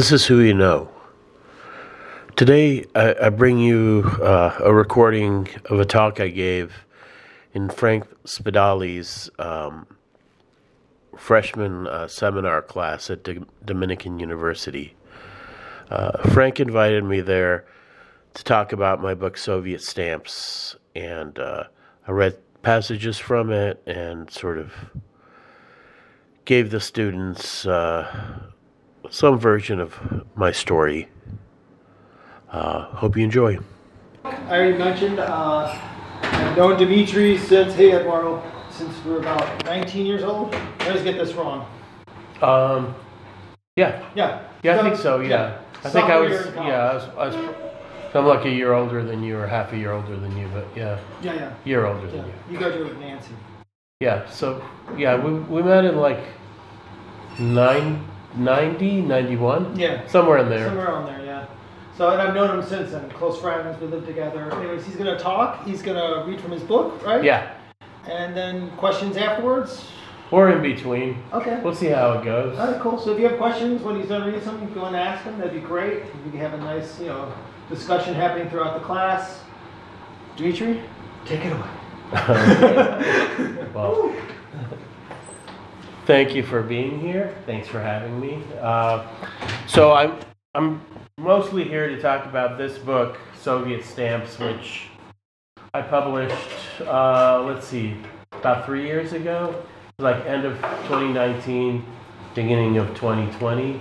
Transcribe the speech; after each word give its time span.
This 0.00 0.12
is 0.12 0.24
Who 0.24 0.40
You 0.40 0.54
Know. 0.54 0.88
Today, 2.34 2.86
I, 2.94 3.14
I 3.24 3.28
bring 3.28 3.58
you 3.58 4.02
uh, 4.22 4.58
a 4.60 4.72
recording 4.72 5.46
of 5.66 5.78
a 5.78 5.84
talk 5.84 6.20
I 6.20 6.28
gave 6.28 6.86
in 7.52 7.68
Frank 7.68 8.06
Spadali's 8.24 9.28
um, 9.38 9.86
freshman 11.18 11.86
uh, 11.86 12.08
seminar 12.08 12.62
class 12.62 13.10
at 13.10 13.24
D- 13.24 13.44
Dominican 13.62 14.18
University. 14.18 14.96
Uh, 15.90 16.16
Frank 16.30 16.60
invited 16.60 17.04
me 17.04 17.20
there 17.20 17.66
to 18.32 18.42
talk 18.42 18.72
about 18.72 19.02
my 19.02 19.12
book, 19.12 19.36
Soviet 19.36 19.82
Stamps, 19.82 20.76
and 20.94 21.38
uh, 21.38 21.64
I 22.08 22.12
read 22.12 22.38
passages 22.62 23.18
from 23.18 23.52
it 23.52 23.82
and 23.86 24.30
sort 24.30 24.56
of 24.56 24.72
gave 26.46 26.70
the 26.70 26.80
students 26.80 27.66
uh, 27.66 28.49
some 29.10 29.38
version 29.38 29.80
of 29.80 29.98
my 30.36 30.52
story. 30.52 31.08
Uh, 32.50 32.82
hope 32.94 33.16
you 33.16 33.24
enjoy. 33.24 33.58
I 34.24 34.56
already 34.56 34.78
mentioned, 34.78 35.18
uh, 35.18 35.78
I've 36.22 36.56
known 36.56 36.78
Dimitri 36.78 37.38
since, 37.38 37.74
hey 37.74 37.92
Eduardo, 37.92 38.42
since 38.70 38.92
we 39.04 39.12
were 39.12 39.18
about 39.18 39.64
19 39.64 40.06
years 40.06 40.22
old. 40.22 40.54
I 40.54 40.88
always 40.88 41.02
get 41.02 41.16
this 41.18 41.34
wrong. 41.34 41.66
Um, 42.42 42.94
yeah, 43.76 44.02
Yeah. 44.14 44.42
yeah, 44.62 44.78
I 44.80 44.82
think 44.82 44.96
so. 44.96 45.20
Yeah, 45.20 45.58
I 45.84 45.90
think 45.90 46.06
I 46.06 46.18
was. 46.18 46.30
year 46.30 46.42
in 46.46 46.52
college. 46.54 46.68
Yeah, 46.68 46.90
I 46.90 46.94
was. 46.94 47.04
I 47.16 47.26
was 47.38 47.56
I'm 48.12 48.26
like 48.26 48.44
a 48.44 48.50
year 48.50 48.72
older 48.72 49.04
than 49.04 49.22
you, 49.22 49.38
or 49.38 49.46
half 49.46 49.72
a 49.72 49.76
year 49.76 49.92
older 49.92 50.16
than 50.16 50.36
you, 50.36 50.48
but 50.52 50.66
yeah, 50.74 50.98
Yeah, 51.22 51.34
yeah. 51.34 51.54
year 51.64 51.86
older 51.86 52.06
yeah. 52.06 52.12
than 52.12 52.26
you. 52.26 52.32
You 52.50 52.58
graduated 52.58 52.88
with 52.88 52.98
Nancy. 52.98 53.30
Yeah. 54.00 54.28
So 54.28 54.60
yeah, 54.96 55.14
we 55.22 55.32
we 55.34 55.62
met 55.62 55.84
in 55.84 55.96
like 55.96 56.18
nine, 57.38 58.04
90, 58.36 59.02
91? 59.02 59.78
Yeah. 59.78 60.06
somewhere 60.06 60.38
in 60.38 60.48
there. 60.48 60.66
Somewhere 60.68 60.86
around 60.86 61.06
there, 61.06 61.24
yeah. 61.24 61.46
So, 61.96 62.10
and 62.10 62.22
I've 62.22 62.34
known 62.34 62.58
him 62.58 62.64
since 62.66 62.92
then. 62.92 63.10
Close 63.10 63.38
friends. 63.40 63.78
We 63.80 63.86
live 63.88 64.06
together. 64.06 64.50
Anyways, 64.54 64.86
he's 64.86 64.96
gonna 64.96 65.18
talk. 65.18 65.64
He's 65.66 65.82
gonna 65.82 66.24
read 66.26 66.40
from 66.40 66.50
his 66.52 66.62
book, 66.62 67.04
right? 67.04 67.22
Yeah, 67.22 67.50
And 68.08 68.34
then 68.36 68.70
questions 68.78 69.16
afterwards. 69.18 69.86
or 70.30 70.48
in 70.50 70.62
between. 70.62 71.22
Okay. 71.32 71.60
We'll 71.62 71.74
see 71.74 71.88
how 71.88 72.12
it 72.12 72.24
goes. 72.24 72.56
All 72.58 72.70
right, 72.70 72.80
cool. 72.80 72.98
So 72.98 73.10
if 73.12 73.18
you 73.18 73.28
have 73.28 73.36
questions 73.36 73.82
when 73.82 73.96
he's 73.96 74.08
done 74.08 74.24
reading 74.24 74.40
something, 74.42 74.72
go 74.72 74.84
and 74.86 74.96
ask 74.96 75.24
him. 75.24 75.36
That'd 75.38 75.52
be 75.52 75.60
great. 75.60 76.04
We 76.24 76.30
can 76.30 76.38
have 76.40 76.54
a 76.54 76.58
nice, 76.58 76.98
you 77.00 77.08
know, 77.08 77.32
discussion 77.68 78.14
happening 78.14 78.48
throughout 78.48 78.74
the 78.80 78.84
class. 78.86 79.40
Dimitri, 80.36 80.80
take 81.26 81.44
it 81.44 81.52
away. 81.52 81.68
well, 83.74 84.14
thank 86.10 86.34
you 86.34 86.42
for 86.42 86.60
being 86.60 86.98
here. 86.98 87.32
Thanks 87.46 87.68
for 87.68 87.80
having 87.80 88.18
me. 88.18 88.42
Uh, 88.60 89.06
so 89.68 89.92
I'm 89.92 90.18
I'm 90.56 90.82
mostly 91.16 91.62
here 91.62 91.86
to 91.86 92.02
talk 92.02 92.26
about 92.26 92.58
this 92.58 92.78
book, 92.78 93.16
Soviet 93.38 93.84
Stamps, 93.84 94.36
which 94.40 94.88
I 95.72 95.82
published. 95.82 96.34
Uh, 96.80 97.44
let's 97.46 97.64
see, 97.64 97.96
about 98.32 98.66
three 98.66 98.84
years 98.86 99.12
ago, 99.12 99.62
like 100.00 100.26
end 100.26 100.44
of 100.44 100.56
2019, 100.88 101.86
beginning 102.34 102.78
of 102.78 102.88
2020. 102.96 103.80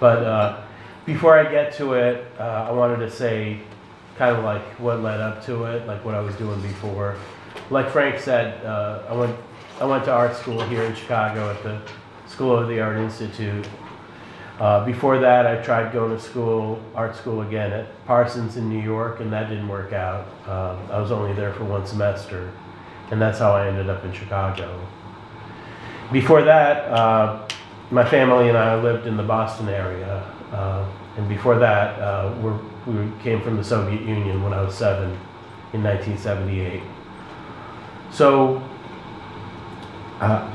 But 0.00 0.24
uh, 0.24 0.60
before 1.06 1.38
I 1.38 1.48
get 1.48 1.72
to 1.74 1.92
it, 1.92 2.26
uh, 2.40 2.66
I 2.68 2.72
wanted 2.72 2.96
to 2.96 3.10
say 3.10 3.60
kind 4.16 4.36
of 4.36 4.42
like 4.42 4.64
what 4.80 5.00
led 5.00 5.20
up 5.20 5.46
to 5.46 5.62
it, 5.66 5.86
like 5.86 6.04
what 6.04 6.16
I 6.16 6.20
was 6.20 6.34
doing 6.34 6.60
before. 6.60 7.16
Like 7.70 7.88
Frank 7.88 8.18
said, 8.18 8.66
uh, 8.66 9.04
I 9.08 9.12
went 9.12 9.36
I 9.80 9.84
went 9.84 10.04
to 10.06 10.12
art 10.12 10.34
school 10.34 10.60
here 10.62 10.82
in 10.82 10.94
Chicago 10.96 11.50
at 11.50 11.62
the 11.62 11.80
School 12.26 12.56
of 12.56 12.66
the 12.66 12.80
Art 12.80 12.96
Institute. 12.96 13.64
Uh, 14.58 14.84
before 14.84 15.20
that, 15.20 15.46
I 15.46 15.62
tried 15.62 15.92
going 15.92 16.10
to 16.10 16.20
school, 16.20 16.82
art 16.96 17.14
school 17.14 17.42
again 17.42 17.72
at 17.72 18.04
Parsons 18.04 18.56
in 18.56 18.68
New 18.68 18.80
York, 18.80 19.20
and 19.20 19.32
that 19.32 19.48
didn't 19.48 19.68
work 19.68 19.92
out. 19.92 20.26
Um, 20.48 20.90
I 20.90 21.00
was 21.00 21.12
only 21.12 21.32
there 21.32 21.52
for 21.52 21.62
one 21.62 21.86
semester, 21.86 22.52
and 23.12 23.22
that's 23.22 23.38
how 23.38 23.52
I 23.52 23.68
ended 23.68 23.88
up 23.88 24.04
in 24.04 24.12
Chicago. 24.12 24.84
Before 26.10 26.42
that, 26.42 26.90
uh, 26.90 27.46
my 27.92 28.04
family 28.04 28.48
and 28.48 28.58
I 28.58 28.82
lived 28.82 29.06
in 29.06 29.16
the 29.16 29.22
Boston 29.22 29.68
area, 29.68 30.24
uh, 30.50 30.90
and 31.16 31.28
before 31.28 31.56
that, 31.56 32.00
uh, 32.00 32.34
we 32.84 33.12
came 33.22 33.40
from 33.42 33.56
the 33.56 33.64
Soviet 33.64 34.02
Union 34.02 34.42
when 34.42 34.52
I 34.52 34.60
was 34.60 34.74
seven 34.74 35.10
in 35.72 35.84
1978. 35.84 36.82
So, 38.10 38.67
uh, 40.20 40.54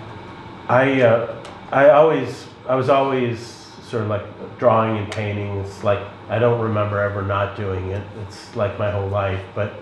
I 0.68 1.02
uh, 1.02 1.44
I 1.72 1.90
always 1.90 2.48
I 2.68 2.76
was 2.76 2.90
always 2.90 3.40
sort 3.84 4.04
of 4.04 4.10
like 4.10 4.26
drawing 4.60 4.98
and 4.98 5.12
painting. 5.12 5.60
It's 5.60 5.84
like 5.84 6.00
I 6.30 6.40
don't 6.40 6.62
remember 6.62 7.00
ever 7.00 7.22
not 7.22 7.58
doing 7.58 7.90
it. 7.90 8.06
It's 8.22 8.56
like 8.56 8.80
my 8.80 8.92
whole 8.92 9.10
life. 9.10 9.44
But 9.54 9.74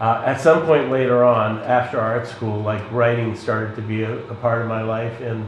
uh, 0.00 0.22
at 0.24 0.40
some 0.40 0.64
point 0.64 0.90
later 0.90 1.24
on, 1.24 1.58
after 1.60 2.00
art 2.00 2.26
school, 2.26 2.60
like 2.60 2.90
writing 2.92 3.34
started 3.36 3.74
to 3.76 3.82
be 3.82 4.02
a, 4.02 4.18
a 4.28 4.34
part 4.36 4.62
of 4.62 4.68
my 4.68 4.82
life. 4.82 5.20
And 5.20 5.44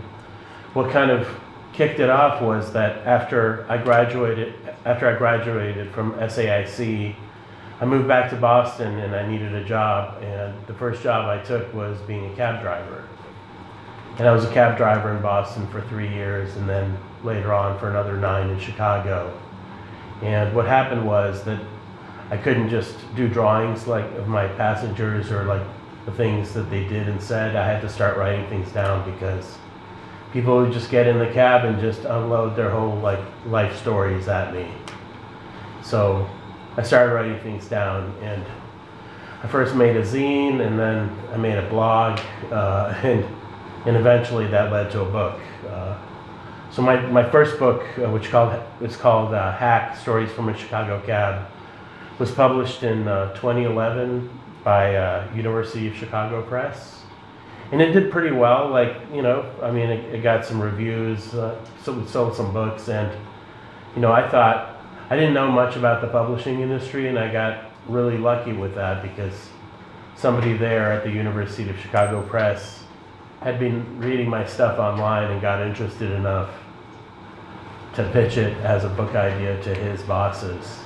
what 0.74 0.90
kind 0.90 1.10
of 1.10 1.28
kicked 1.72 2.00
it 2.00 2.10
off 2.10 2.42
was 2.42 2.72
that 2.72 3.06
after 3.06 3.64
I 3.68 3.78
graduated, 3.78 4.54
after 4.84 5.08
I 5.08 5.16
graduated 5.16 5.92
from 5.92 6.12
SAIC, 6.14 7.14
I 7.80 7.84
moved 7.84 8.08
back 8.08 8.28
to 8.30 8.36
Boston 8.36 8.98
and 8.98 9.14
I 9.14 9.26
needed 9.26 9.54
a 9.54 9.64
job. 9.64 10.22
And 10.22 10.54
the 10.66 10.74
first 10.74 11.02
job 11.02 11.26
I 11.26 11.42
took 11.44 11.72
was 11.72 11.98
being 12.02 12.32
a 12.32 12.36
cab 12.36 12.60
driver. 12.60 13.08
And 14.20 14.28
I 14.28 14.32
was 14.32 14.44
a 14.44 14.52
cab 14.52 14.76
driver 14.76 15.16
in 15.16 15.22
Boston 15.22 15.66
for 15.68 15.80
three 15.80 16.10
years 16.10 16.54
and 16.56 16.68
then 16.68 16.98
later 17.24 17.54
on 17.54 17.78
for 17.78 17.88
another 17.88 18.18
nine 18.18 18.50
in 18.50 18.60
Chicago. 18.60 19.32
And 20.20 20.54
what 20.54 20.66
happened 20.66 21.06
was 21.06 21.42
that 21.44 21.58
I 22.30 22.36
couldn't 22.36 22.68
just 22.68 22.98
do 23.16 23.28
drawings 23.28 23.86
like 23.86 24.04
of 24.16 24.28
my 24.28 24.46
passengers 24.46 25.32
or 25.32 25.44
like 25.44 25.62
the 26.04 26.12
things 26.12 26.52
that 26.52 26.68
they 26.68 26.86
did 26.86 27.08
and 27.08 27.18
said. 27.18 27.56
I 27.56 27.64
had 27.66 27.80
to 27.80 27.88
start 27.88 28.18
writing 28.18 28.46
things 28.50 28.70
down 28.72 29.10
because 29.10 29.56
people 30.34 30.58
would 30.58 30.72
just 30.74 30.90
get 30.90 31.06
in 31.06 31.18
the 31.18 31.32
cab 31.32 31.64
and 31.64 31.80
just 31.80 32.00
unload 32.00 32.56
their 32.56 32.68
whole 32.68 32.96
like 32.96 33.24
life 33.46 33.74
stories 33.80 34.28
at 34.28 34.52
me. 34.52 34.70
So 35.82 36.28
I 36.76 36.82
started 36.82 37.14
writing 37.14 37.40
things 37.40 37.66
down 37.68 38.14
and 38.20 38.44
I 39.42 39.46
first 39.46 39.74
made 39.74 39.96
a 39.96 40.02
zine 40.02 40.60
and 40.60 40.78
then 40.78 41.10
I 41.32 41.38
made 41.38 41.56
a 41.56 41.66
blog 41.70 42.20
uh, 42.52 42.92
and 43.02 43.24
and 43.86 43.96
eventually 43.96 44.46
that 44.48 44.70
led 44.70 44.90
to 44.90 45.02
a 45.02 45.10
book. 45.10 45.40
Uh, 45.68 45.96
so 46.70 46.82
my, 46.82 47.00
my 47.06 47.28
first 47.28 47.58
book, 47.58 47.82
uh, 47.98 48.08
which 48.10 48.30
called 48.30 48.62
is 48.80 48.96
called 48.96 49.34
uh, 49.34 49.52
Hack: 49.52 49.96
Stories 49.96 50.30
from 50.30 50.48
a 50.48 50.56
Chicago 50.56 51.00
Cab, 51.04 51.48
was 52.18 52.30
published 52.30 52.82
in 52.82 53.08
uh, 53.08 53.34
2011 53.34 54.30
by 54.62 54.94
uh, 54.94 55.28
University 55.34 55.88
of 55.88 55.96
Chicago 55.96 56.42
Press, 56.42 57.02
and 57.72 57.80
it 57.80 57.92
did 57.92 58.12
pretty 58.12 58.30
well. 58.30 58.68
Like 58.68 58.96
you 59.12 59.22
know, 59.22 59.50
I 59.62 59.70
mean, 59.70 59.90
it, 59.90 60.14
it 60.14 60.22
got 60.22 60.44
some 60.44 60.60
reviews, 60.60 61.34
uh, 61.34 61.58
so 61.82 62.04
sold 62.06 62.36
some 62.36 62.52
books, 62.52 62.88
and 62.88 63.10
you 63.96 64.02
know, 64.02 64.12
I 64.12 64.28
thought 64.28 64.76
I 65.08 65.16
didn't 65.16 65.34
know 65.34 65.50
much 65.50 65.74
about 65.74 66.02
the 66.02 66.08
publishing 66.08 66.60
industry, 66.60 67.08
and 67.08 67.18
I 67.18 67.32
got 67.32 67.64
really 67.88 68.18
lucky 68.18 68.52
with 68.52 68.76
that 68.76 69.02
because 69.02 69.48
somebody 70.14 70.56
there 70.56 70.92
at 70.92 71.02
the 71.02 71.10
University 71.10 71.68
of 71.68 71.76
Chicago 71.80 72.22
Press 72.22 72.79
had 73.40 73.58
been 73.58 73.98
reading 73.98 74.28
my 74.28 74.44
stuff 74.46 74.78
online 74.78 75.30
and 75.30 75.40
got 75.40 75.66
interested 75.66 76.12
enough 76.12 76.50
to 77.94 78.08
pitch 78.10 78.36
it 78.36 78.56
as 78.58 78.84
a 78.84 78.88
book 78.88 79.14
idea 79.14 79.60
to 79.62 79.74
his 79.74 80.02
bosses. 80.02 80.80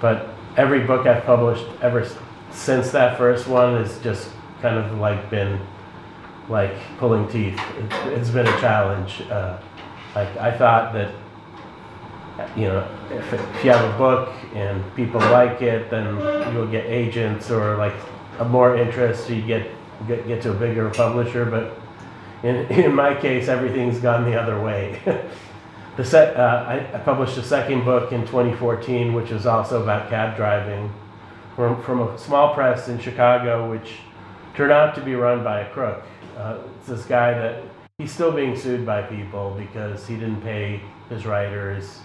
But 0.00 0.28
every 0.56 0.80
book 0.80 1.06
I've 1.06 1.24
published 1.24 1.66
ever 1.80 2.06
since 2.50 2.90
that 2.90 3.16
first 3.16 3.46
one 3.46 3.76
has 3.76 3.98
just 4.00 4.30
kind 4.60 4.76
of 4.76 4.98
like 4.98 5.30
been 5.30 5.60
like 6.48 6.74
pulling 6.98 7.28
teeth. 7.28 7.58
It's, 7.78 7.94
it's 8.06 8.30
been 8.30 8.46
a 8.46 8.60
challenge. 8.60 9.22
Uh, 9.30 9.58
like 10.14 10.36
I 10.36 10.56
thought 10.56 10.92
that 10.92 11.14
you 12.56 12.64
know 12.64 12.88
if, 13.10 13.32
if 13.32 13.64
you 13.64 13.70
have 13.70 13.94
a 13.94 13.96
book 13.96 14.34
and 14.54 14.82
people 14.96 15.20
like 15.20 15.62
it, 15.62 15.88
then 15.90 16.16
you'll 16.52 16.66
get 16.66 16.86
agents 16.86 17.50
or 17.50 17.76
like 17.76 17.94
more 18.48 18.76
interest. 18.76 19.28
So 19.28 19.34
you 19.34 19.42
get 19.42 19.70
get, 20.06 20.26
get 20.26 20.42
to 20.42 20.52
a 20.52 20.54
bigger 20.54 20.90
publisher, 20.90 21.44
but 21.44 21.78
in, 22.42 22.66
in 22.70 22.94
my 22.94 23.14
case, 23.14 23.48
everything's 23.48 23.98
gone 23.98 24.24
the 24.24 24.40
other 24.40 24.60
way. 24.62 25.00
the 25.96 26.04
set, 26.04 26.36
uh, 26.36 26.64
I, 26.66 26.94
I 26.94 26.98
published 26.98 27.36
a 27.36 27.42
second 27.42 27.84
book 27.84 28.12
in 28.12 28.22
2014, 28.22 29.12
which 29.12 29.30
is 29.30 29.46
also 29.46 29.82
about 29.82 30.08
cab 30.08 30.36
driving, 30.36 30.92
from, 31.56 31.82
from 31.82 32.00
a 32.00 32.18
small 32.18 32.54
press 32.54 32.88
in 32.88 32.98
Chicago, 32.98 33.70
which 33.70 33.98
turned 34.54 34.72
out 34.72 34.94
to 34.94 35.00
be 35.00 35.14
run 35.14 35.44
by 35.44 35.60
a 35.60 35.70
crook. 35.70 36.02
Uh, 36.36 36.58
it's 36.78 36.88
this 36.88 37.04
guy 37.04 37.32
that 37.32 37.62
he's 37.98 38.12
still 38.12 38.32
being 38.32 38.56
sued 38.56 38.86
by 38.86 39.02
people 39.02 39.54
because 39.58 40.06
he 40.06 40.14
didn't 40.14 40.40
pay 40.40 40.80
his 41.10 41.26
writers, 41.26 42.00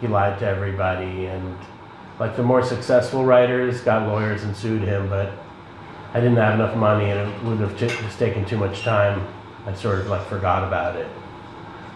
he 0.00 0.06
lied 0.06 0.38
to 0.38 0.46
everybody, 0.46 1.26
and 1.26 1.56
like 2.20 2.36
the 2.36 2.42
more 2.42 2.62
successful 2.62 3.24
writers 3.24 3.80
got 3.80 4.06
lawyers 4.08 4.42
and 4.42 4.54
sued 4.54 4.82
him, 4.82 5.08
but 5.08 5.32
I 6.14 6.20
didn't 6.20 6.36
have 6.36 6.54
enough 6.54 6.76
money 6.76 7.10
and 7.10 7.30
it 7.30 7.44
would 7.44 7.58
have 7.58 7.76
just 7.76 8.18
taken 8.18 8.44
too 8.44 8.56
much 8.56 8.82
time. 8.82 9.26
I 9.66 9.74
sort 9.74 9.98
of 9.98 10.06
like 10.08 10.26
forgot 10.26 10.66
about 10.66 10.96
it. 10.96 11.08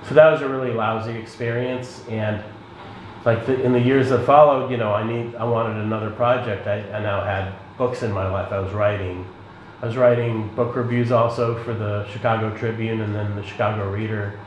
so 0.06 0.14
that 0.14 0.30
was 0.30 0.42
a 0.42 0.48
really 0.48 0.72
lousy 0.72 1.12
experience. 1.12 2.04
And 2.08 2.42
like 3.24 3.46
the, 3.46 3.62
in 3.62 3.72
the 3.72 3.80
years 3.80 4.10
that 4.10 4.26
followed, 4.26 4.70
you 4.70 4.76
know, 4.76 4.92
I 4.92 5.04
need, 5.04 5.34
I 5.36 5.44
wanted 5.44 5.78
another 5.78 6.10
project. 6.10 6.66
I, 6.66 6.80
I 6.92 7.00
now 7.02 7.24
had 7.24 7.54
books 7.78 8.02
in 8.02 8.12
my 8.12 8.28
life. 8.28 8.52
I 8.52 8.58
was 8.58 8.72
writing. 8.72 9.26
I 9.80 9.86
was 9.86 9.96
writing 9.96 10.48
book 10.54 10.76
reviews 10.76 11.10
also 11.10 11.62
for 11.64 11.72
the 11.72 12.06
Chicago 12.08 12.56
Tribune 12.56 13.00
and 13.00 13.14
then 13.14 13.34
the 13.34 13.42
Chicago 13.42 13.90
Reader. 13.90 14.38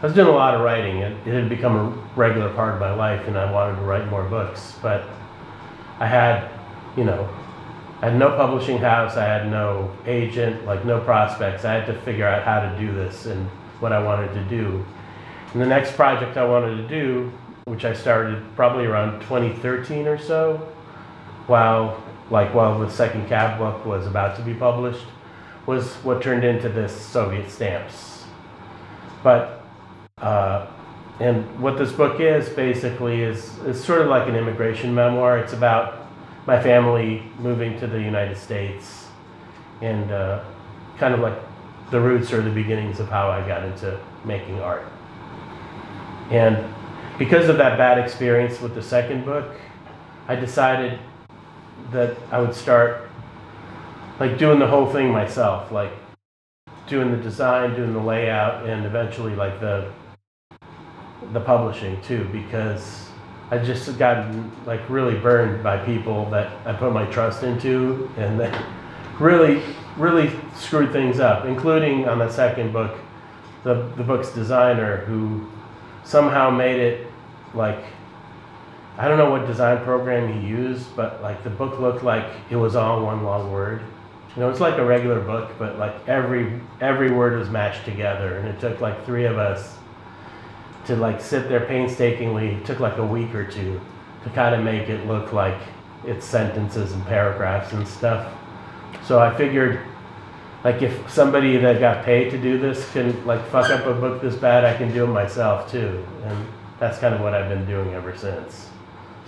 I 0.00 0.06
was 0.06 0.14
doing 0.14 0.28
a 0.28 0.32
lot 0.32 0.54
of 0.54 0.62
writing. 0.62 0.98
It, 0.98 1.26
it 1.26 1.34
had 1.34 1.48
become 1.48 1.76
a 1.76 1.90
regular 2.16 2.50
part 2.54 2.74
of 2.74 2.80
my 2.80 2.94
life, 2.94 3.26
and 3.26 3.36
I 3.36 3.50
wanted 3.52 3.76
to 3.76 3.82
write 3.82 4.08
more 4.08 4.24
books. 4.24 4.78
But 4.80 5.04
I 5.98 6.06
had, 6.06 6.48
you 6.96 7.04
know, 7.04 7.28
I 8.02 8.08
had 8.08 8.18
no 8.18 8.30
publishing 8.30 8.78
house. 8.78 9.16
I 9.16 9.24
had 9.24 9.50
no 9.50 9.94
agent, 10.06 10.64
like 10.64 10.86
no 10.86 11.00
prospects. 11.00 11.66
I 11.66 11.74
had 11.74 11.86
to 11.86 12.00
figure 12.00 12.26
out 12.26 12.44
how 12.44 12.60
to 12.60 12.78
do 12.78 12.94
this 12.94 13.26
and 13.26 13.46
what 13.78 13.92
I 13.92 14.02
wanted 14.02 14.32
to 14.34 14.44
do. 14.44 14.84
And 15.52 15.60
the 15.60 15.66
next 15.66 15.96
project 15.96 16.38
I 16.38 16.44
wanted 16.44 16.76
to 16.76 16.88
do, 16.88 17.30
which 17.64 17.84
I 17.84 17.92
started 17.92 18.42
probably 18.56 18.86
around 18.86 19.20
2013 19.20 20.06
or 20.06 20.16
so, 20.16 20.56
while 21.46 22.02
like 22.30 22.54
while 22.54 22.78
the 22.78 22.88
second 22.88 23.28
cab 23.28 23.58
book 23.58 23.84
was 23.84 24.06
about 24.06 24.36
to 24.36 24.42
be 24.42 24.54
published, 24.54 25.04
was 25.66 25.94
what 25.96 26.22
turned 26.22 26.44
into 26.44 26.68
this 26.68 26.94
Soviet 26.94 27.50
stamps. 27.50 28.24
But 29.22 29.62
uh, 30.18 30.68
and 31.18 31.60
what 31.60 31.76
this 31.76 31.92
book 31.92 32.18
is 32.18 32.48
basically 32.48 33.22
is 33.22 33.58
is 33.58 33.82
sort 33.82 34.00
of 34.00 34.08
like 34.08 34.26
an 34.26 34.36
immigration 34.36 34.94
memoir. 34.94 35.38
It's 35.38 35.52
about 35.52 35.99
my 36.50 36.60
family 36.60 37.22
moving 37.38 37.78
to 37.78 37.86
the 37.86 38.02
United 38.02 38.36
States, 38.36 39.06
and 39.82 40.10
uh, 40.10 40.42
kind 40.98 41.14
of 41.14 41.20
like 41.20 41.38
the 41.92 42.00
roots 42.00 42.32
or 42.32 42.42
the 42.42 42.50
beginnings 42.50 42.98
of 42.98 43.08
how 43.08 43.30
I 43.30 43.46
got 43.46 43.64
into 43.64 43.96
making 44.24 44.58
art. 44.58 44.82
And 46.32 46.58
because 47.20 47.48
of 47.48 47.56
that 47.58 47.78
bad 47.78 47.98
experience 47.98 48.60
with 48.60 48.74
the 48.74 48.82
second 48.82 49.24
book, 49.24 49.48
I 50.26 50.34
decided 50.34 50.98
that 51.92 52.16
I 52.32 52.40
would 52.40 52.56
start 52.56 53.08
like 54.18 54.36
doing 54.36 54.58
the 54.58 54.66
whole 54.66 54.92
thing 54.92 55.12
myself, 55.12 55.70
like 55.70 55.92
doing 56.88 57.12
the 57.12 57.22
design, 57.22 57.76
doing 57.76 57.92
the 57.92 58.02
layout, 58.02 58.68
and 58.68 58.84
eventually 58.86 59.36
like 59.36 59.60
the 59.60 59.92
the 61.32 61.40
publishing 61.40 62.02
too, 62.02 62.28
because 62.32 63.09
I 63.50 63.58
just 63.58 63.98
got 63.98 64.32
like 64.64 64.88
really 64.88 65.18
burned 65.18 65.62
by 65.62 65.78
people 65.84 66.30
that 66.30 66.52
I 66.66 66.72
put 66.72 66.92
my 66.92 67.04
trust 67.06 67.42
into, 67.42 68.10
and 68.16 68.38
that 68.38 68.64
really 69.18 69.62
really 69.96 70.30
screwed 70.54 70.92
things 70.92 71.20
up, 71.20 71.44
including 71.44 72.08
on 72.08 72.18
the 72.18 72.30
second 72.30 72.72
book, 72.72 72.96
the 73.64 73.90
the 73.96 74.04
book's 74.04 74.30
designer 74.30 74.98
who 74.98 75.50
somehow 76.04 76.50
made 76.50 76.80
it 76.80 77.06
like 77.54 77.84
I 78.96 79.08
don't 79.08 79.18
know 79.18 79.30
what 79.30 79.46
design 79.46 79.82
program 79.82 80.32
he 80.32 80.46
used, 80.46 80.94
but 80.94 81.22
like 81.22 81.42
the 81.42 81.50
book 81.50 81.80
looked 81.80 82.04
like 82.04 82.26
it 82.50 82.56
was 82.56 82.76
all 82.76 83.04
one 83.04 83.24
long 83.24 83.50
word. 83.50 83.82
You 84.36 84.42
know, 84.42 84.50
it's 84.50 84.60
like 84.60 84.78
a 84.78 84.84
regular 84.84 85.20
book, 85.20 85.50
but 85.58 85.76
like 85.78 86.08
every 86.08 86.60
every 86.80 87.10
word 87.10 87.38
was 87.38 87.50
matched 87.50 87.84
together, 87.84 88.38
and 88.38 88.46
it 88.46 88.60
took 88.60 88.80
like 88.80 89.04
three 89.04 89.24
of 89.24 89.38
us 89.38 89.76
to 90.86 90.96
like 90.96 91.20
sit 91.20 91.48
there 91.48 91.66
painstakingly. 91.66 92.54
It 92.54 92.64
took 92.64 92.80
like 92.80 92.98
a 92.98 93.06
week 93.06 93.34
or 93.34 93.44
two 93.44 93.80
to 94.24 94.30
kind 94.30 94.54
of 94.54 94.62
make 94.62 94.88
it 94.88 95.06
look 95.06 95.32
like 95.32 95.58
it's 96.04 96.26
sentences 96.26 96.92
and 96.92 97.04
paragraphs 97.06 97.72
and 97.72 97.86
stuff. 97.86 98.32
So 99.04 99.18
I 99.18 99.34
figured, 99.36 99.80
like 100.64 100.82
if 100.82 101.10
somebody 101.10 101.56
that 101.56 101.80
got 101.80 102.04
paid 102.04 102.30
to 102.30 102.38
do 102.38 102.58
this 102.58 102.90
can 102.92 103.24
like 103.26 103.44
fuck 103.48 103.70
up 103.70 103.86
a 103.86 103.94
book 103.94 104.20
this 104.20 104.36
bad, 104.36 104.64
I 104.64 104.76
can 104.76 104.92
do 104.92 105.04
it 105.04 105.08
myself 105.08 105.70
too, 105.70 106.04
and 106.24 106.46
that's 106.78 106.98
kind 106.98 107.14
of 107.14 107.20
what 107.20 107.34
I've 107.34 107.48
been 107.48 107.66
doing 107.66 107.94
ever 107.94 108.16
since. 108.16 108.70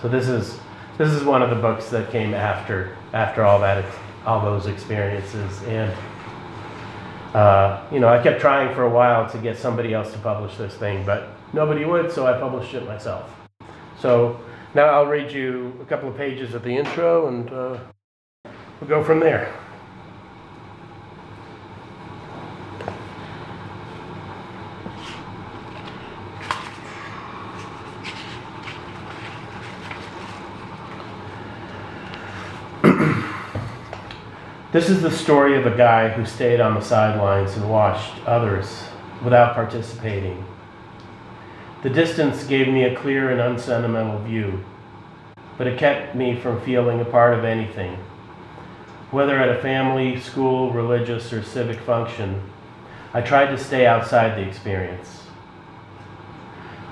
So 0.01 0.09
this 0.09 0.29
is 0.29 0.59
this 0.99 1.11
is 1.13 1.25
one 1.25 1.43
of 1.43 1.51
the 1.51 1.57
books 1.57 1.89
that 1.91 2.11
came 2.11 2.35
after 2.35 2.97
after 3.13 3.45
all 3.45 3.59
that 3.61 3.85
all 4.27 4.41
those 4.41 4.67
experiences 4.67 5.63
and 5.65 5.93
uh, 7.35 7.83
you 7.91 7.99
know 7.99 8.09
I 8.09 8.23
kept 8.23 8.41
trying 8.41 8.75
for 8.75 8.85
a 8.85 8.91
while 8.91 9.29
to 9.31 9.39
get 9.39 9.57
somebody 9.57 9.95
else 9.95 10.13
to 10.13 10.19
publish 10.19 10.57
this 10.57 10.75
thing 10.75 11.05
but 11.07 11.32
nobody 11.53 11.85
would 11.85 12.11
so 12.11 12.27
I 12.27 12.39
published 12.39 12.75
it 12.75 12.87
myself. 12.87 13.31
So 13.99 14.41
now 14.75 14.87
I'll 14.87 15.07
read 15.07 15.31
you 15.31 15.79
a 15.81 15.85
couple 15.85 16.09
of 16.09 16.17
pages 16.17 16.55
of 16.55 16.63
the 16.63 16.75
intro 16.75 17.29
and 17.29 17.51
uh, 17.51 17.79
we'll 18.81 18.89
go 18.89 19.05
from 19.05 19.21
there. 19.21 19.55
This 34.73 34.89
is 34.89 35.03
the 35.03 35.11
story 35.11 35.59
of 35.59 35.67
a 35.67 35.77
guy 35.77 36.09
who 36.09 36.25
stayed 36.25 36.59
on 36.59 36.75
the 36.75 36.81
sidelines 36.81 37.55
and 37.59 37.69
watched 37.69 38.27
others 38.27 38.85
without 39.23 39.55
participating. 39.55 40.43
The 41.83 41.91
distance 41.91 42.45
gave 42.45 42.69
me 42.69 42.85
a 42.85 42.95
clear 42.95 43.31
and 43.31 43.41
unsentimental 43.41 44.21
view, 44.21 44.65
but 45.59 45.67
it 45.67 45.81
kept 45.81 46.15
me 46.15 46.37
from 46.37 46.61
feeling 46.61 47.01
a 47.01 47.05
part 47.05 47.37
of 47.37 47.45
anything. 47.45 47.97
Whether 49.11 49.37
at 49.37 49.57
a 49.57 49.61
family, 49.61 50.21
school, 50.21 50.71
religious, 50.71 51.33
or 51.33 51.43
civic 51.43 51.81
function, 51.81 52.41
I 53.13 53.21
tried 53.21 53.47
to 53.47 53.59
stay 53.59 53.85
outside 53.85 54.39
the 54.39 54.49
experience. 54.49 55.25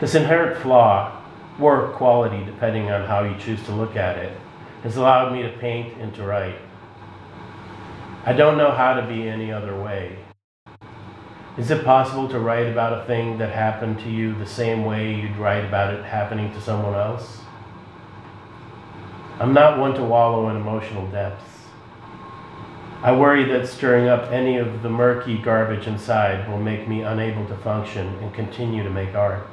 This 0.01 0.17
inherent 0.17 0.61
flaw, 0.61 1.23
or 1.61 1.89
quality 1.91 2.45
depending 2.45 2.91
on 2.91 3.07
how 3.07 3.23
you 3.23 3.39
choose 3.39 3.63
to 3.67 3.73
look 3.73 3.95
at 3.95 4.19
it, 4.19 4.37
has 4.83 4.97
allowed 4.97 5.33
me 5.33 5.43
to 5.43 5.51
paint 5.59 5.97
and 5.99 6.13
to 6.17 6.25
write. 6.25 6.57
I 8.27 8.33
don't 8.33 8.59
know 8.59 8.73
how 8.73 8.95
to 8.95 9.07
be 9.07 9.29
any 9.29 9.53
other 9.53 9.81
way. 9.81 10.19
Is 11.59 11.71
it 11.71 11.85
possible 11.85 12.29
to 12.29 12.39
write 12.39 12.67
about 12.67 13.01
a 13.01 13.05
thing 13.07 13.39
that 13.39 13.53
happened 13.53 13.99
to 14.01 14.11
you 14.11 14.35
the 14.35 14.47
same 14.47 14.85
way 14.85 15.15
you'd 15.15 15.37
write 15.37 15.65
about 15.65 15.93
it 15.93 16.05
happening 16.05 16.53
to 16.53 16.61
someone 16.61 16.95
else? 16.95 17.41
I'm 19.39 19.53
not 19.53 19.79
one 19.79 19.95
to 19.95 20.03
wallow 20.03 20.49
in 20.49 20.57
emotional 20.57 21.07
depths. 21.11 21.45
I 23.03 23.13
worry 23.13 23.45
that 23.45 23.67
stirring 23.67 24.09
up 24.09 24.31
any 24.31 24.59
of 24.59 24.83
the 24.83 24.91
murky 24.91 25.39
garbage 25.39 25.87
inside 25.87 26.49
will 26.49 26.61
make 26.61 26.87
me 26.87 27.03
unable 27.03 27.47
to 27.49 27.57
function 27.59 28.07
and 28.19 28.35
continue 28.35 28.83
to 28.83 28.91
make 28.91 29.15
art. 29.15 29.47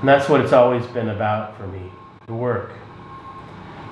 And 0.00 0.08
that's 0.08 0.28
what 0.28 0.40
it's 0.40 0.52
always 0.52 0.86
been 0.86 1.08
about 1.08 1.56
for 1.56 1.66
me 1.66 1.90
the 2.26 2.34
work 2.34 2.70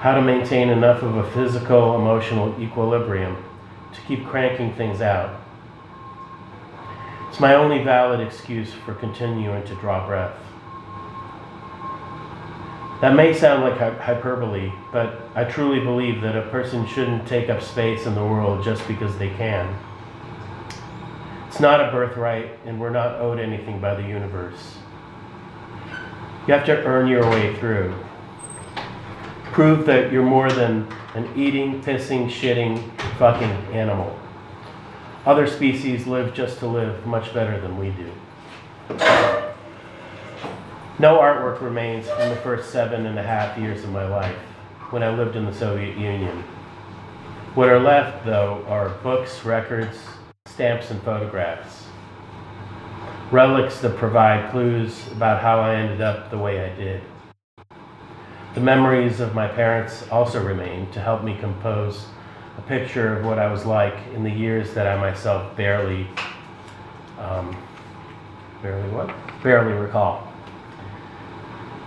how 0.01 0.15
to 0.15 0.23
maintain 0.23 0.71
enough 0.71 1.03
of 1.03 1.15
a 1.15 1.31
physical 1.33 1.95
emotional 1.95 2.59
equilibrium 2.59 3.37
to 3.93 4.01
keep 4.03 4.27
cranking 4.27 4.73
things 4.73 5.03
out. 5.03 5.40
It's 7.31 7.41
my 7.41 7.55
only 7.55 7.83
valid 7.83 8.21
excuse 8.21 8.73
for 8.85 8.93
continuing 8.93 9.65
to 9.65 9.75
draw 9.77 10.07
breath. 10.07 10.37
That 13.01 13.15
may 13.15 13.33
sound 13.33 13.63
like 13.63 13.79
hyperbole, 13.79 14.71
but 14.93 15.23
I 15.35 15.45
truly 15.45 15.81
believe 15.81 16.21
that 16.21 16.37
a 16.37 16.43
person 16.51 16.87
shouldn't 16.87 17.27
take 17.27 17.49
up 17.49 17.63
space 17.63 18.05
in 18.05 18.15
the 18.15 18.25
world 18.25 18.63
just 18.63 18.87
because 18.87 19.17
they 19.17 19.31
can. 19.31 19.75
It's 21.49 21.61
not 21.61 21.81
a 21.81 21.91
birthright, 21.91 22.59
and 22.67 22.79
we're 22.79 22.91
not 22.91 23.21
owed 23.21 23.39
anything 23.39 23.81
by 23.81 23.95
the 23.95 24.07
universe. 24.07 24.77
You 26.47 26.53
have 26.53 26.67
to 26.67 26.85
earn 26.85 27.09
your 27.09 27.29
way 27.31 27.57
through 27.57 27.95
prove 29.53 29.85
that 29.87 30.13
you're 30.13 30.23
more 30.23 30.51
than 30.51 30.87
an 31.15 31.29
eating, 31.37 31.83
pissing, 31.83 32.27
shitting, 32.29 32.81
fucking 33.19 33.51
animal. 33.75 34.20
Other 35.27 35.47
species 35.47 36.07
live 36.07 36.33
just 36.33 36.61
to 36.61 36.67
live 36.67 37.05
much 37.05 37.35
better 37.35 37.61
than 37.61 37.77
we 37.77 37.91
do. 37.91 38.11
No 40.99 41.19
artwork 41.19 41.61
remains 41.61 42.09
from 42.09 42.31
the 42.31 42.37
first 42.37 42.71
seven 42.71 43.05
and 43.05 43.19
a 43.19 43.23
half 43.23 43.59
years 43.59 43.85
of 43.85 43.91
my 43.91 44.07
life 44.07 44.37
when 44.91 45.03
I 45.03 45.15
lived 45.15 45.37
in 45.37 45.45
the 45.45 45.53
Soviet 45.53 45.97
Union. 45.99 46.43
What 47.55 47.69
are 47.69 47.79
left, 47.79 48.25
though, 48.25 48.65
are 48.67 48.89
books, 49.03 49.45
records, 49.45 49.99
stamps, 50.47 50.91
and 50.91 51.03
photographs. 51.03 51.87
Relics 53.31 53.81
that 53.81 53.97
provide 53.97 54.51
clues 54.51 55.07
about 55.13 55.43
how 55.43 55.61
I 55.61 55.75
ended 55.75 56.01
up 56.01 56.31
the 56.31 56.39
way 56.39 56.65
I 56.65 56.75
did. 56.77 57.03
The 58.55 58.61
memories 58.61 59.21
of 59.21 59.35
my 59.35 59.49
parents 59.49 60.09
also 60.11 60.43
remain 60.43 60.91
to 60.93 61.01
help 61.01 61.23
me 61.23 61.37
compose 61.39 62.07
picture 62.71 63.19
of 63.19 63.27
what 63.27 63.41
I 63.41 63.51
was 63.51 63.67
like 63.67 63.97
in 64.15 64.23
the 64.23 64.31
years 64.31 64.75
that 64.75 64.87
I 64.87 64.97
myself 64.97 65.57
barely, 65.57 66.07
um, 67.19 67.61
barely 68.63 68.89
what? 68.91 69.13
Barely 69.43 69.73
recall. 69.73 70.33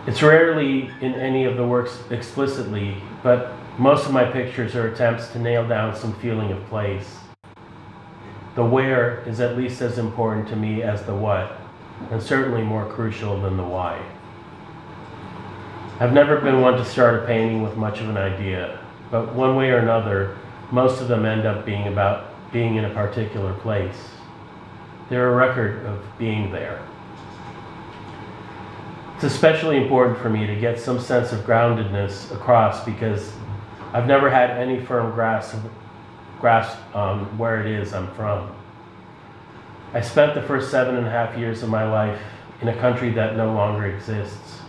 It's 0.06 0.22
rarely 0.22 0.92
in 1.00 1.14
any 1.14 1.46
of 1.46 1.56
the 1.56 1.66
works 1.66 2.04
explicitly, 2.10 2.98
but 3.24 3.54
most 3.78 4.08
of 4.08 4.12
my 4.12 4.26
pictures 4.26 4.76
are 4.76 4.90
attempts 4.90 5.30
to 5.30 5.40
nail 5.40 5.66
down 5.66 5.96
some 5.96 6.14
feeling 6.16 6.52
of 6.52 6.62
place. 6.66 7.18
The 8.56 8.66
where 8.66 9.24
is 9.26 9.40
at 9.40 9.56
least 9.56 9.82
as 9.82 9.98
important 9.98 10.50
to 10.50 10.58
me 10.58 10.84
as 10.84 11.04
the 11.04 11.16
what, 11.16 11.62
and 12.12 12.22
certainly 12.22 12.62
more 12.62 12.86
crucial 12.92 13.42
than 13.42 13.56
the 13.56 13.64
why. 13.64 14.06
I've 16.02 16.12
never 16.12 16.42
been 16.42 16.60
one 16.60 16.74
to 16.74 16.84
start 16.84 17.24
a 17.24 17.26
painting 17.26 17.64
with 17.64 17.78
much 17.78 18.02
of 18.02 18.10
an 18.10 18.18
idea, 18.18 18.80
but 19.10 19.34
one 19.34 19.56
way 19.56 19.70
or 19.70 19.78
another, 19.78 20.38
most 20.72 21.02
of 21.02 21.08
them 21.08 21.26
end 21.26 21.46
up 21.46 21.66
being 21.66 21.88
about 21.88 22.52
being 22.52 22.76
in 22.76 22.86
a 22.86 22.90
particular 22.94 23.54
place. 23.56 24.10
They're 25.10 25.32
a 25.32 25.36
record 25.36 25.86
of 25.86 26.02
being 26.18 26.52
there. 26.52 26.82
It's 29.16 29.24
especially 29.24 29.78
important 29.78 30.18
for 30.20 30.30
me 30.30 30.46
to 30.48 30.56
get 30.56 30.80
some 30.80 31.00
sense 31.00 31.32
of 31.32 31.42
groundedness 31.42 32.32
across 32.32 32.84
because 32.84 33.32
I've 33.94 34.08
never 34.08 34.30
had 34.30 34.52
any 34.52 34.84
firm 34.84 35.14
grasp, 35.14 35.56
grasp 36.40 36.78
on 36.96 37.38
where 37.38 37.62
it 37.62 37.68
is 37.68 37.94
I'm 37.94 38.12
from. 38.16 38.54
I 39.94 40.02
spent 40.02 40.34
the 40.34 40.42
first 40.42 40.72
seven 40.72 40.96
and 40.96 41.06
a 41.06 41.10
half 41.10 41.38
years 41.38 41.62
of 41.62 41.70
my 41.70 41.90
life 41.90 42.20
in 42.62 42.68
a 42.70 42.76
country 42.78 43.12
that 43.12 43.36
no 43.38 43.54
longer 43.54 43.86
exists. 43.86 44.60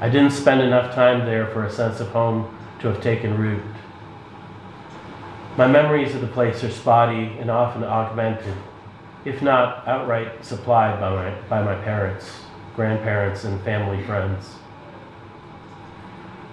I 0.00 0.08
didn't 0.08 0.30
spend 0.32 0.60
enough 0.60 0.94
time 0.94 1.26
there 1.26 1.46
for 1.48 1.64
a 1.64 1.70
sense 1.70 2.00
of 2.00 2.08
home 2.08 2.56
to 2.80 2.88
have 2.88 3.02
taken 3.02 3.36
root. 3.36 3.62
My 5.54 5.66
memories 5.66 6.14
of 6.14 6.22
the 6.22 6.28
place 6.28 6.64
are 6.64 6.70
spotty 6.70 7.36
and 7.38 7.50
often 7.50 7.84
augmented, 7.84 8.56
if 9.26 9.42
not 9.42 9.86
outright 9.86 10.42
supplied 10.42 10.98
by 10.98 11.10
my, 11.10 11.40
by 11.42 11.62
my 11.62 11.74
parents, 11.82 12.40
grandparents, 12.74 13.44
and 13.44 13.60
family 13.60 14.02
friends. 14.02 14.54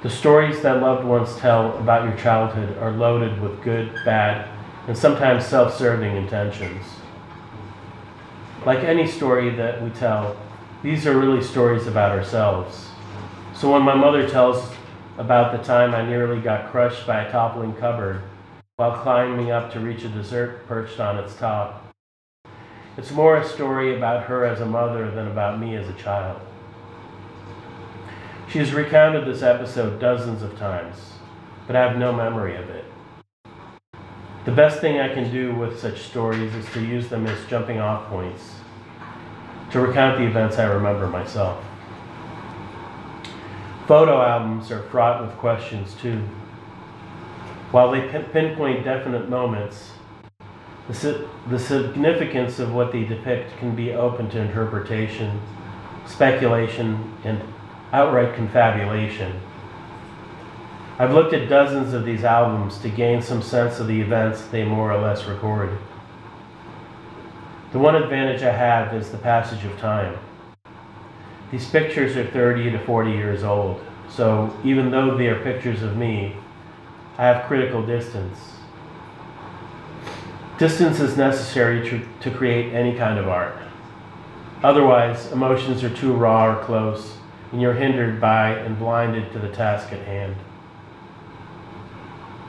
The 0.01 0.09
stories 0.09 0.61
that 0.63 0.81
loved 0.81 1.05
ones 1.05 1.33
tell 1.37 1.77
about 1.77 2.09
your 2.09 2.17
childhood 2.17 2.77
are 2.79 2.91
loaded 2.91 3.41
with 3.41 3.63
good, 3.63 3.89
bad, 4.03 4.49
and 4.87 4.97
sometimes 4.97 5.45
self 5.45 5.77
serving 5.77 6.17
intentions. 6.17 6.85
Like 8.65 8.79
any 8.79 9.07
story 9.07 9.49
that 9.51 9.81
we 9.81 9.91
tell, 9.91 10.35
these 10.83 11.07
are 11.07 11.17
really 11.17 11.41
stories 11.41 11.87
about 11.87 12.11
ourselves. 12.11 12.89
So 13.53 13.71
when 13.71 13.83
my 13.83 13.95
mother 13.95 14.27
tells 14.27 14.69
about 15.17 15.57
the 15.57 15.63
time 15.63 15.95
I 15.95 16.05
nearly 16.05 16.41
got 16.41 16.69
crushed 16.69 17.07
by 17.07 17.23
a 17.23 17.31
toppling 17.31 17.73
cupboard 17.75 18.23
while 18.79 18.95
climbing 18.95 19.51
up 19.51 19.69
to 19.69 19.77
reach 19.77 20.05
a 20.05 20.07
dessert 20.07 20.65
perched 20.65 21.01
on 21.01 21.17
its 21.17 21.35
top, 21.35 21.93
it's 22.95 23.11
more 23.11 23.35
a 23.35 23.45
story 23.45 23.97
about 23.97 24.23
her 24.23 24.45
as 24.45 24.61
a 24.61 24.65
mother 24.65 25.11
than 25.11 25.27
about 25.27 25.59
me 25.59 25.75
as 25.75 25.89
a 25.89 25.93
child. 25.95 26.39
She 28.49 28.57
has 28.59 28.71
recounted 28.71 29.25
this 29.25 29.43
episode 29.43 29.99
dozens 29.99 30.41
of 30.41 30.57
times, 30.57 30.95
but 31.67 31.75
I 31.75 31.81
have 31.85 31.97
no 31.97 32.13
memory 32.13 32.55
of 32.55 32.69
it. 32.69 32.85
The 34.45 34.53
best 34.53 34.79
thing 34.79 34.97
I 34.97 35.13
can 35.13 35.29
do 35.29 35.53
with 35.53 35.77
such 35.77 36.03
stories 36.03 36.55
is 36.55 36.65
to 36.71 36.79
use 36.79 37.09
them 37.09 37.27
as 37.27 37.49
jumping 37.49 37.81
off 37.81 38.07
points, 38.07 38.61
to 39.71 39.81
recount 39.81 40.19
the 40.19 40.25
events 40.25 40.57
I 40.57 40.63
remember 40.63 41.07
myself. 41.07 41.61
Photo 43.87 44.21
albums 44.21 44.71
are 44.71 44.83
fraught 44.83 45.27
with 45.27 45.35
questions 45.35 45.95
too. 45.95 46.23
While 47.71 47.91
they 47.91 48.01
pinpoint 48.01 48.83
definite 48.83 49.29
moments, 49.29 49.91
the, 50.87 51.59
significance 51.59 52.57
of 52.57 52.73
what 52.73 52.91
they 52.91 53.03
depict 53.03 53.55
can 53.59 53.75
be 53.75 53.93
open 53.93 54.27
to 54.31 54.39
interpretation, 54.41 55.39
speculation, 56.07 57.15
and 57.23 57.39
outright 57.93 58.33
confabulation. 58.33 59.39
I've 60.97 61.13
looked 61.13 61.33
at 61.33 61.47
dozens 61.47 61.93
of 61.93 62.05
these 62.05 62.23
albums 62.23 62.79
to 62.79 62.89
gain 62.89 63.21
some 63.21 63.43
sense 63.43 63.79
of 63.79 63.85
the 63.85 64.01
events 64.01 64.41
they 64.47 64.65
more 64.65 64.91
or 64.91 64.99
less 64.99 65.25
record. 65.25 65.77
The 67.71 67.77
one 67.77 67.95
advantage 67.95 68.41
I 68.41 68.51
have 68.51 68.95
is 68.95 69.11
the 69.11 69.19
passage 69.19 69.63
of 69.63 69.77
time. 69.77 70.17
These 71.51 71.69
pictures 71.69 72.17
are 72.17 72.25
30 72.25 72.71
to 72.71 72.79
40 72.79 73.11
years 73.11 73.43
old, 73.43 73.79
so 74.09 74.57
even 74.63 74.89
though 74.89 75.15
they 75.15 75.27
are 75.27 75.43
pictures 75.43 75.83
of 75.83 75.95
me, 75.95 76.35
have 77.25 77.47
critical 77.47 77.85
distance. 77.85 78.37
Distance 80.57 80.99
is 80.99 81.17
necessary 81.17 81.89
to, 81.89 82.05
to 82.21 82.31
create 82.35 82.73
any 82.73 82.97
kind 82.97 83.19
of 83.19 83.27
art. 83.27 83.55
Otherwise, 84.63 85.31
emotions 85.31 85.83
are 85.83 85.95
too 85.95 86.13
raw 86.13 86.45
or 86.45 86.63
close, 86.63 87.17
and 87.51 87.61
you're 87.61 87.73
hindered 87.73 88.19
by 88.19 88.51
and 88.51 88.77
blinded 88.77 89.31
to 89.31 89.39
the 89.39 89.49
task 89.49 89.91
at 89.93 90.05
hand. 90.05 90.35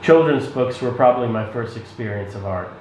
Children's 0.03 0.47
books 0.47 0.81
were 0.81 0.93
probably 0.93 1.29
my 1.29 1.51
first 1.53 1.77
experience 1.77 2.35
of 2.35 2.45
art. 2.45 2.73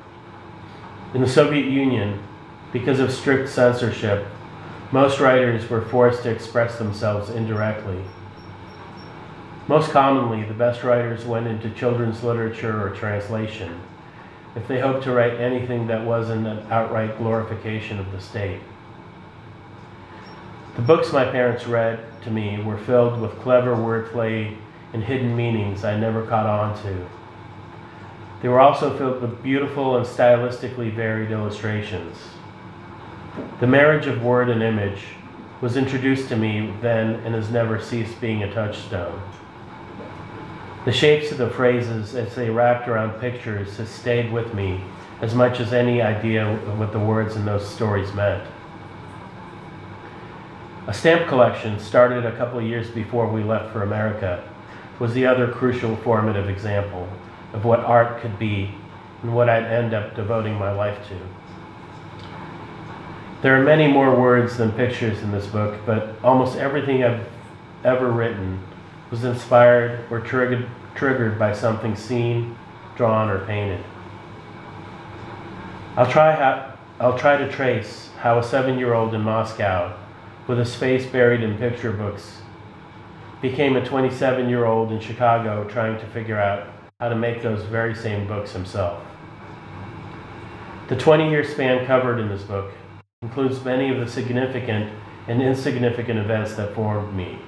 In 1.14 1.22
the 1.22 1.28
Soviet 1.28 1.66
Union, 1.66 2.24
because 2.72 3.00
of 3.00 3.12
strict 3.12 3.50
censorship, 3.50 4.26
most 4.92 5.20
writers 5.20 5.70
were 5.70 5.82
forced 5.82 6.24
to 6.24 6.30
express 6.32 6.78
themselves 6.78 7.30
indirectly. 7.30 8.04
Most 9.70 9.92
commonly, 9.92 10.44
the 10.46 10.56
best 10.56 10.84
writers 10.84 11.26
went 11.26 11.46
into 11.46 11.70
children's 11.70 12.24
literature 12.24 12.84
or 12.84 12.90
translation 12.90 13.80
if 14.56 14.68
they 14.68 14.80
hoped 14.80 15.04
to 15.04 15.12
write 15.12 15.40
anything 15.40 15.86
that 15.86 16.04
wasn't 16.04 16.48
an 16.48 16.66
outright 16.72 17.20
glorification 17.20 18.00
of 18.00 18.12
the 18.12 18.20
state. 18.20 18.62
The 20.76 20.82
books 20.82 21.14
my 21.14 21.24
parents 21.24 21.68
read 21.68 22.00
to 22.24 22.32
me 22.32 22.60
were 22.64 22.80
filled 22.80 23.22
with 23.22 23.40
clever 23.42 23.76
wordplay 23.76 24.58
and 24.94 25.04
hidden 25.04 25.36
meanings 25.36 25.84
I 25.84 26.00
never 26.00 26.26
caught 26.26 26.48
on 26.48 26.76
to. 26.82 27.08
They 28.42 28.50
were 28.50 28.60
also 28.60 28.98
filled 28.98 29.22
with 29.22 29.44
beautiful 29.44 29.98
and 29.98 30.06
stylistically 30.08 30.92
varied 30.92 31.30
illustrations. 31.30 32.18
The 33.60 33.68
marriage 33.68 34.08
of 34.08 34.24
word 34.24 34.50
and 34.50 34.64
image 34.64 35.04
was 35.62 35.78
introduced 35.78 36.28
to 36.30 36.36
me 36.36 36.74
then 36.82 37.18
and 37.24 37.36
has 37.36 37.52
never 37.52 37.80
ceased 37.80 38.20
being 38.20 38.42
a 38.42 38.52
touchstone. 38.52 39.22
The 40.86 40.92
shapes 40.94 41.32
of 41.32 41.38
the 41.38 41.50
phrases 41.50 42.16
as 42.16 42.36
they 42.36 42.50
wrapped 42.50 42.88
around 42.88 43.20
pictures 43.20 43.78
has 43.78 43.90
stayed 43.90 44.32
with 44.32 44.54
me 44.54 44.82
as 45.22 45.36
much 45.36 45.60
as 45.60 45.74
any 45.74 46.02
idea 46.02 46.48
of 46.48 46.80
what 46.80 46.94
the 46.94 47.00
words 47.00 47.36
in 47.36 47.46
those 47.46 47.68
stories 47.68 48.14
meant. 48.14 48.48
A 50.88 50.94
stamp 50.94 51.28
collection 51.28 51.80
started 51.80 52.26
a 52.26 52.36
couple 52.38 52.60
of 52.60 52.66
years 52.66 52.90
before 52.90 53.28
we 53.28 53.44
left 53.44 53.74
for 53.74 53.84
America 53.84 54.44
was 55.00 55.14
the 55.14 55.26
other 55.26 55.52
crucial 55.52 55.96
formative 55.98 56.50
example 56.50 57.08
of 57.54 57.66
what 57.66 57.82
art 57.82 58.22
could 58.22 58.40
be 58.40 58.74
and 59.22 59.36
what 59.36 59.50
I'd 59.50 59.66
end 59.66 59.94
up 59.94 60.16
devoting 60.16 60.56
my 60.56 60.72
life 60.72 60.98
to. 61.10 62.26
There 63.42 63.60
are 63.60 63.64
many 63.64 63.88
more 63.88 64.20
words 64.20 64.58
than 64.58 64.72
pictures 64.72 65.22
in 65.22 65.32
this 65.32 65.48
book, 65.48 65.80
but 65.86 66.16
almost 66.24 66.58
everything 66.58 67.04
I've 67.04 67.26
ever 67.84 68.12
written 68.12 68.62
was 69.12 69.24
inspired 69.24 70.06
or 70.12 70.20
triggered, 70.20 70.68
triggered 70.96 71.40
by 71.40 71.54
something 71.54 71.96
seen, 71.96 72.58
drawn, 72.96 73.30
or 73.30 73.46
painted. 73.46 73.84
I'll 75.96 76.10
try, 76.10 76.32
ha- 76.34 76.78
I'll 77.00 77.18
try 77.18 77.38
to 77.38 77.52
trace 77.52 78.10
how 78.20 78.40
a 78.40 78.44
seven 78.44 78.78
year 78.78 78.94
old 78.94 79.14
in 79.14 79.22
Moscow 79.22 79.98
with 80.48 80.58
his 80.58 80.76
face 80.76 81.06
buried 81.06 81.42
in 81.44 81.58
picture 81.58 81.92
books, 81.92 82.42
became 83.42 83.76
a 83.76 83.86
27 83.86 84.50
year 84.50 84.66
old 84.66 84.92
in 84.92 85.00
Chicago 85.00 85.64
trying 85.66 86.00
to 86.00 86.06
figure 86.08 86.40
out 86.40 86.68
how 87.00 87.08
to 87.08 87.16
make 87.16 87.42
those 87.42 87.64
very 87.66 87.96
same 87.96 88.28
books 88.28 88.52
himself. 88.52 89.02
The 90.88 90.96
20 90.96 91.30
year 91.30 91.44
span 91.44 91.86
covered 91.86 92.20
in 92.20 92.30
this 92.30 92.42
book 92.42 92.72
includes 93.22 93.64
many 93.64 93.90
of 93.90 94.00
the 94.00 94.12
significant 94.12 94.92
and 95.28 95.42
insignificant 95.42 96.18
events 96.18 96.56
that 96.56 96.74
formed 96.74 97.14
me. 97.16 97.40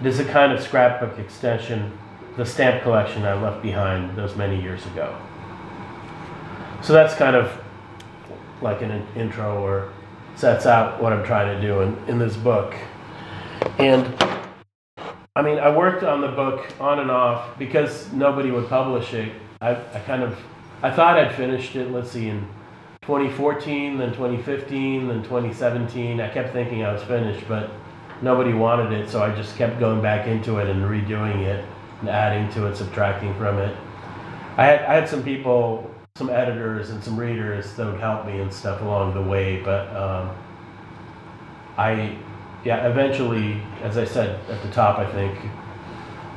It 0.00 0.06
is 0.06 0.18
a 0.18 0.24
kind 0.24 0.52
of 0.52 0.62
scrapbook 0.62 1.18
extension, 1.18 1.96
the 2.36 2.46
stamp 2.46 2.82
collection 2.82 3.24
I 3.24 3.34
left 3.34 3.62
behind 3.62 4.16
those 4.16 4.34
many 4.34 4.60
years 4.60 4.84
ago. 4.86 5.14
So 6.82 6.94
that's 6.94 7.14
kind 7.14 7.36
of 7.36 7.52
like 8.62 8.80
an 8.80 9.06
intro 9.14 9.62
or 9.62 9.92
sets 10.36 10.64
out 10.64 11.02
what 11.02 11.12
I'm 11.12 11.24
trying 11.24 11.54
to 11.54 11.66
do 11.66 11.80
in, 11.80 11.96
in 12.08 12.18
this 12.18 12.34
book. 12.34 12.74
And 13.78 14.06
I 15.36 15.42
mean, 15.42 15.58
I 15.58 15.74
worked 15.74 16.02
on 16.02 16.22
the 16.22 16.28
book 16.28 16.66
on 16.80 17.00
and 17.00 17.10
off 17.10 17.58
because 17.58 18.10
nobody 18.12 18.50
would 18.50 18.68
publish 18.68 19.12
it. 19.12 19.32
I, 19.60 19.72
I 19.72 20.00
kind 20.06 20.22
of, 20.22 20.38
I 20.82 20.90
thought 20.90 21.18
I'd 21.18 21.34
finished 21.34 21.76
it, 21.76 21.90
let's 21.90 22.10
see, 22.10 22.28
in 22.28 22.48
2014, 23.02 23.98
then 23.98 24.12
2015, 24.12 25.08
then 25.08 25.22
2017. 25.22 26.20
I 26.20 26.28
kept 26.30 26.54
thinking 26.54 26.84
I 26.84 26.92
was 26.92 27.02
finished, 27.02 27.46
but 27.46 27.70
nobody 28.22 28.52
wanted 28.52 28.92
it, 28.92 29.10
so 29.10 29.22
I 29.22 29.34
just 29.34 29.56
kept 29.56 29.78
going 29.78 30.02
back 30.02 30.26
into 30.26 30.58
it 30.58 30.68
and 30.68 30.82
redoing 30.82 31.44
it 31.44 31.64
and 32.00 32.08
adding 32.08 32.52
to 32.54 32.66
it, 32.66 32.76
subtracting 32.76 33.34
from 33.36 33.58
it. 33.58 33.76
I 34.56 34.66
had, 34.66 34.82
I 34.82 34.94
had 34.94 35.08
some 35.08 35.22
people 35.22 35.90
some 36.16 36.28
editors 36.28 36.90
and 36.90 37.02
some 37.02 37.16
readers 37.16 37.72
that 37.74 37.86
would 37.86 38.00
help 38.00 38.26
me 38.26 38.40
and 38.40 38.52
stuff 38.52 38.82
along 38.82 39.14
the 39.14 39.22
way. 39.22 39.62
But 39.62 39.88
um, 39.96 40.36
I, 41.78 42.18
yeah, 42.64 42.88
eventually, 42.88 43.62
as 43.82 43.96
I 43.96 44.04
said 44.04 44.38
at 44.50 44.62
the 44.62 44.70
top, 44.70 44.98
I 44.98 45.10
think 45.10 45.38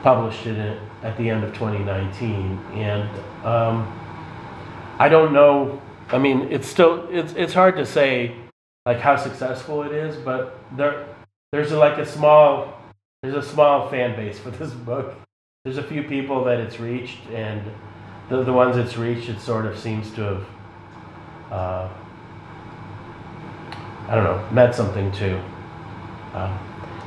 published 0.01 0.45
it 0.45 0.79
at 1.01 1.17
the 1.17 1.29
end 1.29 1.43
of 1.43 1.53
2019, 1.53 2.59
and 2.75 3.09
um, 3.45 3.99
I 4.99 5.09
don't 5.09 5.33
know. 5.33 5.81
I 6.09 6.17
mean, 6.17 6.47
it's 6.51 6.67
still 6.67 7.07
it's 7.09 7.33
it's 7.33 7.53
hard 7.53 7.75
to 7.77 7.85
say 7.85 8.35
like 8.85 8.99
how 8.99 9.15
successful 9.15 9.83
it 9.83 9.91
is, 9.91 10.15
but 10.15 10.59
there 10.77 11.07
there's 11.53 11.71
a, 11.71 11.77
like 11.77 11.99
a 11.99 12.05
small 12.05 12.73
there's 13.21 13.35
a 13.35 13.47
small 13.47 13.87
fan 13.87 14.15
base 14.15 14.39
for 14.39 14.49
this 14.49 14.71
book. 14.71 15.13
There's 15.63 15.77
a 15.77 15.83
few 15.83 16.01
people 16.01 16.43
that 16.45 16.59
it's 16.59 16.79
reached, 16.79 17.19
and 17.31 17.61
the 18.27 18.43
the 18.43 18.51
ones 18.51 18.75
it's 18.75 18.97
reached, 18.97 19.29
it 19.29 19.39
sort 19.39 19.67
of 19.67 19.77
seems 19.77 20.09
to 20.15 20.21
have. 20.21 20.45
Uh, 21.51 21.89
I 24.09 24.15
don't 24.15 24.23
know, 24.23 24.49
meant 24.51 24.73
something 24.73 25.11
too. 25.11 25.39
Um, 26.33 26.57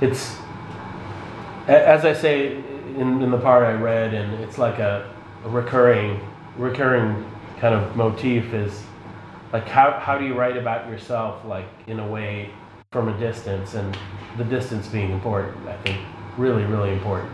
it's, 0.01 0.37
as 1.67 2.05
I 2.05 2.13
say 2.13 2.57
in, 2.97 3.21
in 3.21 3.31
the 3.33 3.39
part 3.39 3.65
I 3.65 3.73
read, 3.73 4.15
and 4.15 4.33
it's 4.45 4.59
like 4.59 4.79
a, 4.79 5.13
a 5.45 5.49
recurring, 5.49 6.21
recurring 6.57 7.29
kind 7.59 7.75
of 7.75 7.97
motif 7.97 8.55
is 8.55 8.85
like 9.53 9.67
how, 9.67 9.99
how 9.99 10.17
do 10.17 10.25
you 10.25 10.35
write 10.35 10.57
about 10.57 10.89
yourself 10.89 11.45
like 11.45 11.67
in 11.89 11.99
a 11.99 12.07
way 12.07 12.51
from 12.97 13.09
a 13.09 13.19
distance 13.19 13.75
and 13.75 13.95
the 14.39 14.45
distance 14.45 14.89
being 14.89 15.11
important 15.11 15.55
i 15.69 15.77
think 15.83 16.01
really 16.39 16.65
really 16.65 16.93
important. 16.95 17.31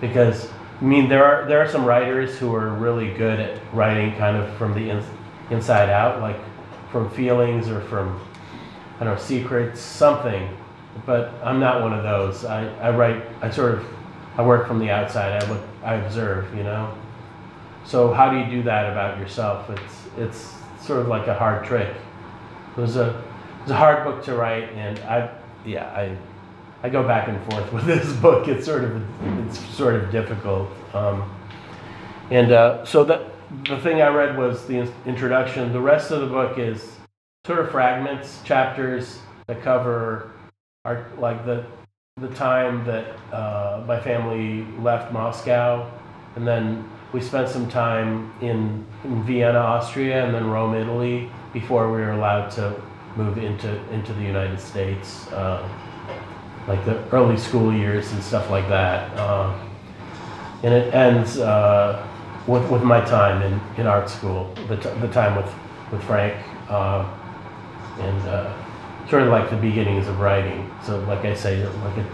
Because 0.00 0.50
i 0.80 0.84
mean 0.84 1.08
there 1.08 1.24
are 1.24 1.46
there 1.46 1.60
are 1.60 1.68
some 1.68 1.84
writers 1.84 2.36
who 2.36 2.52
are 2.52 2.70
really 2.70 3.14
good 3.14 3.38
at 3.38 3.60
writing 3.72 4.16
kind 4.16 4.36
of 4.36 4.52
from 4.56 4.74
the 4.74 4.90
in, 4.90 5.00
inside 5.50 5.90
out 5.90 6.20
like 6.20 6.40
from 6.90 7.08
feelings 7.10 7.68
or 7.68 7.80
from 7.82 8.20
i 8.98 9.04
don't 9.04 9.14
know 9.14 9.20
secrets 9.20 9.80
something. 9.80 10.56
But 11.06 11.34
i'm 11.44 11.60
not 11.60 11.82
one 11.82 11.92
of 11.92 12.02
those. 12.02 12.44
I, 12.44 12.66
I 12.78 12.90
write 12.90 13.22
i 13.42 13.48
sort 13.48 13.74
of 13.74 13.86
i 14.36 14.42
work 14.44 14.66
from 14.66 14.80
the 14.80 14.90
outside. 14.90 15.40
I 15.40 15.48
look 15.48 15.62
i 15.84 15.94
observe 15.94 16.52
you 16.52 16.64
know? 16.64 16.92
So 17.84 18.12
how 18.12 18.28
do 18.32 18.38
you 18.38 18.46
do 18.56 18.64
that 18.64 18.90
about 18.90 19.20
yourself? 19.20 19.70
It's 19.70 19.96
it's 20.18 20.54
sort 20.84 20.98
of 20.98 21.06
like 21.06 21.28
a 21.28 21.34
hard 21.34 21.64
trick. 21.64 21.94
It 22.76 22.80
was 22.80 22.96
a 22.96 23.29
it 23.70 23.74
was 23.74 23.76
a 23.76 23.78
hard 23.78 24.02
book 24.02 24.24
to 24.24 24.34
write, 24.34 24.68
and 24.72 24.98
I 25.00 25.30
yeah 25.64 25.86
I 25.90 26.16
I 26.82 26.88
go 26.88 27.04
back 27.04 27.28
and 27.28 27.40
forth 27.52 27.72
with 27.76 27.84
this 27.84 28.12
book. 28.16 28.48
It's 28.48 28.66
sort 28.66 28.82
of 28.82 29.00
it's 29.46 29.60
sort 29.76 29.94
of 29.94 30.10
difficult. 30.10 30.68
Um, 30.92 31.32
and 32.30 32.50
uh, 32.50 32.84
so 32.84 33.04
that 33.04 33.26
the 33.68 33.78
thing 33.78 34.02
I 34.02 34.08
read 34.08 34.36
was 34.36 34.66
the 34.66 34.92
introduction. 35.06 35.72
The 35.72 35.80
rest 35.80 36.10
of 36.10 36.20
the 36.20 36.26
book 36.26 36.58
is 36.58 36.96
sort 37.46 37.60
of 37.60 37.70
fragments, 37.70 38.40
chapters 38.42 39.20
that 39.46 39.62
cover 39.62 40.32
our 40.84 41.06
like 41.18 41.44
the 41.46 41.64
the 42.16 42.34
time 42.34 42.84
that 42.86 43.06
uh, 43.32 43.84
my 43.86 44.00
family 44.00 44.66
left 44.80 45.12
Moscow, 45.12 45.88
and 46.34 46.44
then 46.44 46.90
we 47.12 47.20
spent 47.20 47.48
some 47.48 47.68
time 47.68 48.32
in, 48.40 48.84
in 49.04 49.22
Vienna, 49.24 49.58
Austria, 49.58 50.24
and 50.24 50.34
then 50.34 50.48
Rome, 50.48 50.74
Italy, 50.74 51.30
before 51.52 51.90
we 51.90 51.98
were 51.98 52.12
allowed 52.12 52.50
to 52.52 52.80
move 53.16 53.38
into 53.38 53.76
into 53.92 54.12
the 54.12 54.22
United 54.22 54.60
States, 54.60 55.26
uh, 55.32 55.66
like 56.68 56.84
the 56.84 57.02
early 57.10 57.36
school 57.36 57.72
years 57.72 58.12
and 58.12 58.22
stuff 58.22 58.50
like 58.50 58.68
that. 58.68 59.10
Uh, 59.18 59.58
and 60.62 60.74
it 60.74 60.94
ends 60.94 61.38
uh, 61.38 62.06
with, 62.46 62.68
with 62.70 62.82
my 62.82 63.00
time 63.00 63.42
in, 63.42 63.60
in 63.78 63.86
art 63.86 64.10
school, 64.10 64.52
the, 64.68 64.76
t- 64.76 64.90
the 65.00 65.08
time 65.08 65.34
with, 65.34 65.50
with 65.90 66.02
Frank, 66.04 66.34
uh, 66.68 67.08
and 67.98 68.28
uh, 68.28 69.08
sort 69.08 69.22
of 69.22 69.28
like 69.28 69.48
the 69.48 69.56
beginnings 69.56 70.06
of 70.06 70.20
writing. 70.20 70.70
So, 70.84 71.00
like 71.04 71.24
I 71.24 71.34
say, 71.34 71.66
like 71.66 71.96
a 71.96 72.06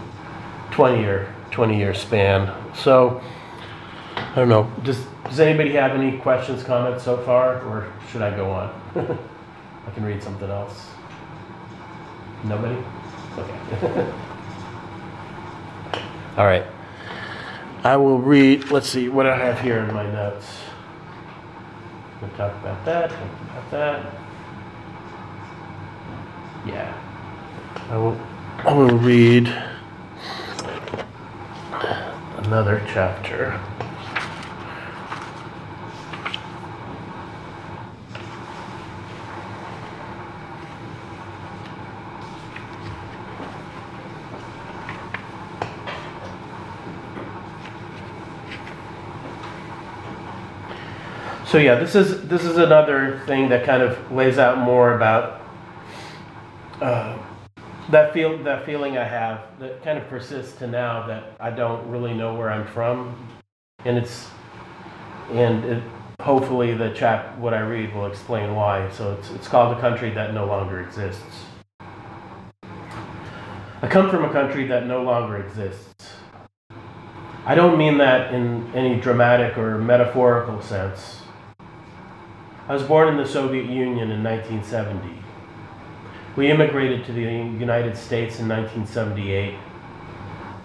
20 0.71 1.01
year 1.01 1.33
20 1.51 1.77
year 1.77 1.93
span. 1.93 2.53
So. 2.75 3.21
I 4.15 4.41
don't 4.41 4.49
know. 4.49 4.71
Does 4.83 5.05
Does 5.25 5.39
anybody 5.39 5.71
have 5.73 5.91
any 5.91 6.17
questions, 6.17 6.63
comments 6.63 7.03
so 7.03 7.17
far, 7.17 7.61
or 7.61 7.91
should 8.11 8.21
I 8.21 8.35
go 8.35 8.49
on? 8.49 9.19
I 9.87 9.91
can 9.91 10.03
read 10.03 10.21
something 10.21 10.49
else. 10.49 10.89
Nobody. 12.43 12.77
Okay. 13.37 14.11
All 16.37 16.45
right. 16.45 16.65
I 17.83 17.95
will 17.95 18.19
read. 18.19 18.69
Let's 18.69 18.89
see 18.89 19.07
what 19.07 19.25
I 19.25 19.37
have 19.37 19.61
here 19.61 19.79
in 19.79 19.93
my 19.93 20.03
notes. 20.11 20.45
We'll 22.21 22.29
talk 22.31 22.51
about 22.59 22.83
that. 22.85 23.09
Talk 23.11 23.19
about 23.19 23.71
that. 23.71 24.13
Yeah. 26.67 26.93
I 27.89 27.97
will. 27.97 28.19
I 28.59 28.73
will 28.73 28.97
read 28.97 29.47
another 32.43 32.83
chapter. 32.93 33.59
So 51.47 51.57
yeah, 51.57 51.75
this 51.75 51.95
is 51.95 52.27
this 52.27 52.43
is 52.43 52.57
another 52.57 53.21
thing 53.25 53.47
that 53.49 53.65
kind 53.65 53.81
of 53.81 54.11
lays 54.11 54.37
out 54.37 54.57
more 54.57 54.95
about 54.95 55.41
uh, 56.81 57.17
that 57.89 58.13
feel 58.13 58.37
that 58.43 58.65
feeling 58.65 58.97
I 58.97 59.05
have 59.05 59.45
that 59.59 59.81
kind 59.81 59.97
of 59.97 60.09
persists 60.09 60.59
to 60.59 60.67
now 60.67 61.07
that 61.07 61.37
I 61.39 61.51
don't 61.51 61.89
really 61.89 62.13
know 62.13 62.35
where 62.35 62.51
I'm 62.51 62.67
from, 62.67 63.29
and 63.85 63.97
it's 63.97 64.29
and 65.31 65.63
it, 65.63 65.83
hopefully 66.19 66.73
the 66.73 66.89
chap 66.89 67.37
what 67.37 67.53
I 67.53 67.61
read 67.61 67.95
will 67.95 68.07
explain 68.07 68.53
why. 68.53 68.91
So 68.91 69.13
it's 69.13 69.31
it's 69.31 69.47
called 69.47 69.77
a 69.77 69.79
country 69.79 70.09
that 70.11 70.33
no 70.33 70.45
longer 70.45 70.81
exists. 70.81 71.45
I 73.81 73.87
come 73.87 74.09
from 74.09 74.25
a 74.25 74.33
country 74.33 74.67
that 74.67 74.85
no 74.85 75.01
longer 75.01 75.37
exists. 75.37 76.11
I 77.45 77.55
don't 77.55 77.77
mean 77.77 77.99
that 77.99 78.33
in 78.33 78.69
any 78.75 78.99
dramatic 78.99 79.57
or 79.57 79.77
metaphorical 79.77 80.61
sense. 80.61 81.16
I 82.69 82.73
was 82.73 82.83
born 82.83 83.07
in 83.07 83.15
the 83.15 83.25
Soviet 83.25 83.65
Union 83.65 84.11
in 84.11 84.21
1970. 84.21 85.23
We 86.35 86.51
immigrated 86.51 87.05
to 87.05 87.13
the 87.13 87.21
United 87.21 87.95
States 87.95 88.41
in 88.41 88.49
1978. 88.49 89.55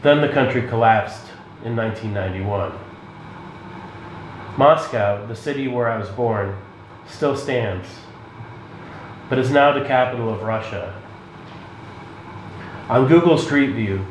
Then 0.02 0.20
the 0.20 0.28
country 0.28 0.66
collapsed 0.66 1.28
in 1.64 1.76
1991. 1.76 2.72
Moscow, 4.58 5.24
the 5.28 5.36
city 5.36 5.68
where 5.68 5.88
I 5.88 5.96
was 5.96 6.08
born, 6.08 6.56
still 7.06 7.36
stands, 7.36 7.86
but 9.28 9.38
is 9.38 9.52
now 9.52 9.72
the 9.72 9.86
capital 9.86 10.28
of 10.28 10.42
Russia. 10.42 11.00
On 12.88 13.06
Google 13.06 13.38
Street 13.38 13.74
View, 13.74 14.04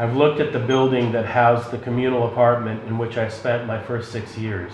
I've 0.00 0.16
looked 0.16 0.40
at 0.40 0.52
the 0.52 0.58
building 0.58 1.12
that 1.12 1.26
housed 1.26 1.70
the 1.70 1.78
communal 1.78 2.26
apartment 2.26 2.82
in 2.88 2.98
which 2.98 3.16
I 3.16 3.28
spent 3.28 3.68
my 3.68 3.80
first 3.80 4.10
six 4.10 4.36
years 4.36 4.72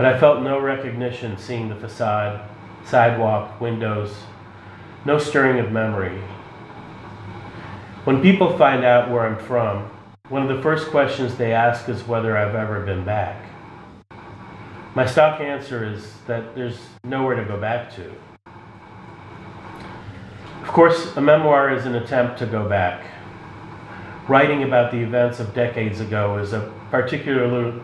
but 0.00 0.14
I 0.14 0.18
felt 0.18 0.42
no 0.42 0.58
recognition 0.58 1.36
seeing 1.36 1.68
the 1.68 1.74
facade, 1.74 2.40
sidewalk, 2.86 3.60
windows, 3.60 4.16
no 5.04 5.18
stirring 5.18 5.58
of 5.58 5.72
memory. 5.72 6.18
When 8.04 8.22
people 8.22 8.56
find 8.56 8.82
out 8.82 9.10
where 9.10 9.26
I'm 9.26 9.36
from, 9.36 9.90
one 10.30 10.40
of 10.40 10.56
the 10.56 10.62
first 10.62 10.88
questions 10.88 11.36
they 11.36 11.52
ask 11.52 11.86
is 11.90 12.08
whether 12.08 12.34
I've 12.34 12.54
ever 12.54 12.80
been 12.80 13.04
back. 13.04 13.44
My 14.94 15.04
stock 15.04 15.38
answer 15.38 15.84
is 15.84 16.14
that 16.26 16.54
there's 16.54 16.78
nowhere 17.04 17.36
to 17.36 17.44
go 17.44 17.60
back 17.60 17.94
to. 17.96 18.10
Of 20.62 20.68
course, 20.68 21.14
a 21.16 21.20
memoir 21.20 21.74
is 21.74 21.84
an 21.84 21.96
attempt 21.96 22.38
to 22.38 22.46
go 22.46 22.66
back. 22.66 23.04
Writing 24.28 24.62
about 24.62 24.92
the 24.92 24.98
events 25.00 25.40
of 25.40 25.52
decades 25.52 26.00
ago 26.00 26.38
is 26.38 26.54
a 26.54 26.72
particularly, 26.90 27.78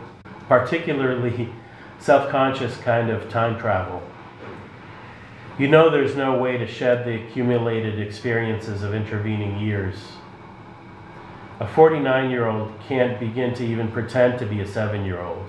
particularly 0.49 1.53
self 1.99 2.31
conscious 2.31 2.77
kind 2.79 3.11
of 3.11 3.29
time 3.31 3.59
travel. 3.59 4.03
You 5.59 5.69
know 5.69 5.89
there's 5.89 6.17
no 6.17 6.39
way 6.39 6.59
to 6.59 6.67
shed 6.67 7.07
the 7.07 7.15
accumulated 7.15 7.99
experiences 7.99 8.83
of 8.83 8.95
intervening 8.95 9.59
years. 9.59 9.97
A 11.61 11.67
49 11.67 12.31
year 12.31 12.47
old 12.47 12.79
can't 12.87 13.19
begin 13.19 13.55
to 13.55 13.65
even 13.65 13.91
pretend 13.91 14.39
to 14.41 14.47
be 14.47 14.61
a 14.61 14.67
seven 14.67 15.05
year 15.07 15.21
old. 15.21 15.49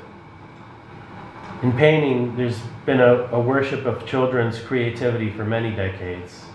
In 1.61 1.73
painting, 1.73 2.37
there's 2.37 2.59
been 2.85 3.01
a, 3.01 3.23
a, 3.31 3.39
worship 3.39 3.85
of 3.85 4.05
children's 4.05 4.59
creativity 4.59 5.31
for 5.31 5.43
many 5.43 5.75
decades. 5.75 6.45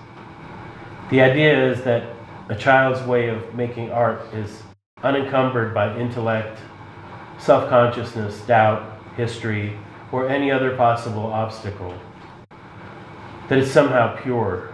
The 1.11 1.21
idea 1.21 1.71
is 1.71 1.83
that 1.83 2.05
a 2.49 2.55
child's 2.55 3.03
way 3.07 3.29
of 3.29 3.55
making 3.55 3.91
art 3.91 4.23
is 4.33 4.63
unencumbered 5.03 5.75
by 5.75 5.99
intellect, 5.99 6.61
self 7.39 7.69
consciousness, 7.69 8.41
doubt, 8.43 8.92
history, 9.17 9.77
or 10.11 10.29
any 10.29 10.51
other 10.51 10.77
possible 10.77 11.27
obstacle. 11.27 11.95
That 13.49 13.59
it's 13.59 13.71
somehow 13.71 14.17
pure. 14.21 14.73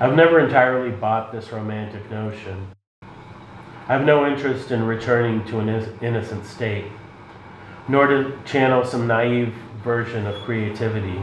I've 0.00 0.16
never 0.16 0.40
entirely 0.40 0.90
bought 0.90 1.32
this 1.32 1.52
romantic 1.52 2.10
notion. 2.10 2.68
I 3.02 3.96
have 3.96 4.04
no 4.04 4.26
interest 4.26 4.70
in 4.70 4.84
returning 4.84 5.44
to 5.46 5.58
an 5.58 5.68
innocent 6.00 6.46
state, 6.46 6.86
nor 7.88 8.06
to 8.06 8.38
channel 8.44 8.84
some 8.84 9.06
naive 9.06 9.54
version 9.82 10.26
of 10.26 10.34
creativity. 10.42 11.20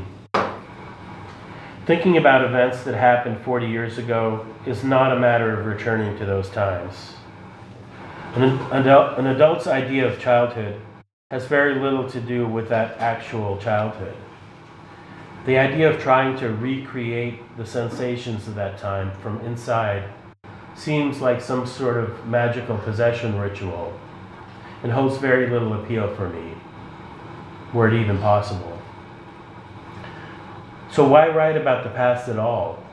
Thinking 1.85 2.17
about 2.17 2.45
events 2.45 2.83
that 2.83 2.93
happened 2.93 3.41
40 3.41 3.67
years 3.67 3.97
ago 3.97 4.45
is 4.65 4.83
not 4.83 5.11
a 5.11 5.19
matter 5.19 5.59
of 5.59 5.65
returning 5.65 6.17
to 6.19 6.25
those 6.25 6.49
times. 6.49 7.15
An, 8.35 8.59
adult, 8.71 9.17
an 9.17 9.25
adult's 9.25 9.65
idea 9.65 10.07
of 10.07 10.19
childhood 10.19 10.79
has 11.31 11.45
very 11.45 11.75
little 11.75 12.09
to 12.09 12.19
do 12.19 12.47
with 12.47 12.69
that 12.69 12.97
actual 12.97 13.55
childhood. 13.59 14.15
The 15.45 15.59
idea 15.59 15.87
of 15.87 16.01
trying 16.01 16.35
to 16.39 16.49
recreate 16.49 17.55
the 17.55 17.67
sensations 17.67 18.47
of 18.47 18.55
that 18.55 18.79
time 18.79 19.11
from 19.21 19.39
inside 19.41 20.11
seems 20.73 21.21
like 21.21 21.39
some 21.39 21.67
sort 21.67 21.97
of 21.97 22.25
magical 22.25 22.79
possession 22.79 23.39
ritual 23.39 23.93
and 24.81 24.91
holds 24.91 25.17
very 25.17 25.47
little 25.47 25.73
appeal 25.73 26.11
for 26.15 26.27
me, 26.29 26.55
were 27.75 27.87
it 27.87 28.01
even 28.01 28.17
possible. 28.17 28.81
So, 30.89 31.07
why 31.07 31.27
write 31.27 31.57
about 31.57 31.83
the 31.83 31.91
past 31.91 32.27
at 32.27 32.39
all? 32.39 32.83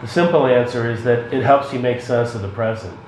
The 0.00 0.08
simple 0.08 0.46
answer 0.46 0.90
is 0.90 1.04
that 1.04 1.34
it 1.34 1.42
helps 1.42 1.70
you 1.70 1.80
make 1.80 2.00
sense 2.00 2.34
of 2.34 2.40
the 2.40 2.48
present. 2.48 2.98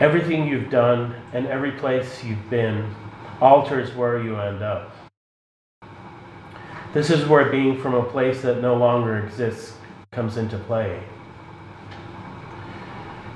Everything 0.00 0.46
you've 0.46 0.70
done 0.70 1.12
and 1.32 1.48
every 1.48 1.72
place 1.72 2.22
you've 2.22 2.48
been 2.48 2.94
alters 3.40 3.92
where 3.96 4.22
you 4.22 4.36
end 4.36 4.62
up. 4.62 4.94
This 6.94 7.10
is 7.10 7.26
where 7.26 7.50
being 7.50 7.80
from 7.80 7.94
a 7.94 8.04
place 8.04 8.42
that 8.42 8.62
no 8.62 8.76
longer 8.76 9.18
exists 9.18 9.76
comes 10.12 10.36
into 10.36 10.56
play. 10.56 11.02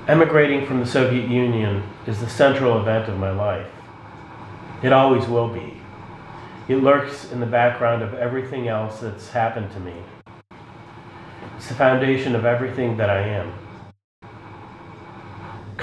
Emigrating 0.07 0.65
from 0.65 0.79
the 0.79 0.85
Soviet 0.85 1.29
Union 1.29 1.83
is 2.07 2.21
the 2.21 2.29
central 2.29 2.79
event 2.79 3.09
of 3.09 3.19
my 3.19 3.31
life. 3.31 3.67
It 4.81 4.93
always 4.93 5.27
will 5.27 5.49
be. 5.49 5.81
It 6.69 6.77
lurks 6.77 7.29
in 7.31 7.41
the 7.41 7.45
background 7.45 8.03
of 8.03 8.13
everything 8.13 8.69
else 8.69 9.01
that's 9.01 9.29
happened 9.29 9.69
to 9.73 9.79
me. 9.81 9.95
It's 11.57 11.67
the 11.67 11.75
foundation 11.75 12.35
of 12.35 12.45
everything 12.45 12.95
that 12.97 13.09
I 13.09 13.19
am. 13.19 13.62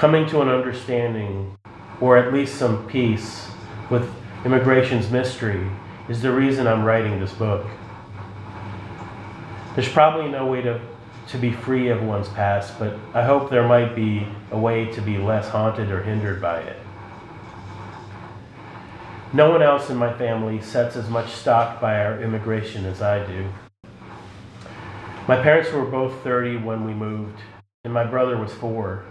Coming 0.01 0.25
to 0.29 0.41
an 0.41 0.49
understanding, 0.49 1.55
or 1.99 2.17
at 2.17 2.33
least 2.33 2.55
some 2.55 2.87
peace, 2.87 3.47
with 3.91 4.11
immigration's 4.43 5.11
mystery 5.11 5.69
is 6.09 6.23
the 6.23 6.31
reason 6.31 6.65
I'm 6.65 6.83
writing 6.83 7.19
this 7.19 7.33
book. 7.33 7.67
There's 9.75 9.87
probably 9.87 10.27
no 10.31 10.47
way 10.47 10.63
to 10.63 10.81
to 11.27 11.37
be 11.37 11.51
free 11.51 11.89
of 11.89 12.01
one's 12.01 12.29
past, 12.29 12.79
but 12.79 12.97
I 13.13 13.23
hope 13.23 13.51
there 13.51 13.67
might 13.67 13.95
be 13.95 14.25
a 14.49 14.57
way 14.57 14.91
to 14.91 15.01
be 15.01 15.19
less 15.19 15.49
haunted 15.49 15.91
or 15.91 16.01
hindered 16.01 16.41
by 16.41 16.61
it. 16.61 16.79
No 19.33 19.51
one 19.51 19.61
else 19.61 19.91
in 19.91 19.97
my 19.97 20.11
family 20.17 20.61
sets 20.61 20.95
as 20.95 21.11
much 21.11 21.29
stock 21.29 21.79
by 21.79 22.03
our 22.03 22.19
immigration 22.19 22.87
as 22.87 23.03
I 23.03 23.23
do. 23.27 23.47
My 25.27 25.39
parents 25.43 25.71
were 25.71 25.85
both 25.85 26.23
30 26.23 26.57
when 26.57 26.85
we 26.85 26.95
moved, 26.95 27.37
and 27.83 27.93
my 27.93 28.03
brother 28.03 28.35
was 28.35 28.51
four. 28.51 29.05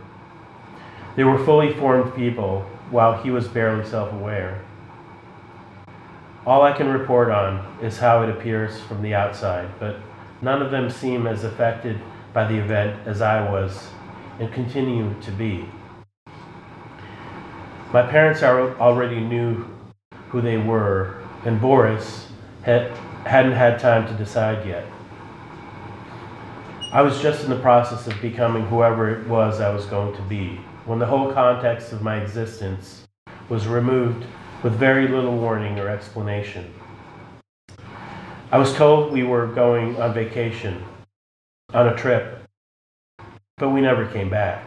They 1.16 1.25
were 1.25 1.44
fully 1.44 1.75
formed 1.75 2.14
people, 2.14 2.62
while 2.90 3.23
he 3.23 3.31
was 3.31 3.49
barely 3.49 3.85
self 3.85 4.12
aware. 4.12 4.64
All 6.46 6.62
I 6.62 6.73
can 6.73 6.88
report 6.88 7.31
on 7.31 7.79
is 7.83 7.99
how 7.99 8.23
it 8.23 8.31
appears 8.31 8.81
from 8.81 9.03
the 9.03 9.14
outside, 9.14 9.68
but 9.79 9.96
None 10.42 10.62
of 10.62 10.70
them 10.70 10.88
seem 10.88 11.27
as 11.27 11.44
affected 11.44 12.01
by 12.33 12.46
the 12.46 12.57
event 12.57 13.07
as 13.07 13.20
I 13.20 13.51
was 13.51 13.90
and 14.38 14.51
continue 14.53 15.14
to 15.20 15.31
be. 15.33 15.68
My 17.92 18.03
parents 18.03 18.42
already 18.42 19.20
knew 19.20 19.66
who 20.29 20.40
they 20.40 20.57
were, 20.57 21.23
and 21.44 21.61
Boris 21.61 22.29
had, 22.62 22.90
hadn't 23.27 23.53
had 23.53 23.79
time 23.79 24.07
to 24.07 24.14
decide 24.14 24.66
yet. 24.66 24.87
I 26.92 27.03
was 27.03 27.20
just 27.20 27.44
in 27.44 27.51
the 27.51 27.59
process 27.59 28.07
of 28.07 28.20
becoming 28.23 28.64
whoever 28.66 29.11
it 29.11 29.29
was 29.29 29.61
I 29.61 29.70
was 29.70 29.85
going 29.87 30.16
to 30.16 30.23
be 30.23 30.59
when 30.87 30.99
the 30.99 31.07
whole 31.07 31.33
context 31.33 31.93
of 31.93 32.03
my 32.03 32.16
existence 32.21 33.07
was 33.49 33.66
removed 33.66 34.25
with 34.62 34.73
very 34.75 35.09
little 35.09 35.37
warning 35.37 35.79
or 35.79 35.88
explanation. 35.88 36.73
I 38.53 38.59
was 38.59 38.75
told 38.75 39.12
we 39.12 39.23
were 39.23 39.47
going 39.47 40.01
on 40.01 40.12
vacation, 40.12 40.85
on 41.73 41.88
a 41.88 41.97
trip, 41.97 42.43
but 43.59 43.71
we 43.71 43.81
never 43.81 44.07
came 44.07 44.31
back. 44.31 44.66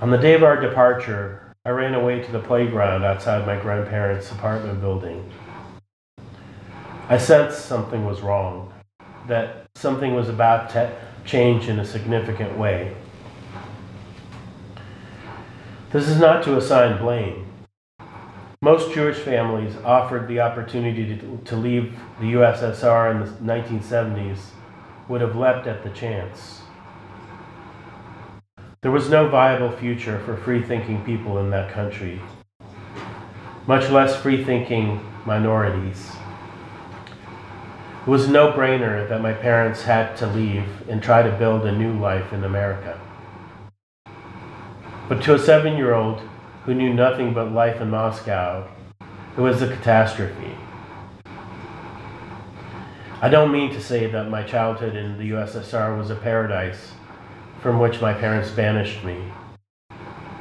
On 0.00 0.10
the 0.10 0.18
day 0.18 0.34
of 0.34 0.42
our 0.42 0.60
departure, 0.60 1.54
I 1.64 1.70
ran 1.70 1.94
away 1.94 2.20
to 2.20 2.32
the 2.32 2.40
playground 2.40 3.04
outside 3.04 3.46
my 3.46 3.56
grandparents' 3.60 4.32
apartment 4.32 4.80
building. 4.80 5.30
I 7.08 7.18
sensed 7.18 7.66
something 7.66 8.04
was 8.04 8.20
wrong, 8.20 8.72
that 9.28 9.66
something 9.76 10.14
was 10.14 10.28
about 10.28 10.70
to 10.70 10.90
change 11.24 11.68
in 11.68 11.78
a 11.78 11.84
significant 11.84 12.58
way. 12.58 12.96
This 15.92 16.08
is 16.08 16.18
not 16.18 16.42
to 16.44 16.56
assign 16.56 16.96
blame. 16.96 17.46
Most 18.62 18.94
Jewish 18.94 19.18
families 19.18 19.76
offered 19.84 20.26
the 20.26 20.40
opportunity 20.40 21.18
to, 21.18 21.38
to 21.44 21.54
leave 21.54 21.94
the 22.18 22.32
USSR 22.32 23.10
in 23.10 23.20
the 23.20 23.52
1970s 23.52 24.38
would 25.08 25.20
have 25.20 25.36
leapt 25.36 25.66
at 25.66 25.84
the 25.84 25.90
chance. 25.90 26.62
There 28.80 28.90
was 28.90 29.10
no 29.10 29.28
viable 29.28 29.70
future 29.70 30.18
for 30.24 30.34
free 30.34 30.62
thinking 30.62 31.04
people 31.04 31.36
in 31.36 31.50
that 31.50 31.70
country, 31.70 32.22
much 33.66 33.90
less 33.90 34.16
free 34.16 34.42
thinking 34.42 35.06
minorities. 35.26 36.10
It 38.00 38.08
was 38.08 38.28
no 38.28 38.50
brainer 38.50 39.06
that 39.10 39.20
my 39.20 39.34
parents 39.34 39.82
had 39.82 40.16
to 40.16 40.26
leave 40.26 40.88
and 40.88 41.02
try 41.02 41.22
to 41.22 41.36
build 41.36 41.66
a 41.66 41.72
new 41.72 41.92
life 41.92 42.32
in 42.32 42.44
America. 42.44 42.98
But 45.12 45.22
to 45.24 45.34
a 45.34 45.38
seven 45.38 45.76
year 45.76 45.92
old, 45.92 46.22
who 46.64 46.72
knew 46.72 46.94
nothing 46.94 47.34
but 47.34 47.52
life 47.52 47.82
in 47.82 47.90
Moscow, 47.90 48.66
it 49.36 49.40
was 49.42 49.60
a 49.60 49.68
catastrophe. 49.68 50.56
I 53.20 53.28
don't 53.28 53.52
mean 53.52 53.74
to 53.74 53.80
say 53.82 54.10
that 54.10 54.30
my 54.30 54.42
childhood 54.42 54.96
in 54.96 55.18
the 55.18 55.32
USSR 55.32 55.98
was 55.98 56.08
a 56.08 56.14
paradise 56.14 56.92
from 57.60 57.78
which 57.78 58.00
my 58.00 58.14
parents 58.14 58.50
banished 58.52 59.04
me. 59.04 59.22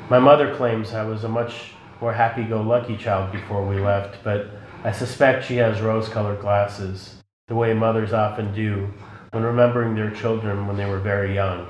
My 0.09 0.19
mother 0.19 0.55
claims 0.55 0.93
I 0.93 1.03
was 1.03 1.25
a 1.25 1.27
much 1.27 1.73
more 1.99 2.13
happy 2.13 2.45
go 2.45 2.61
lucky 2.61 2.95
child 2.95 3.33
before 3.33 3.67
we 3.67 3.77
left, 3.77 4.23
but 4.23 4.51
I 4.85 4.93
suspect 4.93 5.43
she 5.43 5.57
has 5.57 5.81
rose 5.81 6.07
colored 6.07 6.39
glasses, 6.39 7.21
the 7.49 7.55
way 7.55 7.73
mothers 7.73 8.13
often 8.13 8.53
do 8.53 8.89
when 9.31 9.43
remembering 9.43 9.95
their 9.95 10.11
children 10.11 10.65
when 10.65 10.77
they 10.77 10.85
were 10.85 11.01
very 11.01 11.35
young. 11.35 11.67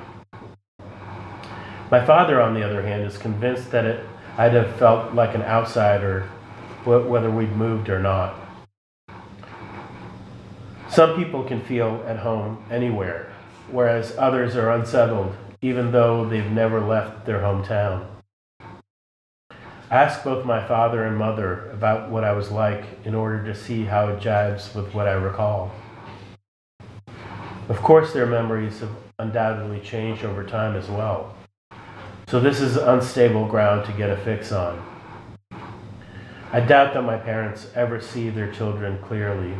My 1.91 2.05
father, 2.05 2.41
on 2.41 2.53
the 2.53 2.63
other 2.63 2.81
hand, 2.81 3.03
is 3.03 3.17
convinced 3.17 3.69
that 3.71 3.83
it 3.83 4.05
I'd 4.37 4.53
have 4.53 4.77
felt 4.77 5.13
like 5.13 5.35
an 5.35 5.41
outsider 5.41 6.21
whether 6.85 7.29
we'd 7.29 7.51
moved 7.51 7.89
or 7.89 7.99
not. 7.99 8.33
Some 10.89 11.15
people 11.15 11.43
can 11.43 11.61
feel 11.61 12.01
at 12.07 12.17
home 12.17 12.63
anywhere, 12.71 13.33
whereas 13.69 14.17
others 14.17 14.55
are 14.55 14.71
unsettled 14.71 15.35
even 15.61 15.91
though 15.91 16.27
they've 16.27 16.49
never 16.49 16.79
left 16.79 17.25
their 17.25 17.39
hometown. 17.39 18.07
I 19.91 19.95
ask 19.95 20.23
both 20.23 20.45
my 20.45 20.65
father 20.65 21.03
and 21.03 21.17
mother 21.17 21.69
about 21.71 22.09
what 22.09 22.23
I 22.23 22.31
was 22.31 22.49
like 22.49 22.85
in 23.03 23.13
order 23.13 23.43
to 23.43 23.53
see 23.53 23.83
how 23.83 24.07
it 24.07 24.21
jives 24.21 24.73
with 24.73 24.93
what 24.93 25.07
I 25.07 25.11
recall. 25.11 25.71
Of 27.69 27.77
course, 27.83 28.13
their 28.13 28.25
memories 28.25 28.79
have 28.79 28.89
undoubtedly 29.19 29.81
changed 29.81 30.23
over 30.23 30.43
time 30.43 30.75
as 30.75 30.89
well. 30.89 31.35
So 32.31 32.39
this 32.39 32.61
is 32.61 32.77
unstable 32.77 33.45
ground 33.45 33.85
to 33.87 33.91
get 33.91 34.09
a 34.09 34.15
fix 34.15 34.53
on. 34.53 34.81
I 36.53 36.61
doubt 36.61 36.93
that 36.93 37.01
my 37.01 37.17
parents 37.17 37.67
ever 37.75 37.99
see 37.99 38.29
their 38.29 38.49
children 38.53 38.99
clearly. 39.03 39.53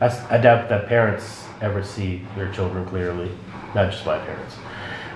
I, 0.00 0.06
I 0.30 0.38
doubt 0.38 0.70
that 0.70 0.88
parents 0.88 1.46
ever 1.60 1.84
see 1.84 2.26
their 2.36 2.50
children 2.50 2.86
clearly, 2.86 3.30
not 3.74 3.90
just 3.90 4.06
my 4.06 4.16
parents. 4.16 4.56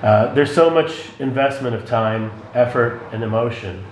Uh, 0.03 0.35
there's 0.35 0.55
so 0.55 0.69
much 0.69 1.09
investment 1.21 1.75
of 1.75 1.87
time, 1.87 2.31
effort, 2.53 3.01
and 3.13 3.25
emotion, 3.25 3.83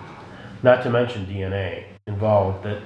not 0.63 0.83
to 0.83 0.91
mention 0.91 1.25
DNA, 1.25 1.85
involved 2.07 2.63
that 2.65 2.83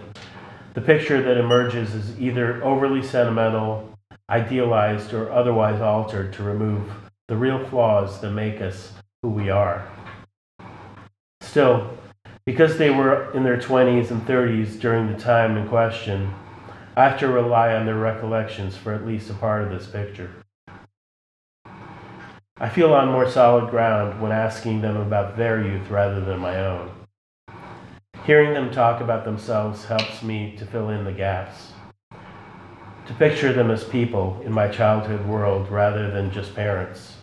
the 0.75 0.81
picture 0.81 1.21
that 1.21 1.37
emerges 1.37 1.97
is 1.97 2.21
either 2.21 2.63
overly 2.63 3.03
sentimental, 3.03 3.93
idealized, 4.29 5.13
or 5.13 5.33
otherwise 5.33 5.81
altered 5.81 6.33
to 6.35 6.45
remove 6.45 6.89
the 7.27 7.37
real 7.37 7.67
flaws 7.67 8.21
that 8.21 8.31
make 8.31 8.61
us 8.61 8.93
who 9.23 9.31
we 9.31 9.51
are. 9.51 9.87
Still, 11.41 11.91
because 12.47 12.79
they 12.79 12.91
were 12.91 13.33
in 13.33 13.45
their 13.45 13.59
20s 13.59 14.11
and 14.11 14.27
30s 14.27 14.81
during 14.81 15.13
the 15.13 15.19
time 15.19 15.57
in 15.57 15.69
question, 15.69 16.33
I 16.97 17.05
have 17.05 17.19
to 17.21 17.29
rely 17.29 17.75
on 17.75 17.87
their 17.87 17.97
recollections 17.97 18.77
for 18.77 18.93
at 18.95 19.07
least 19.07 19.31
a 19.31 19.35
part 19.35 19.63
of 19.63 19.71
this 19.71 19.87
picture. 19.87 20.31
I 22.59 22.69
feel 22.69 22.93
on 22.93 23.09
more 23.09 23.29
solid 23.29 23.71
ground 23.71 24.21
when 24.21 24.33
asking 24.33 24.81
them 24.83 24.97
about 24.97 25.37
their 25.37 25.65
youth 25.65 25.89
rather 25.89 26.21
than 26.21 26.39
my 26.41 26.57
own. 26.67 26.91
Hearing 28.25 28.53
them 28.53 28.71
talk 28.71 29.01
about 29.01 29.25
themselves 29.25 29.87
helps 29.87 30.23
me 30.23 30.55
to 30.59 30.67
fill 30.67 30.91
in 30.91 31.05
the 31.05 31.13
gaps. 31.13 31.73
to 33.07 33.15
picture 33.15 33.53
them 33.53 33.73
as 33.73 33.83
people 33.83 34.41
in 34.45 34.53
my 34.53 34.69
childhood 34.69 35.27
world 35.27 35.69
rather 35.69 36.11
than 36.13 36.31
just 36.31 36.55
parents. 36.55 37.20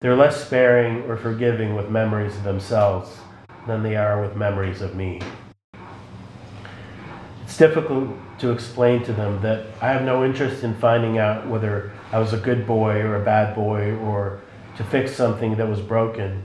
They're 0.00 0.14
less 0.14 0.44
sparing 0.44 1.02
or 1.10 1.16
forgiving 1.16 1.74
with 1.74 1.90
memories 1.90 2.36
of 2.36 2.44
themselves 2.44 3.18
than 3.66 3.82
they 3.82 3.96
are 3.96 4.22
with 4.22 4.36
memories 4.36 4.80
of 4.80 4.94
me. 4.94 5.20
It's 7.42 7.56
difficult 7.56 8.10
to 8.38 8.52
explain 8.52 9.02
to 9.04 9.12
them 9.12 9.42
that 9.42 9.66
I 9.80 9.88
have 9.88 10.02
no 10.02 10.24
interest 10.24 10.62
in 10.62 10.74
finding 10.74 11.18
out 11.18 11.48
whether 11.48 11.90
I 12.12 12.20
was 12.20 12.32
a 12.32 12.36
good 12.36 12.64
boy 12.64 13.00
or 13.00 13.16
a 13.16 13.24
bad 13.24 13.56
boy 13.56 13.96
or 13.96 14.40
to 14.76 14.84
fix 14.84 15.12
something 15.12 15.56
that 15.56 15.68
was 15.68 15.80
broken. 15.80 16.44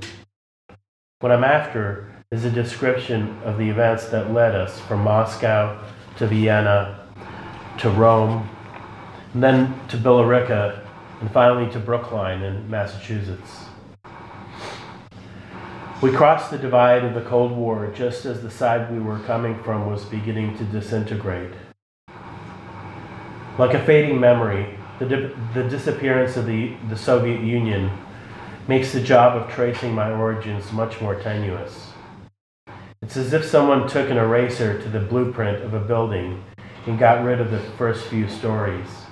What 1.19 1.31
I'm 1.31 1.43
after 1.43 2.11
is 2.31 2.45
a 2.45 2.49
description 2.49 3.37
of 3.43 3.59
the 3.59 3.69
events 3.69 4.07
that 4.07 4.33
led 4.33 4.55
us 4.55 4.79
from 4.79 5.03
Moscow 5.03 5.79
to 6.17 6.25
Vienna 6.25 7.07
to 7.77 7.89
Rome, 7.91 8.49
and 9.33 9.43
then 9.43 9.79
to 9.89 9.97
Billerica, 9.97 10.82
and 11.21 11.31
finally 11.31 11.71
to 11.71 11.79
Brookline 11.79 12.41
in 12.41 12.69
Massachusetts. 12.69 13.65
We 16.01 16.11
crossed 16.11 16.51
the 16.51 16.57
divide 16.57 17.05
of 17.05 17.13
the 17.13 17.21
Cold 17.21 17.53
War 17.53 17.91
just 17.95 18.25
as 18.25 18.41
the 18.41 18.51
side 18.51 18.91
we 18.91 18.99
were 18.99 19.19
coming 19.19 19.61
from 19.63 19.89
was 19.89 20.03
beginning 20.03 20.57
to 20.57 20.65
disintegrate. 20.65 21.53
Like 23.57 23.73
a 23.73 23.85
fading 23.85 24.19
memory, 24.19 24.77
the, 24.99 25.05
di- 25.05 25.31
the 25.53 25.63
disappearance 25.69 26.35
of 26.35 26.45
the, 26.45 26.75
the 26.89 26.97
Soviet 26.97 27.41
Union 27.41 27.89
makes 28.67 28.91
the 28.91 29.01
job 29.01 29.41
of 29.41 29.49
tracing 29.49 29.93
my 29.93 30.11
origins 30.11 30.71
much 30.71 30.99
more 30.99 31.15
tenuous. 31.15 31.91
It's 33.01 33.17
as 33.17 33.33
if 33.33 33.45
someone 33.45 33.87
took 33.87 34.09
an 34.09 34.17
eraser 34.17 34.81
to 34.81 34.89
the 34.89 34.99
blueprint 34.99 35.63
of 35.63 35.73
a 35.73 35.79
building 35.79 36.43
and 36.85 36.97
got 36.97 37.23
rid 37.23 37.39
of 37.39 37.51
the 37.51 37.59
first 37.77 38.07
few 38.07 38.27
stories. 38.27 39.02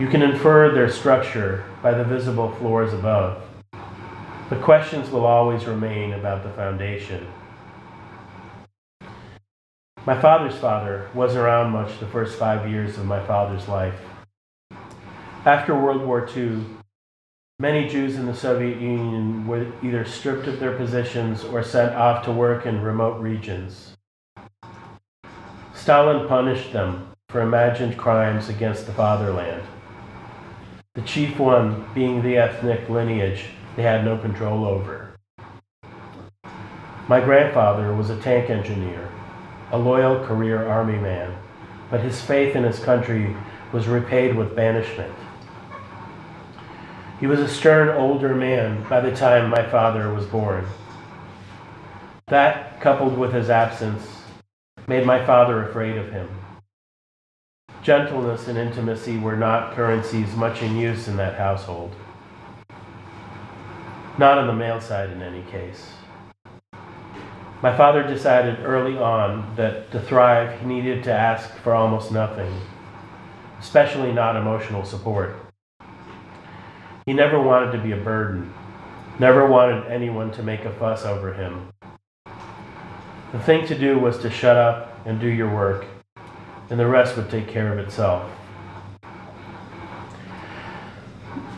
You 0.00 0.08
can 0.08 0.22
infer 0.22 0.72
their 0.72 0.88
structure 0.88 1.62
by 1.82 1.92
the 1.92 2.04
visible 2.04 2.52
floors 2.52 2.94
above, 2.94 3.42
but 4.48 4.62
questions 4.62 5.10
will 5.10 5.26
always 5.26 5.66
remain 5.66 6.14
about 6.14 6.42
the 6.42 6.48
foundation. 6.48 7.26
My 10.06 10.18
father's 10.18 10.56
father 10.56 11.10
wasn't 11.12 11.44
around 11.44 11.72
much 11.72 12.00
the 12.00 12.06
first 12.06 12.38
five 12.38 12.66
years 12.70 12.96
of 12.96 13.04
my 13.04 13.22
father's 13.26 13.68
life. 13.68 14.00
After 15.44 15.78
World 15.78 16.06
War 16.06 16.26
II, 16.34 16.64
many 17.58 17.86
Jews 17.86 18.16
in 18.16 18.24
the 18.24 18.34
Soviet 18.34 18.80
Union 18.80 19.46
were 19.46 19.70
either 19.82 20.06
stripped 20.06 20.46
of 20.46 20.60
their 20.60 20.74
positions 20.78 21.44
or 21.44 21.62
sent 21.62 21.94
off 21.94 22.24
to 22.24 22.32
work 22.32 22.64
in 22.64 22.80
remote 22.80 23.20
regions. 23.20 23.94
Stalin 25.74 26.26
punished 26.26 26.72
them 26.72 27.12
for 27.28 27.42
imagined 27.42 27.98
crimes 27.98 28.48
against 28.48 28.86
the 28.86 28.92
fatherland, 28.94 29.62
the 31.00 31.06
chief 31.06 31.38
one 31.38 31.88
being 31.94 32.20
the 32.20 32.36
ethnic 32.36 32.86
lineage 32.90 33.46
they 33.74 33.82
had 33.82 34.04
no 34.04 34.18
control 34.18 34.66
over. 34.66 35.16
My 37.08 37.20
grandfather 37.20 37.94
was 37.94 38.10
a 38.10 38.20
tank 38.20 38.50
engineer 38.50 39.08
a 39.72 39.78
loyal 39.78 40.26
career 40.26 40.66
army 40.66 40.98
man, 40.98 41.32
but 41.90 42.00
his 42.00 42.20
faith 42.20 42.56
in 42.56 42.64
his 42.64 42.80
country 42.80 43.36
was 43.72 43.86
repaid 43.86 44.36
with 44.36 44.56
banishment. 44.56 45.14
He 47.20 47.28
was 47.28 47.38
a 47.38 47.46
stern 47.46 47.88
older 47.88 48.34
man 48.34 48.84
by 48.88 49.00
the 49.00 49.14
time 49.14 49.48
my 49.48 49.64
father 49.70 50.12
was 50.12 50.26
born. 50.26 50.66
That, 52.26 52.80
coupled 52.80 53.16
with 53.16 53.32
his 53.32 53.48
absence, 53.48 54.24
made 54.88 55.06
my 55.06 55.24
father 55.24 55.62
afraid 55.62 55.96
of 55.96 56.10
him. 56.10 56.39
Gentleness 57.82 58.46
and 58.46 58.58
intimacy 58.58 59.16
were 59.16 59.36
not 59.36 59.74
currencies 59.74 60.36
much 60.36 60.60
in 60.60 60.76
use 60.76 61.08
in 61.08 61.16
that 61.16 61.38
household. 61.38 61.94
Not 64.18 64.36
on 64.36 64.46
the 64.46 64.52
male 64.52 64.82
side, 64.82 65.08
in 65.10 65.22
any 65.22 65.42
case. 65.44 65.92
My 67.62 67.74
father 67.74 68.02
decided 68.02 68.64
early 68.64 68.98
on 68.98 69.54
that 69.56 69.90
to 69.92 70.00
thrive, 70.00 70.60
he 70.60 70.66
needed 70.66 71.02
to 71.04 71.12
ask 71.12 71.54
for 71.56 71.74
almost 71.74 72.12
nothing, 72.12 72.54
especially 73.58 74.12
not 74.12 74.36
emotional 74.36 74.84
support. 74.84 75.36
He 77.06 77.14
never 77.14 77.40
wanted 77.40 77.72
to 77.72 77.78
be 77.78 77.92
a 77.92 77.96
burden, 77.96 78.52
never 79.18 79.46
wanted 79.46 79.86
anyone 79.90 80.30
to 80.32 80.42
make 80.42 80.66
a 80.66 80.72
fuss 80.72 81.06
over 81.06 81.32
him. 81.32 81.70
The 83.32 83.38
thing 83.38 83.66
to 83.68 83.78
do 83.78 83.98
was 83.98 84.18
to 84.18 84.28
shut 84.28 84.58
up 84.58 84.98
and 85.06 85.18
do 85.18 85.28
your 85.28 85.54
work, 85.54 85.86
and 86.70 86.78
the 86.78 86.86
rest 86.86 87.16
would 87.16 87.28
take 87.28 87.48
care 87.48 87.72
of 87.72 87.78
itself. 87.78 88.30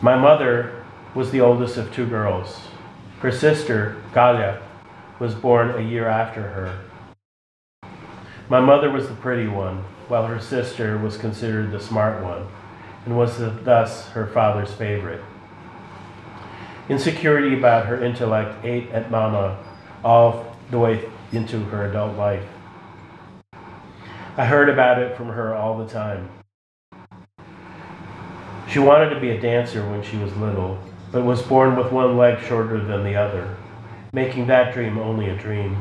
My 0.01 0.17
mother 0.17 0.83
was 1.15 1.31
the 1.31 1.39
oldest 1.39 1.77
of 1.77 1.93
two 1.93 2.07
girls. 2.07 2.59
Her 3.19 3.31
sister, 3.31 3.95
Galia, 4.11 4.61
was 5.19 5.35
born 5.35 5.69
a 5.69 5.81
year 5.81 6.07
after 6.07 6.41
her. 6.41 6.79
My 8.49 8.59
mother 8.59 8.89
was 8.89 9.07
the 9.07 9.15
pretty 9.15 9.47
one, 9.47 9.85
while 10.09 10.25
her 10.25 10.39
sister 10.39 10.97
was 10.97 11.15
considered 11.15 11.71
the 11.71 11.79
smart 11.79 12.21
one, 12.21 12.47
and 13.05 13.15
was 13.15 13.37
thus 13.37 14.09
her 14.09 14.27
father's 14.27 14.73
favorite. 14.73 15.21
Insecurity 16.89 17.57
about 17.57 17.85
her 17.85 18.03
intellect 18.03 18.65
ate 18.65 18.89
at 18.89 19.09
Mama 19.09 19.57
all 20.03 20.57
the 20.69 20.79
way 20.79 21.05
into 21.31 21.63
her 21.65 21.89
adult 21.89 22.17
life. 22.17 22.43
I 24.35 24.45
heard 24.45 24.69
about 24.69 24.99
it 24.99 25.15
from 25.15 25.27
her 25.27 25.53
all 25.53 25.77
the 25.77 25.87
time. 25.87 26.29
She 28.69 28.79
wanted 28.79 29.09
to 29.09 29.19
be 29.19 29.29
a 29.29 29.39
dancer 29.39 29.87
when 29.89 30.03
she 30.03 30.17
was 30.17 30.35
little, 30.37 30.79
but 31.11 31.23
was 31.23 31.41
born 31.41 31.75
with 31.75 31.91
one 31.91 32.17
leg 32.17 32.39
shorter 32.43 32.83
than 32.83 33.03
the 33.03 33.15
other 33.15 33.55
making 34.13 34.45
that 34.45 34.71
dream 34.71 34.99
only 34.99 35.27
a 35.27 35.35
dream. 35.35 35.75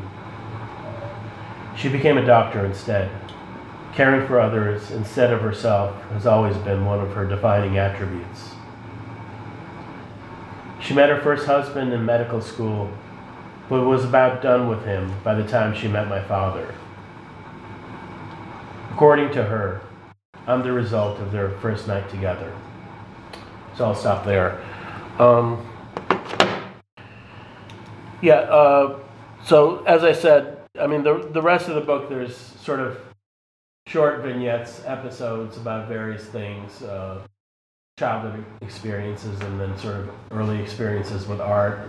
She 1.76 1.90
became 1.90 2.16
a 2.16 2.24
doctor 2.24 2.64
instead. 2.64 3.10
Caring 3.92 4.26
for 4.26 4.40
others 4.40 4.90
instead 4.90 5.30
of 5.30 5.42
herself 5.42 5.94
has 6.12 6.26
always 6.26 6.56
been 6.58 6.86
one 6.86 7.00
of 7.00 7.12
her 7.12 7.26
defining 7.26 7.76
attributes. 7.76 8.54
She 10.80 10.94
met 10.94 11.10
her 11.10 11.20
first 11.20 11.46
husband 11.46 11.92
in 11.92 12.06
medical 12.06 12.40
school, 12.40 12.90
but 13.68 13.84
was 13.84 14.02
about 14.02 14.40
done 14.40 14.66
with 14.66 14.84
him 14.86 15.12
by 15.22 15.34
the 15.34 15.46
time 15.46 15.74
she 15.74 15.88
met 15.88 16.08
my 16.08 16.22
father. 16.22 16.74
According 18.92 19.32
to 19.32 19.42
her, 19.42 19.80
I'm 20.46 20.62
the 20.62 20.72
result 20.72 21.18
of 21.18 21.32
their 21.32 21.50
first 21.60 21.88
night 21.88 22.10
together. 22.10 22.52
So 23.74 23.86
I'll 23.86 23.94
stop 23.94 24.26
there. 24.26 24.62
Um, 25.18 25.66
yeah, 28.20 28.34
uh, 28.34 28.98
so 29.44 29.82
as 29.84 30.04
I 30.04 30.12
said, 30.12 30.58
I 30.78 30.86
mean, 30.86 31.02
the, 31.02 31.26
the 31.32 31.40
rest 31.40 31.68
of 31.68 31.74
the 31.74 31.80
book, 31.80 32.10
there's 32.10 32.36
sort 32.36 32.80
of 32.80 33.00
short 33.86 34.22
vignettes, 34.22 34.82
episodes 34.84 35.56
about 35.56 35.88
various 35.88 36.26
things, 36.26 36.82
uh, 36.82 37.22
childhood 37.98 38.44
experiences, 38.60 39.40
and 39.40 39.58
then 39.58 39.76
sort 39.78 39.96
of 39.96 40.10
early 40.32 40.62
experiences 40.62 41.26
with 41.26 41.40
art. 41.40 41.88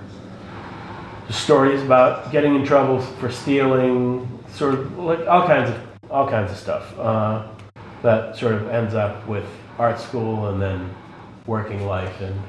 The 1.27 1.33
stories 1.33 1.83
about 1.83 2.31
getting 2.31 2.55
in 2.55 2.65
trouble 2.65 3.01
for 3.01 3.29
stealing, 3.29 4.39
sort 4.53 4.75
of 4.75 4.97
like 4.97 5.27
all 5.27 5.45
kinds 5.45 5.69
of 5.69 5.92
all 6.13 6.29
kinds 6.29 6.51
of 6.51 6.57
stuff 6.57 6.97
uh, 6.97 7.47
that 8.03 8.37
sort 8.37 8.53
of 8.53 8.69
ends 8.69 8.93
up 8.93 9.27
with 9.27 9.45
art 9.77 9.99
school 9.99 10.47
and 10.49 10.61
then 10.61 10.93
working 11.45 11.85
life 11.85 12.21
and 12.21 12.39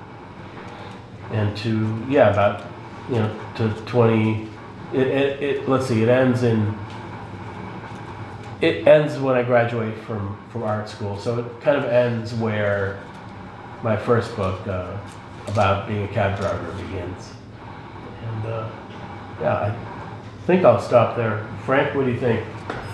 and 1.33 1.57
to 1.57 2.05
yeah 2.09 2.31
about 2.31 2.65
you 3.09 3.17
know, 3.17 3.37
to 3.57 3.69
20. 3.87 4.49
It, 4.93 5.01
it, 5.01 5.43
it, 5.43 5.69
let's 5.69 5.87
see, 5.87 6.03
it 6.03 6.09
ends 6.09 6.43
in. 6.43 6.77
It 8.61 8.87
ends 8.87 9.19
when 9.19 9.37
I 9.37 9.43
graduate 9.43 9.99
from, 10.05 10.39
from 10.51 10.63
art 10.63 10.89
school. 10.89 11.19
So 11.19 11.41
it 11.41 11.61
kind 11.61 11.77
of 11.77 11.85
ends 11.85 12.33
where 12.33 13.03
my 13.83 13.97
first 13.97 14.35
book 14.37 14.67
uh, 14.67 14.97
about 15.49 15.87
being 15.87 16.05
a 16.05 16.09
cab 16.09 16.39
driver 16.39 16.73
begins. 16.83 17.33
And 18.23 18.47
uh, 18.47 18.71
yeah, 19.41 19.55
I 19.57 20.47
think 20.47 20.65
I'll 20.65 20.81
stop 20.81 21.17
there. 21.17 21.47
Frank, 21.67 21.95
what 21.95 22.07
do 22.07 22.13
you 22.13 22.19
think? 22.19 22.47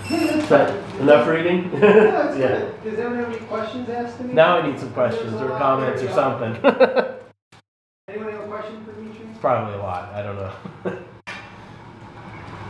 Is 0.09 0.49
that 0.49 0.99
enough 0.99 1.27
reading? 1.27 1.71
yeah. 1.73 2.71
Does 2.83 2.99
anyone 2.99 3.15
have 3.17 3.29
any 3.29 3.37
questions 3.45 3.89
asked 3.89 4.17
to 4.17 4.23
me? 4.23 4.33
Now 4.33 4.57
I 4.57 4.69
need 4.69 4.79
some 4.79 4.91
questions 4.93 5.33
or 5.33 5.49
comments 5.57 6.01
or 6.01 6.09
something. 6.09 6.55
anyone 8.07 8.33
have 8.33 8.41
a 8.41 8.47
question 8.47 8.83
for 8.83 8.91
me 8.93 9.11
probably 9.41 9.73
a 9.73 9.77
lot. 9.77 10.13
I 10.13 10.21
don't 10.21 10.35
know. 10.35 10.53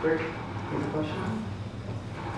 Rick, 0.02 0.22
any 0.72 0.84
question? 0.84 1.44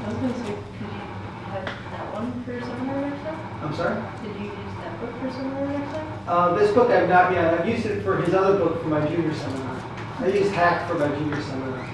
I 0.04 0.08
was 0.08 0.16
gonna 0.16 0.34
say, 0.34 0.54
could 0.78 0.90
you 0.90 1.00
have 1.48 1.64
that 1.64 2.12
one 2.12 2.44
for 2.44 2.60
seminar 2.60 3.00
next 3.00 3.22
time? 3.22 3.38
I'm 3.62 3.74
sorry? 3.74 4.02
Did 4.22 4.36
you 4.36 4.46
use 4.50 4.74
that 4.82 5.00
book 5.00 5.12
for 5.20 5.30
seminar 5.30 5.68
next 5.68 5.92
time? 5.94 6.18
Uh, 6.26 6.54
this 6.56 6.72
book 6.72 6.90
I've 6.90 7.08
not 7.08 7.32
yet. 7.32 7.54
I've 7.54 7.68
used 7.68 7.86
it 7.86 8.02
for 8.02 8.20
his 8.20 8.34
other 8.34 8.58
book 8.58 8.82
for 8.82 8.88
my 8.88 9.06
junior 9.06 9.32
seminar. 9.32 9.82
I 10.18 10.26
used 10.26 10.52
Hack 10.52 10.88
for 10.88 10.98
my 10.98 11.08
junior 11.16 11.40
seminar. 11.40 11.88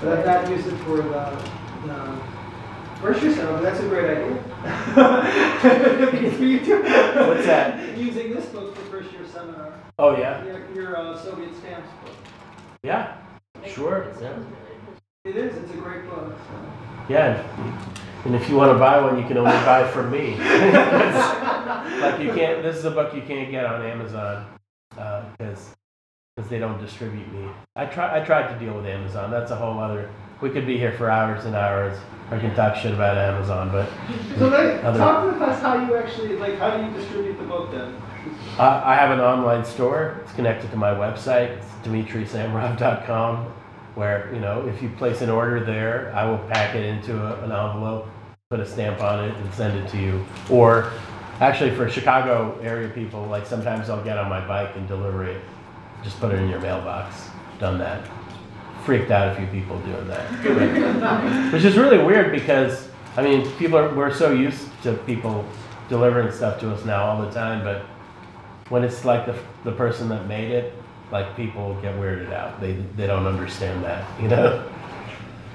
But 0.00 0.18
I've 0.18 0.26
not 0.26 0.50
used 0.50 0.66
it 0.66 0.76
for 0.78 0.96
the, 0.96 1.50
First 3.00 3.22
year 3.22 3.32
seminar, 3.32 3.62
that's 3.62 3.78
a 3.80 3.88
great 3.88 4.18
idea. 4.18 4.42
For 6.38 6.42
you 6.44 6.64
too. 6.64 6.82
What's 6.82 7.46
that? 7.46 7.96
Using 7.96 8.34
this 8.34 8.46
book 8.46 8.74
for 8.74 8.82
first 8.90 9.12
year 9.12 9.24
seminar, 9.32 9.72
Oh 9.98 10.16
yeah, 10.16 10.44
your, 10.44 10.74
your 10.74 10.96
uh, 10.96 11.16
Soviet 11.16 11.54
stamps 11.56 11.88
book. 12.04 12.14
yeah, 12.82 13.16
sure. 13.66 14.12
Yeah. 14.20 14.38
It 15.24 15.36
is, 15.36 15.56
it's 15.56 15.72
a 15.72 15.76
great 15.76 16.08
book. 16.08 16.32
so. 16.36 16.72
Yeah, 17.08 17.42
and 18.24 18.34
if 18.34 18.48
you 18.48 18.56
want 18.56 18.72
to 18.72 18.78
buy 18.78 19.00
one, 19.00 19.18
you 19.20 19.26
can 19.26 19.38
only 19.38 19.50
buy 19.64 19.88
from 19.90 20.10
me. 20.10 20.36
like 20.36 22.20
you 22.20 22.32
can't. 22.34 22.62
This 22.62 22.76
is 22.78 22.84
a 22.84 22.90
book 22.90 23.14
you 23.14 23.22
can't 23.22 23.50
get 23.50 23.64
on 23.64 23.82
Amazon 23.84 24.44
because 24.90 25.74
because 26.38 26.48
they 26.48 26.60
don't 26.60 26.80
distribute 26.80 27.30
me. 27.32 27.48
I 27.74 27.86
try. 27.86 28.20
I 28.20 28.24
tried 28.24 28.52
to 28.52 28.58
deal 28.64 28.74
with 28.74 28.86
Amazon. 28.86 29.28
That's 29.28 29.50
a 29.50 29.56
whole 29.56 29.80
other. 29.80 30.08
We 30.40 30.50
could 30.50 30.66
be 30.68 30.78
here 30.78 30.92
for 30.92 31.10
hours 31.10 31.44
and 31.46 31.56
hours. 31.56 31.98
I 32.30 32.38
can 32.38 32.54
talk 32.54 32.76
shit 32.76 32.94
about 32.94 33.16
Amazon, 33.16 33.72
but 33.72 33.88
So 34.38 34.46
like, 34.46 34.84
Other- 34.84 34.98
talk 34.98 35.34
to 35.36 35.44
us 35.44 35.60
how 35.60 35.84
you 35.84 35.96
actually, 35.96 36.36
like, 36.36 36.56
how 36.58 36.76
do 36.76 36.84
you 36.84 36.92
distribute 36.92 37.38
the 37.38 37.44
book 37.44 37.72
then? 37.72 38.00
I, 38.56 38.92
I 38.92 38.94
have 38.94 39.10
an 39.10 39.18
online 39.18 39.64
store. 39.64 40.20
It's 40.22 40.32
connected 40.34 40.70
to 40.70 40.76
my 40.76 40.90
website. 40.92 41.56
It's 41.56 41.66
dmitrysamarov.com, 41.82 43.46
where 43.96 44.32
you 44.32 44.38
know 44.38 44.64
if 44.68 44.80
you 44.80 44.90
place 44.90 45.22
an 45.22 45.30
order 45.30 45.64
there, 45.64 46.12
I 46.14 46.24
will 46.24 46.38
pack 46.50 46.76
it 46.76 46.84
into 46.84 47.20
a, 47.20 47.34
an 47.42 47.50
envelope, 47.50 48.06
put 48.48 48.60
a 48.60 48.66
stamp 48.66 49.02
on 49.02 49.24
it, 49.24 49.34
and 49.34 49.54
send 49.54 49.76
it 49.76 49.88
to 49.90 49.98
you. 49.98 50.24
Or 50.50 50.92
actually, 51.40 51.74
for 51.74 51.90
Chicago 51.90 52.56
area 52.62 52.88
people, 52.90 53.24
like 53.24 53.44
sometimes 53.44 53.90
I'll 53.90 54.04
get 54.04 54.18
on 54.18 54.28
my 54.28 54.46
bike 54.46 54.76
and 54.76 54.86
deliver 54.86 55.24
it. 55.24 55.42
Just 56.02 56.18
put 56.20 56.32
it 56.32 56.38
in 56.38 56.48
your 56.48 56.60
mailbox. 56.60 57.28
Done 57.58 57.78
that. 57.78 58.08
Freaked 58.84 59.10
out 59.10 59.32
a 59.32 59.34
few 59.36 59.46
people 59.48 59.78
doing 59.80 60.08
that, 60.08 61.52
which 61.52 61.64
is 61.64 61.76
really 61.76 61.98
weird 61.98 62.32
because 62.32 62.88
I 63.16 63.22
mean 63.22 63.50
people 63.56 63.76
are 63.78 63.94
we're 63.94 64.14
so 64.14 64.32
used 64.32 64.66
to 64.82 64.94
people 64.94 65.44
delivering 65.88 66.32
stuff 66.32 66.60
to 66.60 66.72
us 66.72 66.84
now 66.84 67.04
all 67.04 67.22
the 67.22 67.30
time, 67.30 67.64
but 67.64 67.84
when 68.68 68.84
it's 68.84 69.04
like 69.04 69.26
the, 69.26 69.36
the 69.64 69.72
person 69.72 70.08
that 70.10 70.26
made 70.26 70.50
it, 70.50 70.74
like 71.10 71.34
people 71.36 71.74
get 71.80 71.94
weirded 71.96 72.32
out. 72.32 72.60
They, 72.60 72.72
they 72.96 73.06
don't 73.06 73.26
understand 73.26 73.84
that, 73.84 74.06
you 74.22 74.28
know? 74.28 74.68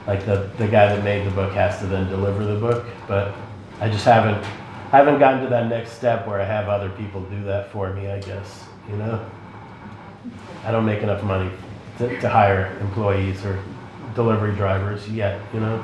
Like 0.07 0.25
the, 0.25 0.49
the 0.57 0.67
guy 0.67 0.93
that 0.93 1.03
made 1.03 1.25
the 1.25 1.31
book 1.31 1.53
has 1.53 1.79
to 1.79 1.85
then 1.85 2.09
deliver 2.09 2.43
the 2.43 2.59
book, 2.59 2.85
but 3.07 3.33
I 3.79 3.89
just 3.89 4.03
haven't, 4.03 4.43
I 4.91 4.97
haven't 4.97 5.19
gotten 5.19 5.43
to 5.43 5.49
that 5.49 5.69
next 5.69 5.93
step 5.93 6.27
where 6.27 6.41
I 6.41 6.45
have 6.45 6.67
other 6.67 6.89
people 6.89 7.21
do 7.21 7.43
that 7.45 7.71
for 7.71 7.93
me, 7.93 8.09
I 8.09 8.19
guess, 8.19 8.65
you 8.89 8.97
know? 8.97 9.25
I 10.63 10.71
don't 10.71 10.85
make 10.85 11.01
enough 11.01 11.23
money 11.23 11.51
to, 11.97 12.19
to 12.21 12.29
hire 12.29 12.77
employees 12.81 13.43
or 13.45 13.61
delivery 14.15 14.55
drivers 14.55 15.07
yet, 15.09 15.41
you 15.53 15.59
know? 15.59 15.83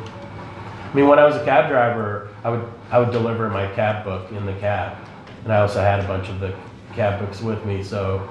I 0.90 0.96
mean, 0.96 1.08
when 1.08 1.20
I 1.20 1.26
was 1.26 1.36
a 1.36 1.46
cab 1.46 1.70
driver, 1.70 2.30
I 2.44 2.50
would, 2.50 2.68
I 2.90 3.00
would 3.00 3.12
deliver 3.12 3.50
my 3.50 3.68
cab 3.74 4.04
book 4.04 4.32
in 4.32 4.46
the 4.46 4.54
cab. 4.54 4.98
And 5.44 5.54
I 5.54 5.62
also 5.62 5.82
had 5.82 6.00
a 6.00 6.08
bunch 6.08 6.30
of 6.30 6.40
the 6.40 6.56
cab 6.94 7.20
books 7.20 7.42
with 7.42 7.64
me, 7.66 7.84
so 7.84 8.28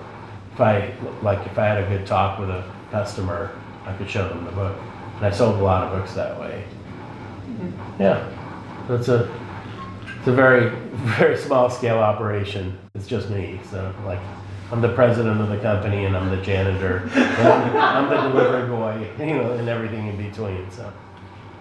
if 0.54 0.60
I, 0.60 0.92
like, 1.22 1.46
if 1.46 1.58
I 1.58 1.66
had 1.66 1.84
a 1.84 1.88
good 1.88 2.06
talk 2.06 2.38
with 2.38 2.50
a 2.50 2.64
customer, 2.90 3.56
I 3.84 3.92
could 3.94 4.10
show 4.10 4.28
them 4.28 4.44
the 4.44 4.52
book. 4.52 4.76
And 5.16 5.26
I 5.26 5.30
sold 5.30 5.56
a 5.60 5.62
lot 5.62 5.84
of 5.84 5.98
books 5.98 6.14
that 6.14 6.38
way. 6.38 6.64
Mm-hmm. 7.46 8.02
Yeah, 8.02 8.28
that's 8.88 9.08
a, 9.08 9.32
it's 10.18 10.26
a 10.26 10.32
very, 10.32 10.70
very 11.16 11.36
small 11.36 11.70
scale 11.70 11.98
operation. 11.98 12.76
It's 12.94 13.06
just 13.06 13.30
me, 13.30 13.60
so 13.70 13.94
like, 14.04 14.20
I'm 14.70 14.80
the 14.82 14.92
president 14.92 15.40
of 15.40 15.48
the 15.48 15.56
company 15.58 16.04
and 16.04 16.16
I'm 16.16 16.28
the 16.28 16.42
janitor, 16.42 17.08
and 17.14 17.48
I'm 17.48 17.72
the, 17.72 17.78
I'm 17.78 18.08
the 18.10 18.28
delivery 18.28 18.68
boy, 18.68 19.08
you 19.18 19.34
know, 19.34 19.52
and 19.52 19.68
everything 19.68 20.08
in 20.08 20.16
between, 20.16 20.70
so, 20.70 20.92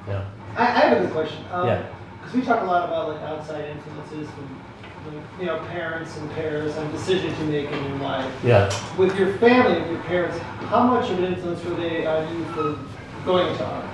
yeah. 0.08 0.26
I, 0.58 0.63
I 0.63 0.80
have 0.80 0.98
a 0.98 1.02
good 1.02 1.13
question. 1.13 1.43
Um, 1.52 1.67
Yeah. 1.67 1.88
Because 2.20 2.34
we 2.34 2.41
talk 2.41 2.62
a 2.63 2.65
lot 2.65 2.89
about 2.89 3.08
like 3.08 3.22
outside 3.22 3.63
influences 3.70 4.28
and, 4.28 5.15
like, 5.15 5.24
you 5.39 5.46
know, 5.46 5.60
parents 5.67 6.17
and 6.17 6.30
peers 6.32 6.76
and 6.76 6.91
decisions 6.91 7.39
you 7.39 7.46
make 7.46 7.72
in 7.72 7.84
your 7.86 7.98
life. 8.00 8.30
Yeah. 8.43 8.70
With 8.98 9.17
your 9.17 9.38
family, 9.38 9.80
with 9.80 9.91
your 9.91 10.02
parents, 10.02 10.38
how 10.67 10.84
much 10.84 11.10
of 11.10 11.20
an 11.20 11.26
influence 11.34 11.63
were 11.63 11.76
they 11.76 12.06
on 12.06 12.38
you 12.38 12.43
for 12.52 12.78
going 13.24 13.48
into 13.48 13.65
art? 13.65 13.86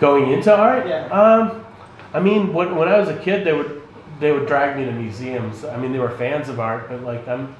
Going 0.00 0.30
into 0.30 0.54
art? 0.54 0.86
Yeah. 0.86 1.06
Um, 1.06 1.64
I 2.12 2.20
mean, 2.20 2.52
when, 2.52 2.76
when 2.76 2.88
I 2.88 2.98
was 2.98 3.08
a 3.08 3.16
kid, 3.16 3.46
they 3.46 3.54
would 3.54 3.80
they 4.20 4.32
would 4.32 4.46
drag 4.46 4.76
me 4.76 4.84
to 4.84 4.92
museums. 4.92 5.64
I 5.64 5.78
mean, 5.78 5.92
they 5.92 5.98
were 5.98 6.10
fans 6.10 6.50
of 6.50 6.60
art, 6.60 6.90
but 6.90 7.02
like 7.02 7.26
I'm 7.26 7.56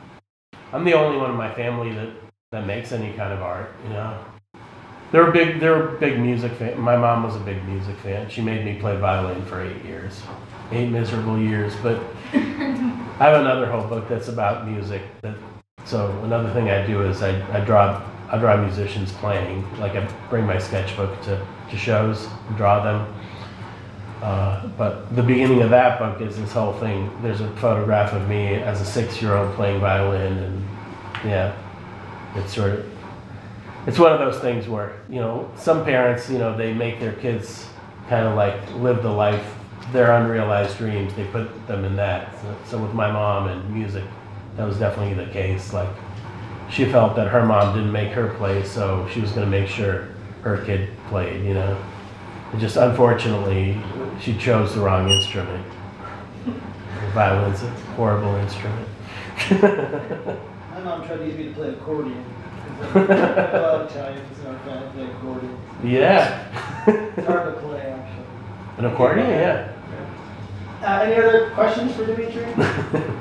I'm 0.72 0.84
the 0.84 0.94
only 0.94 1.18
one 1.18 1.30
in 1.30 1.36
my 1.36 1.52
family 1.54 1.92
that 1.94 2.08
that 2.52 2.66
makes 2.66 2.92
any 2.92 3.12
kind 3.14 3.32
of 3.32 3.42
art. 3.42 3.70
You 3.84 3.90
know, 3.90 4.24
they're 5.10 5.30
big 5.30 5.60
they're 5.60 5.88
big 5.88 6.18
music 6.18 6.52
fan. 6.52 6.80
My 6.80 6.96
mom 6.96 7.22
was 7.24 7.36
a 7.36 7.40
big 7.40 7.62
music 7.66 7.96
fan. 7.98 8.28
She 8.30 8.40
made 8.40 8.64
me 8.64 8.80
play 8.80 8.96
violin 8.96 9.44
for 9.44 9.60
eight 9.60 9.84
years, 9.84 10.22
eight 10.70 10.88
miserable 10.88 11.38
years. 11.38 11.74
But 11.82 12.02
I 12.32 13.28
have 13.28 13.40
another 13.40 13.70
whole 13.70 13.86
book 13.86 14.08
that's 14.08 14.28
about 14.28 14.66
music. 14.66 15.02
That 15.20 15.36
so 15.84 16.10
another 16.22 16.52
thing 16.54 16.70
I 16.70 16.86
do 16.86 17.02
is 17.02 17.22
I, 17.22 17.30
I 17.54 17.60
draw 17.60 18.02
I 18.30 18.38
draw 18.38 18.56
musicians 18.56 19.12
playing. 19.12 19.66
Like 19.78 19.94
I 19.94 20.08
bring 20.30 20.46
my 20.46 20.58
sketchbook 20.58 21.20
to, 21.24 21.46
to 21.70 21.76
shows, 21.76 22.26
and 22.48 22.56
draw 22.56 22.82
them. 22.82 23.14
Uh, 24.22 24.68
but 24.78 25.14
the 25.16 25.22
beginning 25.22 25.62
of 25.62 25.70
that 25.70 25.98
book 25.98 26.20
is 26.20 26.36
this 26.36 26.52
whole 26.52 26.72
thing. 26.74 27.10
There's 27.22 27.40
a 27.40 27.50
photograph 27.56 28.12
of 28.12 28.28
me 28.28 28.54
as 28.54 28.80
a 28.80 28.84
six-year-old 28.84 29.54
playing 29.56 29.80
violin, 29.80 30.38
and 30.38 30.68
yeah, 31.24 31.56
it's 32.36 32.54
sort 32.54 32.72
of 32.72 32.92
it's 33.86 33.98
one 33.98 34.12
of 34.12 34.20
those 34.20 34.40
things 34.40 34.68
where 34.68 35.00
you 35.08 35.16
know 35.16 35.50
some 35.56 35.84
parents 35.84 36.30
you 36.30 36.38
know 36.38 36.56
they 36.56 36.72
make 36.72 37.00
their 37.00 37.14
kids 37.14 37.66
kind 38.08 38.26
of 38.26 38.36
like 38.36 38.54
live 38.76 39.02
the 39.02 39.10
life 39.10 39.44
their 39.90 40.12
unrealized 40.12 40.78
dreams. 40.78 41.12
They 41.14 41.24
put 41.26 41.66
them 41.66 41.84
in 41.84 41.96
that. 41.96 42.32
So, 42.40 42.56
so 42.66 42.78
with 42.78 42.94
my 42.94 43.10
mom 43.10 43.48
and 43.48 43.74
music, 43.74 44.04
that 44.56 44.64
was 44.64 44.78
definitely 44.78 45.14
the 45.14 45.30
case. 45.30 45.72
Like 45.72 45.90
she 46.70 46.84
felt 46.84 47.16
that 47.16 47.28
her 47.28 47.44
mom 47.44 47.74
didn't 47.74 47.92
make 47.92 48.12
her 48.12 48.34
play, 48.34 48.64
so 48.64 49.08
she 49.12 49.20
was 49.20 49.32
going 49.32 49.44
to 49.44 49.50
make 49.50 49.68
sure 49.68 50.08
her 50.42 50.64
kid 50.64 50.90
played. 51.08 51.44
You 51.44 51.54
know, 51.54 51.84
just 52.58 52.76
unfortunately 52.76 53.80
she 54.20 54.36
chose 54.36 54.74
the 54.74 54.80
wrong 54.80 55.08
instrument. 55.08 55.66
Violin's 57.14 57.62
a 57.62 57.70
horrible 57.96 58.34
instrument. 58.36 58.88
My 59.50 60.80
mom 60.84 61.06
tried 61.06 61.18
to 61.18 61.26
get 61.26 61.38
me 61.38 61.44
to 61.48 61.52
play 61.52 61.68
accordion. 61.70 62.24
'cause 62.80 62.96
I'm 62.96 63.10
a 63.10 63.60
lot 63.62 63.80
of 63.82 63.90
Italians 63.90 64.38
and 64.44 64.48
our 64.48 64.90
play 64.92 65.04
accordion. 65.04 65.56
yeah. 65.84 66.44
It's 66.86 67.26
hard 67.26 67.54
to 67.54 67.60
play, 67.60 67.80
actually. 67.80 68.78
An 68.78 68.84
accordion, 68.86 69.28
yeah. 69.28 69.68
Uh, 70.82 71.02
any 71.04 71.14
other 71.22 71.50
questions 71.50 71.94
for 71.94 72.04
Dmitry? 72.06 72.46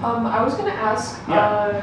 Um, 0.00 0.26
I 0.26 0.44
was 0.44 0.54
gonna 0.54 0.70
ask, 0.70 1.20
Yeah. 1.28 1.34
uh, 1.40 1.82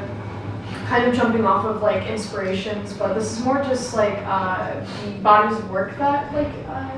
kind 0.86 1.04
of 1.04 1.14
jumping 1.14 1.44
off 1.44 1.64
of 1.64 1.82
like 1.82 2.06
inspirations, 2.06 2.92
but 2.92 3.14
this 3.14 3.32
is 3.38 3.44
more 3.44 3.62
just 3.64 3.94
like 3.94 4.18
uh, 4.24 4.80
the 5.04 5.10
bodies 5.22 5.58
of 5.58 5.70
work 5.70 5.96
that 5.98 6.32
like 6.32 6.52
uh, 6.68 6.90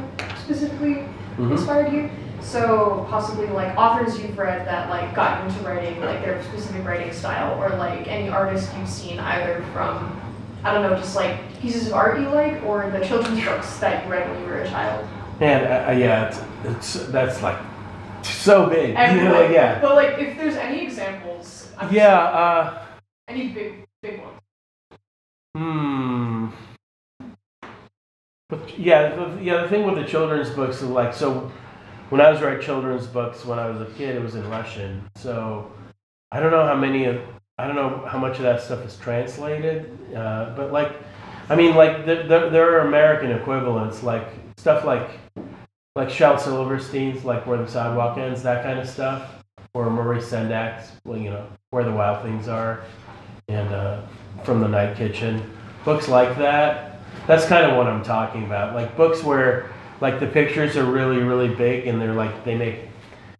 specifically 0.43 1.05
Mhm. 1.39 1.53
inspired 1.53 1.93
you. 1.93 2.11
So 2.41 3.07
possibly 3.11 3.47
like 3.49 3.76
authors 3.76 4.18
you've 4.20 4.36
read 4.39 4.66
that 4.66 4.91
like 4.91 5.14
got 5.14 5.45
into 5.45 5.61
writing, 5.66 6.01
like 6.01 6.22
their 6.24 6.43
specific 6.45 6.84
writing 6.86 7.12
style, 7.12 7.61
or 7.62 7.70
like 7.76 8.07
any 8.09 8.28
artist 8.28 8.70
you've 8.78 8.89
seen 8.89 9.18
either 9.18 9.62
from, 9.72 10.20
I 10.64 10.72
don't 10.72 10.82
know, 10.82 10.97
just 10.97 11.14
like 11.16 11.36
pieces 11.61 11.89
of 11.89 11.95
art 11.95 12.18
you 12.20 12.28
like, 12.28 12.62
or 12.64 12.91
the 12.91 13.05
children's 13.07 13.45
books 13.45 13.76
that 13.78 14.05
you 14.05 14.11
read 14.12 14.28
when 14.30 14.41
you 14.41 14.47
were 14.47 14.59
a 14.61 14.68
child. 14.68 15.07
Man, 15.41 15.64
uh, 15.64 15.89
uh, 15.91 15.93
yeah, 15.93 16.28
it's, 16.28 16.95
it's 16.95 17.07
that's 17.09 17.43
like 17.43 17.57
so 18.22 18.66
big. 18.68 18.95
And, 18.97 19.16
you 19.18 19.24
know, 19.24 19.49
yeah. 19.49 19.78
But 19.80 19.95
like, 19.95 20.18
if 20.18 20.36
there's 20.36 20.57
any 20.57 20.82
examples, 20.82 21.68
I'm 21.78 21.93
Yeah. 21.93 22.78
Any 23.28 23.48
big 23.48 23.86
big 24.02 24.20
ones. 24.20 24.40
Hmm. 25.54 26.48
But 28.48 28.78
yeah, 28.78 29.14
the, 29.14 29.38
yeah. 29.42 29.62
The 29.62 29.68
thing 29.68 29.84
with 29.84 29.96
the 29.96 30.04
children's 30.04 30.50
books 30.50 30.76
is 30.76 30.88
like 30.88 31.12
so. 31.12 31.52
When 32.08 32.22
I 32.22 32.30
was 32.30 32.40
writing 32.40 32.62
children's 32.62 33.06
books 33.06 33.44
when 33.44 33.58
I 33.58 33.68
was 33.68 33.82
a 33.82 33.92
kid, 33.92 34.16
it 34.16 34.22
was 34.22 34.34
in 34.34 34.48
Russian. 34.48 35.08
So 35.16 35.70
I 36.32 36.40
don't 36.40 36.50
know 36.50 36.64
how 36.64 36.74
many 36.74 37.04
of 37.04 37.20
I 37.58 37.66
don't 37.66 37.76
know 37.76 38.06
how 38.06 38.18
much 38.18 38.36
of 38.36 38.42
that 38.42 38.62
stuff 38.62 38.84
is 38.86 38.96
translated. 38.96 39.98
Uh, 40.14 40.54
but 40.56 40.72
like, 40.72 40.96
I 41.50 41.56
mean, 41.56 41.74
like 41.74 42.06
there, 42.06 42.26
there, 42.26 42.50
there 42.50 42.76
are 42.76 42.86
American 42.86 43.32
equivalents, 43.32 44.02
like 44.02 44.26
stuff 44.56 44.84
like 44.84 45.10
like 45.96 46.08
Shel 46.08 46.38
Silverstein's, 46.38 47.24
like 47.24 47.46
Where 47.46 47.58
the 47.58 47.66
Sidewalk 47.66 48.16
Ends, 48.16 48.42
that 48.44 48.62
kind 48.62 48.78
of 48.78 48.88
stuff, 48.88 49.44
or 49.74 49.90
Maurice 49.90 50.30
Sendak's, 50.30 50.92
you 51.04 51.30
know, 51.30 51.46
Where 51.70 51.82
the 51.82 51.90
Wild 51.92 52.22
Things 52.22 52.46
Are, 52.46 52.84
and 53.49 53.72
uh, 53.72 54.03
From 54.44 54.61
the 54.61 54.68
Night 54.68 54.96
Kitchen, 54.96 55.42
books 55.84 56.07
like 56.07 56.36
that. 56.36 57.01
That's 57.26 57.46
kind 57.46 57.70
of 57.70 57.76
what 57.76 57.86
I'm 57.86 58.03
talking 58.03 58.44
about. 58.44 58.74
Like 58.74 58.96
books 58.96 59.22
where 59.22 59.70
like 60.01 60.20
the 60.20 60.26
pictures 60.26 60.76
are 60.76 60.84
really 60.84 61.18
really 61.18 61.53
big 61.55 61.86
and 61.86 62.01
they're 62.01 62.14
like 62.14 62.44
they 62.44 62.57
make 62.57 62.80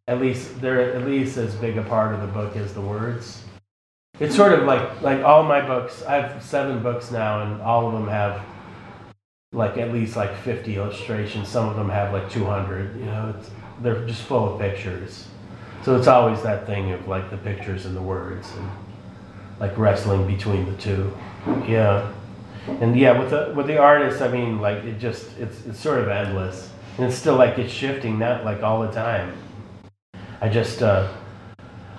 at 0.09 0.21
least 0.21 0.61
they're 0.61 0.95
at 0.95 1.07
least 1.07 1.37
as 1.37 1.55
big 1.55 1.77
a 1.77 1.83
part 1.83 2.15
of 2.15 2.21
the 2.21 2.27
book 2.27 2.57
as 2.57 2.75
the 2.75 2.81
words. 2.81 3.45
It's 4.19 4.35
sort 4.35 4.53
of 4.53 4.65
like 4.65 5.03
like 5.03 5.23
all 5.23 5.43
my 5.45 5.61
books. 5.61 6.03
I 6.03 6.17
have 6.17 6.43
seven 6.43 6.83
books 6.83 7.11
now, 7.11 7.43
and 7.43 7.61
all 7.63 7.87
of 7.87 7.93
them 7.93 8.09
have 8.09 8.43
like 9.53 9.79
at 9.79 9.93
least 9.93 10.17
like 10.17 10.35
50 10.39 10.77
illustrations. 10.77 11.49
Some 11.49 11.69
of 11.69 11.77
them 11.77 11.89
have 11.89 12.13
like 12.13 12.31
200. 12.31 12.97
You 12.97 13.05
know, 13.07 13.35
they're 13.81 14.07
just 14.07 14.23
full 14.23 14.55
of 14.55 14.61
pictures. 14.61 15.29
So 15.85 15.97
it's 15.97 16.09
always 16.09 16.43
that 16.43 16.67
thing 16.67 16.93
of 16.93 17.07
like 17.07 17.31
the 17.31 17.37
pictures 17.37 17.87
and 17.87 17.97
the 17.97 18.03
words 18.03 18.51
and 18.57 18.69
like 19.61 19.77
wrestling 19.77 20.27
between 20.27 20.65
the 20.67 20.77
two. 20.77 21.17
Yeah. 21.67 22.13
And 22.81 22.97
yeah, 22.97 23.19
with 23.19 23.31
the 23.31 23.53
with 23.57 23.67
the 23.67 23.79
artists, 23.79 24.21
I 24.21 24.29
mean, 24.29 24.61
like 24.61 24.85
it 24.85 24.99
just 24.99 25.37
it's 25.39 25.65
it's 25.67 25.81
sort 25.81 26.01
of 26.01 26.09
endless, 26.09 26.71
and 26.97 27.07
it's 27.07 27.17
still 27.17 27.37
like 27.37 27.59
it's 27.59 27.73
shifting 27.73 28.19
that 28.19 28.45
like 28.45 28.63
all 28.63 28.83
the 28.83 28.93
time. 28.93 29.33
I 30.41 30.49
just 30.49 30.83
uh, 30.83 31.11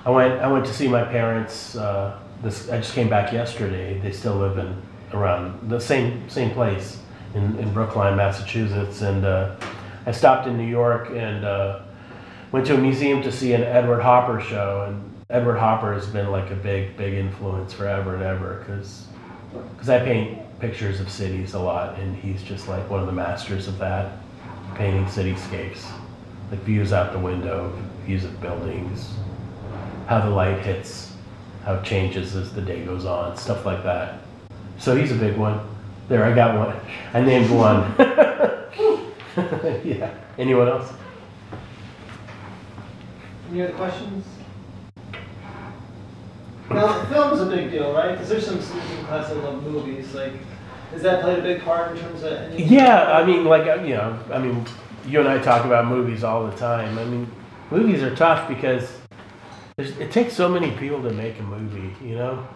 I 0.06 0.12
went 0.12 0.40
I 0.42 0.52
went 0.52 0.66
to 0.68 0.74
see 0.74 0.88
my 0.88 1.04
parents. 1.04 1.76
Uh, 1.76 2.20
this 2.44 2.70
I 2.70 2.78
just 2.78 2.94
came 2.94 3.10
back 3.10 3.34
yesterday. 3.34 4.00
They 4.00 4.12
still 4.12 4.36
live 4.36 4.58
in 4.60 4.80
around 5.12 5.70
the 5.70 5.80
same 5.80 6.30
same 6.30 6.52
place 6.52 7.00
in, 7.34 7.58
in 7.58 7.74
Brookline, 7.74 8.16
Massachusetts, 8.16 9.02
and 9.02 9.26
uh, 9.26 9.56
I 10.06 10.12
stopped 10.12 10.48
in 10.48 10.58
New 10.58 10.68
York 10.68 11.10
and 11.10 11.46
uh, 11.46 11.82
went 12.52 12.66
to 12.68 12.76
a 12.76 12.78
museum 12.78 13.22
to 13.24 13.32
see 13.32 13.54
an 13.54 13.64
Edward 13.64 14.02
Hopper 14.02 14.40
show. 14.40 14.86
And 14.88 15.09
Edward 15.32 15.60
Hopper 15.60 15.94
has 15.94 16.08
been 16.08 16.32
like 16.32 16.50
a 16.50 16.56
big 16.56 16.98
big 16.98 17.14
influence 17.14 17.72
forever 17.72 18.16
and 18.16 18.24
ever 18.24 18.66
because 18.66 19.06
because 19.74 19.88
I 19.88 20.00
paint 20.00 20.40
pictures 20.60 21.00
of 21.00 21.12
cities 21.12 21.54
a 21.54 21.60
lot, 21.60 22.00
and 22.00 22.16
he's 22.16 22.42
just 22.42 22.68
like 22.68 22.90
one 22.90 23.00
of 23.00 23.06
the 23.06 23.12
masters 23.12 23.68
of 23.68 23.78
that, 23.78 24.18
painting 24.74 25.06
cityscapes, 25.06 25.86
like 26.50 26.62
views 26.62 26.94
out 26.94 27.14
the 27.14 27.20
window, 27.20 27.72
views 28.08 28.24
of 28.24 28.42
buildings, 28.42 29.14
how 30.08 30.20
the 30.20 30.32
light 30.32 30.66
hits, 30.66 31.14
how 31.64 31.76
it 31.76 31.84
changes 31.84 32.36
as 32.36 32.52
the 32.52 32.62
day 32.62 32.84
goes 32.84 33.06
on, 33.06 33.38
stuff 33.38 33.68
like 33.68 33.84
that. 33.84 34.22
So 34.80 34.96
he's 34.96 35.12
a 35.12 35.16
big 35.16 35.38
one. 35.38 35.60
There, 36.08 36.26
I 36.26 36.34
got 36.34 36.58
one. 36.58 36.76
I 37.14 37.22
named 37.22 37.52
one. 37.52 37.94
yeah. 39.86 40.12
Anyone 40.40 40.70
else? 40.70 40.92
Any 43.52 43.62
other 43.62 43.74
questions? 43.74 44.26
Now, 46.70 47.04
film's 47.06 47.42
a 47.42 47.46
big 47.46 47.72
deal, 47.72 47.94
right? 47.94 48.12
Because 48.12 48.30
there's 48.30 48.46
some 48.46 48.62
students 48.62 48.92
in 48.92 49.06
class 49.06 49.30
that 49.30 49.38
love 49.38 49.64
movies. 49.64 50.14
Like, 50.14 50.34
has 50.92 51.02
that 51.02 51.22
played 51.22 51.40
a 51.40 51.42
big 51.42 51.62
part 51.64 51.96
in 51.96 52.04
terms 52.04 52.24
of? 52.24 52.60
Yeah, 52.60 53.12
I 53.12 53.26
mean, 53.26 53.46
like, 53.46 53.68
uh, 53.68 53.82
you 53.82 53.96
know, 53.96 54.20
I 54.32 54.38
mean, 54.40 54.66
you 55.08 55.20
and 55.20 55.28
I 55.28 55.40
talk 55.40 55.66
about 55.66 55.88
movies 55.88 56.24
all 56.24 56.46
the 56.46 56.56
time. 56.58 56.98
I 56.98 57.06
mean, 57.06 57.30
movies 57.72 58.04
are 58.04 58.16
tough 58.16 58.48
because 58.48 58.98
it 59.78 60.12
takes 60.12 60.34
so 60.34 60.50
many 60.50 60.72
people 60.72 61.02
to 61.04 61.12
make 61.12 61.40
a 61.40 61.44
movie, 61.44 61.96
you 62.06 62.16
know? 62.16 62.48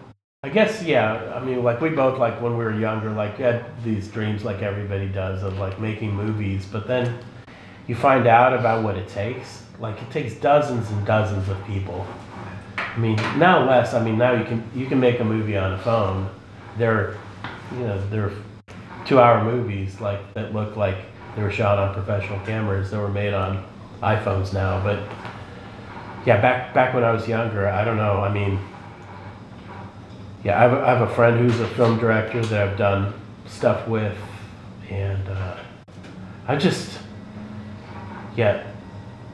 I 0.42 0.50
guess, 0.50 0.82
yeah, 0.82 1.32
I 1.34 1.42
mean, 1.42 1.64
like, 1.64 1.80
we 1.80 1.88
both, 1.88 2.18
like, 2.18 2.40
when 2.42 2.56
we 2.56 2.64
were 2.64 2.78
younger, 2.78 3.10
like, 3.10 3.38
had 3.38 3.64
these 3.82 4.08
dreams, 4.08 4.44
like 4.44 4.60
everybody 4.60 5.08
does, 5.08 5.42
of, 5.42 5.58
like, 5.58 5.80
making 5.80 6.14
movies, 6.14 6.66
but 6.70 6.86
then 6.86 7.18
you 7.86 7.94
find 7.94 8.26
out 8.26 8.52
about 8.52 8.84
what 8.84 8.96
it 8.96 9.08
takes. 9.08 9.64
Like, 9.80 10.00
it 10.02 10.10
takes 10.10 10.34
dozens 10.34 10.90
and 10.90 11.06
dozens 11.06 11.48
of 11.48 11.64
people. 11.66 12.06
I 12.76 12.98
mean, 12.98 13.16
now 13.38 13.68
less. 13.68 13.94
I 13.94 14.02
mean, 14.02 14.18
now 14.18 14.32
you 14.32 14.44
can 14.44 14.68
you 14.74 14.86
can 14.86 15.00
make 15.00 15.20
a 15.20 15.24
movie 15.24 15.56
on 15.56 15.72
a 15.72 15.78
phone. 15.78 16.28
There, 16.78 17.16
you 17.72 17.80
know, 17.80 18.08
there 18.08 18.26
are 18.26 18.32
two-hour 19.04 19.44
movies 19.44 20.00
like 20.00 20.34
that 20.34 20.52
look 20.52 20.76
like 20.76 20.96
they 21.36 21.42
were 21.42 21.50
shot 21.50 21.78
on 21.78 21.94
professional 21.94 22.38
cameras 22.40 22.90
that 22.90 22.98
were 22.98 23.08
made 23.08 23.34
on 23.34 23.64
iPhones 24.02 24.52
now. 24.52 24.82
But 24.82 25.00
yeah, 26.26 26.40
back 26.40 26.74
back 26.74 26.94
when 26.94 27.04
I 27.04 27.10
was 27.10 27.28
younger, 27.28 27.68
I 27.68 27.84
don't 27.84 27.96
know. 27.96 28.20
I 28.20 28.32
mean, 28.32 28.58
yeah, 30.44 30.58
I 30.58 30.68
have, 30.68 30.84
have 30.84 31.10
a 31.10 31.14
friend 31.14 31.38
who's 31.38 31.60
a 31.60 31.68
film 31.68 31.98
director 31.98 32.44
that 32.44 32.68
I've 32.68 32.78
done 32.78 33.12
stuff 33.46 33.88
with, 33.88 34.16
and 34.90 35.28
uh, 35.28 35.56
I 36.46 36.56
just 36.56 36.98
yeah 38.36 38.73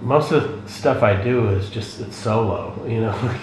most 0.00 0.32
of 0.32 0.62
the 0.64 0.70
stuff 0.70 1.02
I 1.02 1.20
do 1.22 1.48
is 1.48 1.70
just 1.70 2.00
it's 2.00 2.16
solo, 2.16 2.84
you 2.86 3.00
know, 3.00 3.10
like, 3.22 3.40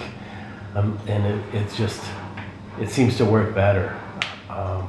um, 0.74 0.98
and 1.06 1.24
it, 1.26 1.54
it's 1.54 1.76
just 1.76 2.02
it 2.80 2.88
seems 2.88 3.16
to 3.18 3.24
work 3.24 3.54
better. 3.54 3.98
Um, 4.48 4.88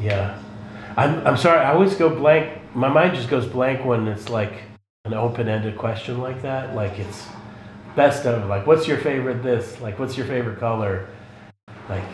yeah, 0.00 0.40
I'm 0.96 1.26
I'm 1.26 1.36
sorry. 1.36 1.60
I 1.60 1.72
always 1.72 1.94
go 1.94 2.14
blank. 2.14 2.60
My 2.74 2.88
mind 2.88 3.14
just 3.14 3.28
goes 3.28 3.46
blank 3.46 3.84
when 3.84 4.08
it's 4.08 4.28
like 4.28 4.52
an 5.04 5.14
open-ended 5.14 5.78
question 5.78 6.18
like 6.18 6.42
that. 6.42 6.74
Like 6.74 6.98
it's 6.98 7.26
best 7.94 8.26
of 8.26 8.48
like, 8.48 8.66
what's 8.66 8.88
your 8.88 8.98
favorite 8.98 9.42
this? 9.42 9.80
Like, 9.80 9.98
what's 9.98 10.16
your 10.16 10.26
favorite 10.26 10.58
color? 10.58 11.08
Like, 11.88 12.04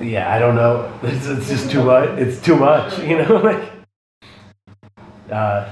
yeah, 0.00 0.34
I 0.34 0.38
don't 0.38 0.56
know. 0.56 0.92
It's, 1.02 1.26
it's 1.26 1.48
just 1.48 1.70
too 1.70 1.84
much. 1.84 2.18
It's 2.18 2.40
too 2.40 2.56
much, 2.56 2.98
you 3.00 3.18
know, 3.18 3.36
like. 3.44 3.75
Uh, 5.30 5.68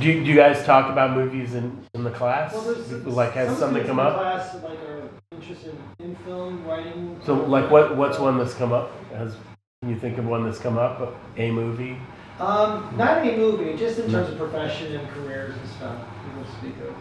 do, 0.00 0.06
you, 0.06 0.24
do 0.24 0.30
you 0.30 0.36
guys 0.36 0.64
talk 0.64 0.90
about 0.90 1.16
movies 1.16 1.54
in, 1.54 1.76
in 1.94 2.04
the 2.04 2.10
class? 2.10 2.52
Well, 2.52 2.62
there's- 2.62 3.04
like, 3.06 3.32
has 3.32 3.48
some 3.50 3.58
something 3.58 3.86
come 3.86 4.00
in 4.00 4.06
up? 4.06 4.14
Class 4.16 4.54
like 4.62 4.78
are 4.80 5.08
interested 5.32 5.76
in 6.00 6.16
film 6.16 6.64
writing. 6.66 7.20
So, 7.24 7.34
like, 7.34 7.70
what 7.70 7.96
what's 7.96 8.18
one 8.18 8.38
that's 8.38 8.54
come 8.54 8.72
up? 8.72 8.90
Has 9.12 9.36
can 9.82 9.90
you 9.90 9.98
think 9.98 10.18
of 10.18 10.26
one 10.26 10.44
that's 10.44 10.58
come 10.58 10.78
up? 10.78 11.14
A 11.36 11.50
movie? 11.50 11.98
Um, 12.40 12.92
not 12.96 13.26
a 13.26 13.36
movie, 13.36 13.76
just 13.78 13.98
in 13.98 14.10
terms 14.10 14.30
of 14.30 14.38
profession 14.38 14.94
and 14.96 15.08
careers 15.10 15.54
and 15.56 15.68
stuff. 15.70 15.98
People 16.24 16.44
speak 16.58 16.74
of. 16.86 16.94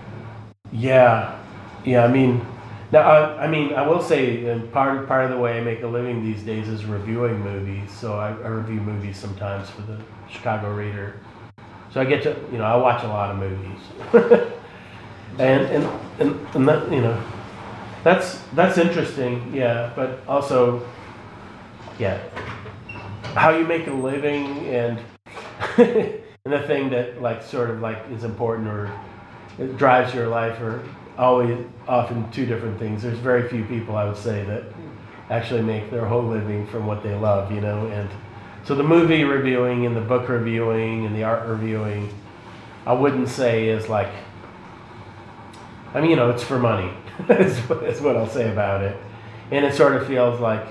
Yeah, 0.72 1.40
yeah. 1.84 2.06
I 2.06 2.08
mean, 2.08 2.46
now 2.92 3.02
I, 3.02 3.44
I 3.46 3.48
mean, 3.48 3.74
I 3.74 3.86
will 3.88 4.02
say, 4.02 4.60
part 4.72 5.08
part 5.08 5.26
of 5.26 5.32
the 5.32 5.38
way 5.38 5.58
I 5.58 5.62
make 5.62 5.82
a 5.82 5.88
living 5.88 6.24
these 6.24 6.44
days 6.44 6.68
is 6.68 6.86
reviewing 6.86 7.40
movies. 7.42 7.92
So 7.92 8.14
I, 8.14 8.30
I 8.30 8.48
review 8.48 8.80
movies 8.80 9.18
sometimes 9.18 9.70
for 9.70 9.82
the 9.82 10.00
Chicago 10.30 10.74
Reader. 10.74 11.20
So 11.96 12.02
I 12.02 12.04
get 12.04 12.24
to, 12.24 12.36
you 12.52 12.58
know, 12.58 12.66
I 12.66 12.76
watch 12.76 13.06
a 13.06 13.08
lot 13.08 13.32
of 13.32 13.38
movies, 13.38 13.80
and 15.40 15.62
and 15.66 16.00
and, 16.20 16.48
and 16.54 16.68
that, 16.68 16.92
you 16.92 17.00
know, 17.00 17.24
that's 18.04 18.42
that's 18.54 18.78
interesting. 18.78 19.54
Yeah, 19.54 19.94
but 19.96 20.20
also, 20.28 20.86
yeah, 21.98 22.20
how 23.34 23.52
you 23.52 23.64
make 23.64 23.88
a 23.88 23.94
living 23.94 24.46
and 24.68 25.00
and 25.78 26.20
the 26.44 26.60
thing 26.68 26.90
that 26.90 27.22
like 27.22 27.42
sort 27.42 27.70
of 27.70 27.80
like 27.80 28.00
is 28.12 28.26
important 28.26 28.68
or 28.68 28.92
it 29.58 29.78
drives 29.78 30.14
your 30.14 30.28
life 30.28 30.60
are 30.60 30.84
always 31.18 31.66
often 31.88 32.30
two 32.30 32.46
different 32.46 32.78
things. 32.78 33.04
There's 33.04 33.20
very 33.20 33.48
few 33.48 33.64
people 33.64 33.96
I 33.96 34.04
would 34.04 34.18
say 34.18 34.44
that 34.44 34.64
actually 35.30 35.62
make 35.62 35.90
their 35.92 36.06
whole 36.06 36.28
living 36.28 36.68
from 36.68 36.88
what 36.88 37.04
they 37.04 37.16
love, 37.16 37.54
you 37.54 37.62
know. 37.62 37.88
And 37.88 38.10
so 38.66 38.76
the 38.76 38.84
movie 38.84 39.24
reviewing 39.24 39.86
and 39.86 39.96
the 39.96 40.02
book 40.02 40.28
reviewing 40.28 41.06
and 41.06 41.16
the 41.16 41.24
art 41.24 41.48
reviewing, 41.48 42.14
I 42.86 42.94
wouldn't 42.94 43.30
say 43.30 43.70
is 43.70 43.88
like. 43.90 44.12
I 45.94 46.02
mean, 46.02 46.10
you 46.10 46.18
know, 46.18 46.30
it's 46.30 46.44
for 46.44 46.60
money. 46.60 46.92
that's, 47.28 47.58
what 48.02 48.18
I'll 48.18 48.28
say 48.28 48.52
about 48.52 48.84
it. 48.84 48.98
And 49.52 49.64
it 49.64 49.74
sort 49.74 49.96
of 49.96 50.06
feels 50.06 50.42
like, 50.42 50.68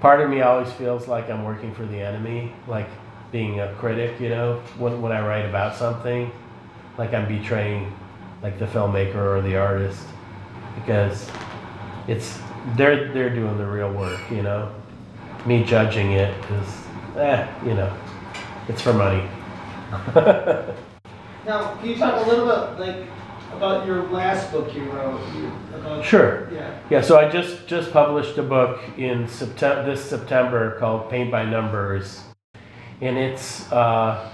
part 0.00 0.20
of 0.20 0.28
me 0.28 0.42
always 0.42 0.70
feels 0.72 1.08
like 1.08 1.30
I'm 1.30 1.44
working 1.44 1.74
for 1.74 1.86
the 1.86 1.98
enemy, 1.98 2.52
like 2.68 2.88
being 3.32 3.60
a 3.60 3.72
critic, 3.76 4.20
you 4.20 4.28
know, 4.28 4.60
when, 4.76 5.00
when 5.00 5.12
I 5.12 5.26
write 5.26 5.46
about 5.46 5.76
something, 5.76 6.30
like 6.98 7.14
I'm 7.14 7.26
betraying 7.26 7.90
like 8.42 8.58
the 8.58 8.66
filmmaker 8.66 9.14
or 9.16 9.40
the 9.40 9.56
artist 9.56 10.06
because 10.74 11.30
it's 12.08 12.38
they're 12.76 13.12
they're 13.12 13.34
doing 13.34 13.56
the 13.56 13.66
real 13.66 13.92
work, 13.92 14.20
you 14.30 14.42
know. 14.42 14.70
Me 15.46 15.64
judging 15.64 16.12
it 16.12 16.34
is 16.52 16.89
eh, 17.16 17.48
you 17.64 17.74
know, 17.74 17.96
it's 18.68 18.82
for 18.82 18.92
money. 18.92 19.28
Now, 21.46 21.74
can 21.76 21.88
you 21.88 21.96
talk 21.96 22.24
a 22.24 22.28
little 22.28 22.46
bit 22.46 22.86
like 22.86 23.06
about 23.52 23.86
your 23.86 24.04
last 24.08 24.52
book 24.52 24.74
you 24.74 24.84
wrote? 24.90 25.20
You, 25.34 25.52
about, 25.74 26.04
Sure. 26.04 26.48
Yeah. 26.52 26.78
Yeah, 26.90 27.00
so 27.00 27.18
I 27.18 27.28
just 27.28 27.66
just 27.66 27.92
published 27.92 28.36
a 28.38 28.42
book 28.42 28.80
in 28.98 29.26
September 29.26 29.84
this 29.84 30.04
September 30.04 30.78
called 30.78 31.10
Paint 31.10 31.30
by 31.30 31.44
Numbers, 31.44 32.22
and 33.00 33.16
it's 33.16 33.70
uh, 33.72 34.30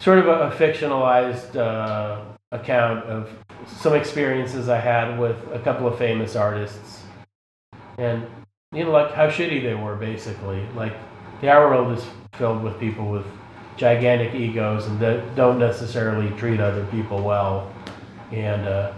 sort 0.00 0.18
of 0.18 0.26
a, 0.26 0.48
a 0.48 0.50
fictionalized 0.50 1.56
uh, 1.56 2.22
account 2.50 3.04
of 3.04 3.30
some 3.66 3.94
experiences 3.94 4.68
I 4.68 4.78
had 4.78 5.18
with 5.18 5.36
a 5.52 5.58
couple 5.60 5.86
of 5.86 5.96
famous 5.96 6.34
artists, 6.34 7.02
and 7.98 8.26
you 8.72 8.84
know, 8.84 8.90
like 8.90 9.12
how 9.12 9.28
shitty 9.28 9.62
they 9.62 9.74
were, 9.74 9.94
basically. 9.94 10.66
Like 10.74 10.94
the 11.40 11.50
art 11.50 11.70
world 11.70 11.96
is 11.96 12.04
filled 12.34 12.62
with 12.62 12.78
people 12.78 13.10
with 13.10 13.26
gigantic 13.76 14.34
egos 14.34 14.86
and 14.86 14.98
that 15.00 15.34
don't 15.36 15.58
necessarily 15.58 16.30
treat 16.38 16.60
other 16.60 16.84
people 16.86 17.22
well, 17.22 17.72
and. 18.32 18.66
Uh, 18.66 18.92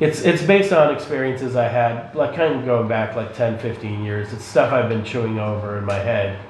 it's 0.00 0.22
it's 0.22 0.42
based 0.42 0.72
on 0.72 0.92
experiences 0.92 1.54
I 1.54 1.68
had, 1.68 2.12
like 2.16 2.34
kind 2.34 2.58
of 2.58 2.64
going 2.64 2.88
back 2.88 3.14
like 3.14 3.36
10, 3.36 3.60
15 3.60 4.02
years. 4.02 4.32
It's 4.32 4.44
stuff 4.44 4.72
I've 4.72 4.88
been 4.88 5.04
chewing 5.04 5.38
over 5.38 5.78
in 5.78 5.84
my 5.84 5.94
head 5.94 6.40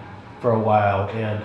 for 0.41 0.53
a 0.53 0.59
while. 0.59 1.11
And 1.11 1.45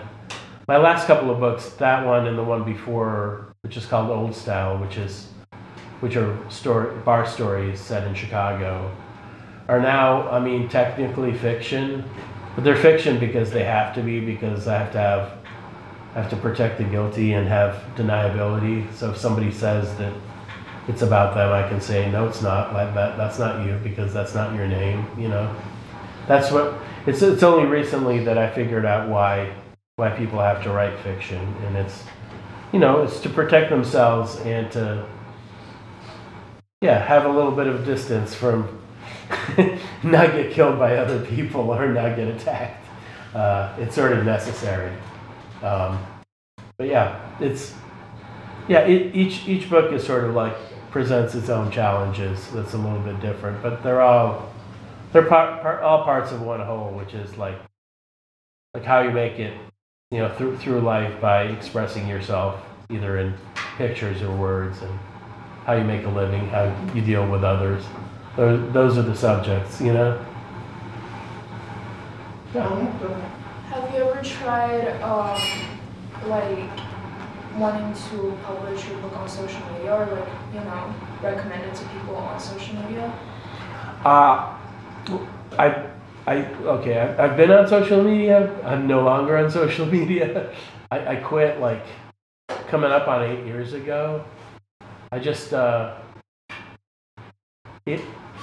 my 0.69 0.78
last 0.78 1.05
couple 1.05 1.30
of 1.30 1.39
books, 1.41 1.69
that 1.80 2.05
one 2.05 2.28
and 2.28 2.38
the 2.38 2.43
one 2.43 2.63
before, 2.63 3.53
which 3.61 3.75
is 3.75 3.86
called 3.86 4.09
Old 4.09 4.34
Style, 4.34 4.78
which 4.78 4.95
is 4.95 5.28
which 5.99 6.15
are 6.15 6.38
story, 6.49 6.95
bar 6.99 7.25
stories 7.25 7.80
set 7.80 8.07
in 8.07 8.13
Chicago, 8.13 8.95
are 9.67 9.82
now, 9.82 10.30
I 10.30 10.39
mean, 10.39 10.69
technically 10.69 11.34
fiction, 11.34 12.03
but 12.57 12.63
they're 12.63 12.75
fiction 12.75 13.19
because 13.19 13.51
they 13.51 13.63
have 13.63 13.93
to 13.93 14.01
be 14.01 14.19
because 14.19 14.67
I 14.67 14.79
have 14.79 14.91
to 14.93 14.97
have 14.97 15.31
I 16.15 16.21
have 16.21 16.29
to 16.31 16.35
protect 16.37 16.79
the 16.79 16.85
guilty 16.85 17.33
and 17.33 17.47
have 17.47 17.75
deniability. 17.95 18.91
So 18.95 19.11
if 19.11 19.17
somebody 19.17 19.51
says 19.51 19.95
that 19.99 20.11
it's 20.87 21.03
about 21.03 21.35
them, 21.35 21.53
I 21.53 21.69
can 21.69 21.79
say 21.79 22.09
no, 22.09 22.27
it's 22.27 22.41
not. 22.41 22.73
That, 22.73 23.15
that's 23.15 23.37
not 23.37 23.63
you 23.63 23.79
because 23.83 24.11
that's 24.11 24.33
not 24.33 24.55
your 24.55 24.67
name. 24.67 25.05
You 25.19 25.27
know, 25.27 25.55
that's 26.27 26.49
what 26.51 26.73
it's. 27.05 27.21
It's 27.21 27.43
only 27.43 27.69
recently 27.69 28.23
that 28.23 28.39
I 28.39 28.49
figured 28.49 28.87
out 28.87 29.07
why 29.07 29.53
why 29.97 30.09
people 30.09 30.39
have 30.39 30.63
to 30.63 30.71
write 30.71 30.97
fiction, 31.01 31.37
and 31.67 31.77
it's 31.77 32.05
you 32.73 32.79
know 32.79 33.03
it's 33.03 33.19
to 33.19 33.29
protect 33.29 33.69
themselves 33.69 34.37
and 34.37 34.71
to 34.71 35.07
yeah 36.81 37.05
have 37.05 37.25
a 37.25 37.29
little 37.29 37.51
bit 37.51 37.67
of 37.67 37.85
distance 37.85 38.33
from 38.33 38.81
not 40.03 40.31
get 40.31 40.51
killed 40.51 40.77
by 40.77 40.97
other 40.97 41.25
people 41.25 41.69
or 41.71 41.91
not 41.91 42.15
get 42.15 42.27
attacked. 42.27 42.85
Uh, 43.33 43.75
it's 43.79 43.95
sort 43.95 44.13
of 44.13 44.25
necessary. 44.25 44.95
Um, 45.61 46.03
but 46.77 46.87
yeah, 46.87 47.19
it's 47.39 47.73
yeah. 48.67 48.81
It, 48.81 49.15
each 49.15 49.47
each 49.47 49.69
book 49.69 49.91
is 49.91 50.05
sort 50.05 50.23
of 50.23 50.35
like 50.35 50.55
presents 50.91 51.35
its 51.35 51.49
own 51.49 51.71
challenges. 51.71 52.51
That's 52.51 52.73
a 52.73 52.77
little 52.77 52.99
bit 52.99 53.19
different, 53.19 53.61
but 53.61 53.83
they're 53.83 54.01
all 54.01 54.51
they're 55.11 55.25
part, 55.25 55.61
part 55.61 55.81
all 55.81 56.03
parts 56.03 56.31
of 56.31 56.41
one 56.41 56.59
whole, 56.59 56.91
which 56.91 57.13
is 57.13 57.37
like 57.37 57.57
like 58.73 58.83
how 58.83 59.01
you 59.01 59.11
make 59.11 59.39
it, 59.39 59.57
you 60.11 60.19
know, 60.19 60.33
through 60.35 60.57
through 60.57 60.81
life 60.81 61.19
by 61.19 61.43
expressing 61.43 62.07
yourself 62.07 62.63
either 62.89 63.17
in 63.17 63.33
pictures 63.77 64.21
or 64.21 64.35
words, 64.35 64.81
and 64.81 64.99
how 65.65 65.73
you 65.73 65.83
make 65.83 66.05
a 66.05 66.09
living, 66.09 66.47
how 66.49 66.65
you 66.93 67.01
deal 67.01 67.27
with 67.27 67.43
others. 67.43 67.83
Those, 68.38 68.71
those 68.71 68.97
are 68.99 69.01
the 69.01 69.15
subjects, 69.15 69.81
you 69.81 69.93
know. 69.93 70.23
Have 72.53 73.93
you 73.93 74.03
ever 74.03 74.21
tried, 74.23 75.01
um, 75.01 75.41
like, 76.27 76.69
wanting 77.57 77.93
to 78.09 78.38
publish 78.43 78.88
your 78.88 78.99
book 78.99 79.17
on 79.17 79.27
social 79.27 79.59
media 79.73 79.91
or, 79.91 80.05
like, 80.05 80.29
you 80.53 80.59
know, 80.59 80.93
recommend 81.23 81.63
it 81.63 81.73
to 81.75 81.85
people 81.88 82.15
on 82.15 82.39
social 82.39 82.75
media? 82.83 83.11
Uh, 84.05 84.55
I, 85.57 85.88
I, 86.27 86.45
okay, 86.45 86.99
I, 86.99 87.25
I've 87.25 87.38
been 87.38 87.49
on 87.49 87.67
social 87.67 88.03
media. 88.03 88.53
I'm 88.63 88.85
no 88.85 89.01
longer 89.01 89.35
on 89.38 89.49
social 89.49 89.85
media. 89.97 90.53
I, 90.91 91.07
I 91.07 91.15
quit 91.15 91.59
like 91.59 91.85
coming 92.67 92.91
up 92.91 93.07
on 93.07 93.23
eight 93.23 93.47
years 93.47 93.73
ago. 93.73 94.23
I 95.11 95.17
just, 95.17 95.53
uh, 95.53 95.97
it, 97.88 98.01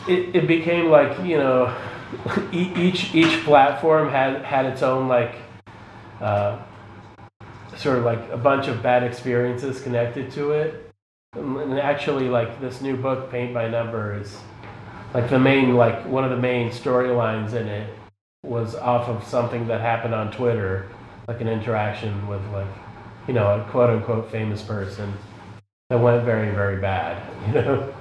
it, 0.09 0.37
it 0.37 0.47
became 0.47 0.91
like, 0.91 1.19
you 1.25 1.37
know, 1.37 1.75
each, 2.53 3.15
each 3.15 3.43
platform 3.45 4.09
had, 4.09 4.43
had 4.45 4.67
its 4.67 4.83
own 4.83 5.09
like, 5.09 5.37
uh, 6.21 6.59
sort 7.77 7.99
of 7.99 8.05
like 8.05 8.31
a 8.31 8.37
bunch 8.37 8.69
of 8.69 8.83
bad 8.83 9.03
experiences 9.03 9.81
connected 9.81 10.31
to 10.33 10.53
it. 10.53 10.91
And 11.35 11.79
actually, 11.79 12.29
like 12.29 12.61
this 12.61 12.81
new 12.81 12.97
book, 12.97 13.31
Paint 13.31 13.53
by 13.53 13.69
Number, 13.69 14.15
is 14.15 14.37
like 15.13 15.29
the 15.29 15.39
main 15.39 15.75
like 15.75 16.07
one 16.07 16.25
of 16.25 16.31
the 16.31 16.37
main 16.37 16.71
storylines 16.71 17.55
in 17.55 17.67
it 17.67 17.93
was 18.45 18.75
off 18.77 19.09
of 19.09 19.25
something 19.25 19.67
that 19.67 19.81
happened 19.81 20.15
on 20.15 20.31
Twitter, 20.31 20.89
like 21.27 21.41
an 21.41 21.49
interaction 21.49 22.27
with 22.29 22.45
like 22.53 22.69
you 23.27 23.35
know 23.35 23.61
a 23.61 23.71
quote 23.71 23.91
unquote 23.91 24.31
famous 24.31 24.63
person 24.63 25.13
that 25.91 25.99
went 25.99 26.25
very 26.25 26.55
very 26.55 26.81
bad, 26.81 27.21
you 27.47 27.55
know. 27.55 27.95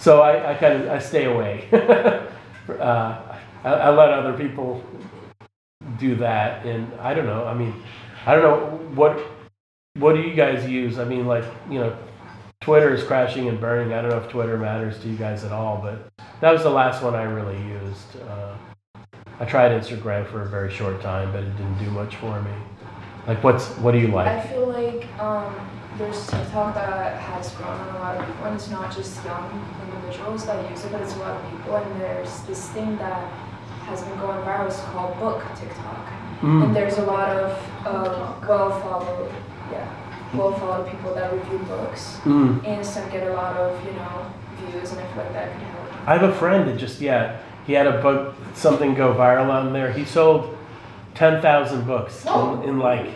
So 0.00 0.22
I, 0.22 0.52
I 0.52 0.54
kind 0.54 0.82
of 0.82 0.88
I 0.88 0.98
stay 0.98 1.26
away. 1.26 1.68
uh, 1.72 3.36
I, 3.62 3.68
I 3.68 3.90
let 3.90 4.08
other 4.10 4.32
people 4.32 4.82
do 5.98 6.16
that, 6.16 6.64
and 6.64 6.90
I 7.00 7.12
don't 7.12 7.26
know. 7.26 7.44
I 7.44 7.52
mean, 7.52 7.74
I 8.24 8.34
don't 8.34 8.42
know 8.42 8.78
what 8.94 9.20
what 9.98 10.14
do 10.14 10.22
you 10.22 10.34
guys 10.34 10.68
use? 10.68 10.98
I 10.98 11.04
mean, 11.04 11.26
like 11.26 11.44
you 11.68 11.80
know, 11.80 11.96
Twitter 12.62 12.94
is 12.94 13.04
crashing 13.04 13.48
and 13.48 13.60
burning. 13.60 13.92
I 13.92 14.00
don't 14.00 14.10
know 14.10 14.18
if 14.18 14.28
Twitter 14.28 14.56
matters 14.56 14.98
to 15.00 15.08
you 15.08 15.16
guys 15.16 15.44
at 15.44 15.52
all, 15.52 15.78
but 15.82 16.10
that 16.40 16.50
was 16.50 16.62
the 16.62 16.70
last 16.70 17.02
one 17.02 17.14
I 17.14 17.24
really 17.24 17.58
used. 17.58 18.20
Uh, 18.22 18.56
I 19.38 19.44
tried 19.44 19.72
Instagram 19.72 20.26
for 20.30 20.42
a 20.42 20.48
very 20.48 20.72
short 20.72 21.02
time, 21.02 21.30
but 21.32 21.42
it 21.42 21.56
didn't 21.58 21.78
do 21.78 21.90
much 21.90 22.16
for 22.16 22.40
me. 22.40 22.52
Like, 23.26 23.44
what's 23.44 23.68
what 23.78 23.92
do 23.92 23.98
you 23.98 24.08
like? 24.08 24.28
I 24.28 24.40
feel 24.46 24.66
like, 24.66 25.06
um, 25.20 25.69
there's 26.00 26.26
TikTok 26.26 26.74
that 26.74 27.20
has 27.20 27.52
grown 27.56 27.78
on 27.78 27.94
a 27.94 27.98
lot 27.98 28.16
of 28.16 28.26
people, 28.26 28.46
and 28.46 28.56
it's 28.56 28.70
not 28.70 28.90
just 28.94 29.22
young 29.22 29.46
individuals 29.84 30.46
that 30.46 30.70
use 30.70 30.82
it, 30.84 30.92
but 30.92 31.02
it's 31.02 31.14
a 31.14 31.18
lot 31.18 31.36
of 31.36 31.50
people, 31.50 31.76
and 31.76 32.00
there's 32.00 32.40
this 32.44 32.70
thing 32.70 32.96
that 32.96 33.30
has 33.84 34.02
been 34.02 34.18
going 34.18 34.40
viral, 34.40 34.66
it's 34.66 34.80
called 34.80 35.18
book 35.20 35.42
TikTok. 35.60 36.06
And 36.42 36.62
Mm. 36.62 36.72
there's 36.74 36.96
a 36.96 37.02
lot 37.04 37.36
of, 37.36 37.52
um, 37.86 38.48
well-followed, 38.48 39.30
yeah, 39.70 39.84
well-followed 40.32 40.88
people 40.90 41.12
that 41.14 41.30
review 41.34 41.58
books, 41.68 42.18
Mm. 42.24 42.64
and 42.64 42.86
some 42.86 43.06
get 43.10 43.26
a 43.28 43.34
lot 43.34 43.56
of, 43.58 43.78
you 43.84 43.92
know, 43.92 44.24
views, 44.56 44.92
and 44.92 45.00
I 45.00 45.04
feel 45.12 45.22
like 45.24 45.32
that 45.34 45.50
can 45.52 45.60
help. 45.60 46.08
I 46.08 46.12
have 46.16 46.22
a 46.22 46.32
friend 46.32 46.66
that 46.66 46.78
just 46.78 47.02
yeah, 47.02 47.36
he 47.66 47.74
had 47.74 47.86
a 47.86 48.00
book 48.00 48.34
something 48.54 48.94
go 48.94 49.12
viral 49.12 49.50
on 49.50 49.74
there. 49.74 49.92
He 49.92 50.06
sold 50.06 50.56
ten 51.14 51.42
thousand 51.42 51.86
books 51.86 52.24
in, 52.24 52.62
in 52.64 52.78
like 52.78 53.08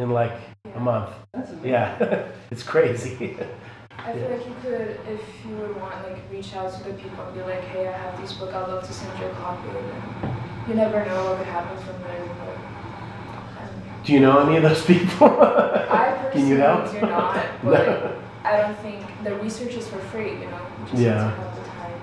in 0.00 0.10
like 0.10 0.32
a 0.74 0.80
month. 0.80 1.10
That's 1.32 1.50
amazing. 1.50 1.70
Yeah, 1.70 2.28
it's 2.50 2.62
crazy. 2.62 3.36
I 3.98 4.14
feel 4.14 4.30
like 4.30 4.46
you 4.46 4.54
could, 4.62 4.98
if 5.08 5.20
you 5.46 5.56
would 5.56 5.76
want, 5.78 5.94
like, 6.08 6.18
reach 6.32 6.54
out 6.54 6.72
to 6.72 6.82
the 6.84 6.94
people 6.94 7.22
and 7.22 7.34
be 7.34 7.42
like, 7.42 7.60
hey, 7.64 7.86
I 7.86 7.92
have 7.92 8.18
this 8.20 8.32
book, 8.32 8.54
I'd 8.54 8.66
love 8.68 8.86
to 8.86 8.92
send 8.92 9.18
you 9.18 9.26
a 9.26 9.30
copy. 9.32 9.68
And 9.68 10.32
you 10.68 10.74
never 10.74 11.04
know 11.04 11.24
what 11.26 11.38
could 11.38 11.46
happen 11.46 11.76
from 11.84 12.00
there. 12.02 12.24
But, 12.24 13.62
um, 13.62 13.82
Do 14.02 14.12
you 14.14 14.20
know 14.20 14.38
any 14.46 14.56
of 14.56 14.62
those 14.62 14.86
people? 14.92 15.28
I 15.42 16.30
Can 16.32 16.46
you 16.48 16.56
personally 16.56 16.60
help? 16.60 16.92
do 16.92 17.00
not, 17.02 17.64
No. 17.64 18.16
I 18.42 18.56
don't 18.62 18.78
think 18.78 19.04
the 19.22 19.34
research 19.34 19.74
is 19.74 19.86
for 19.86 19.98
free, 19.98 20.32
you 20.32 20.46
know? 20.46 20.60
Just 20.86 21.02
Yeah. 21.02 21.30
have 21.36 21.54
to 21.56 21.60
the 21.60 21.68
time. 21.68 22.00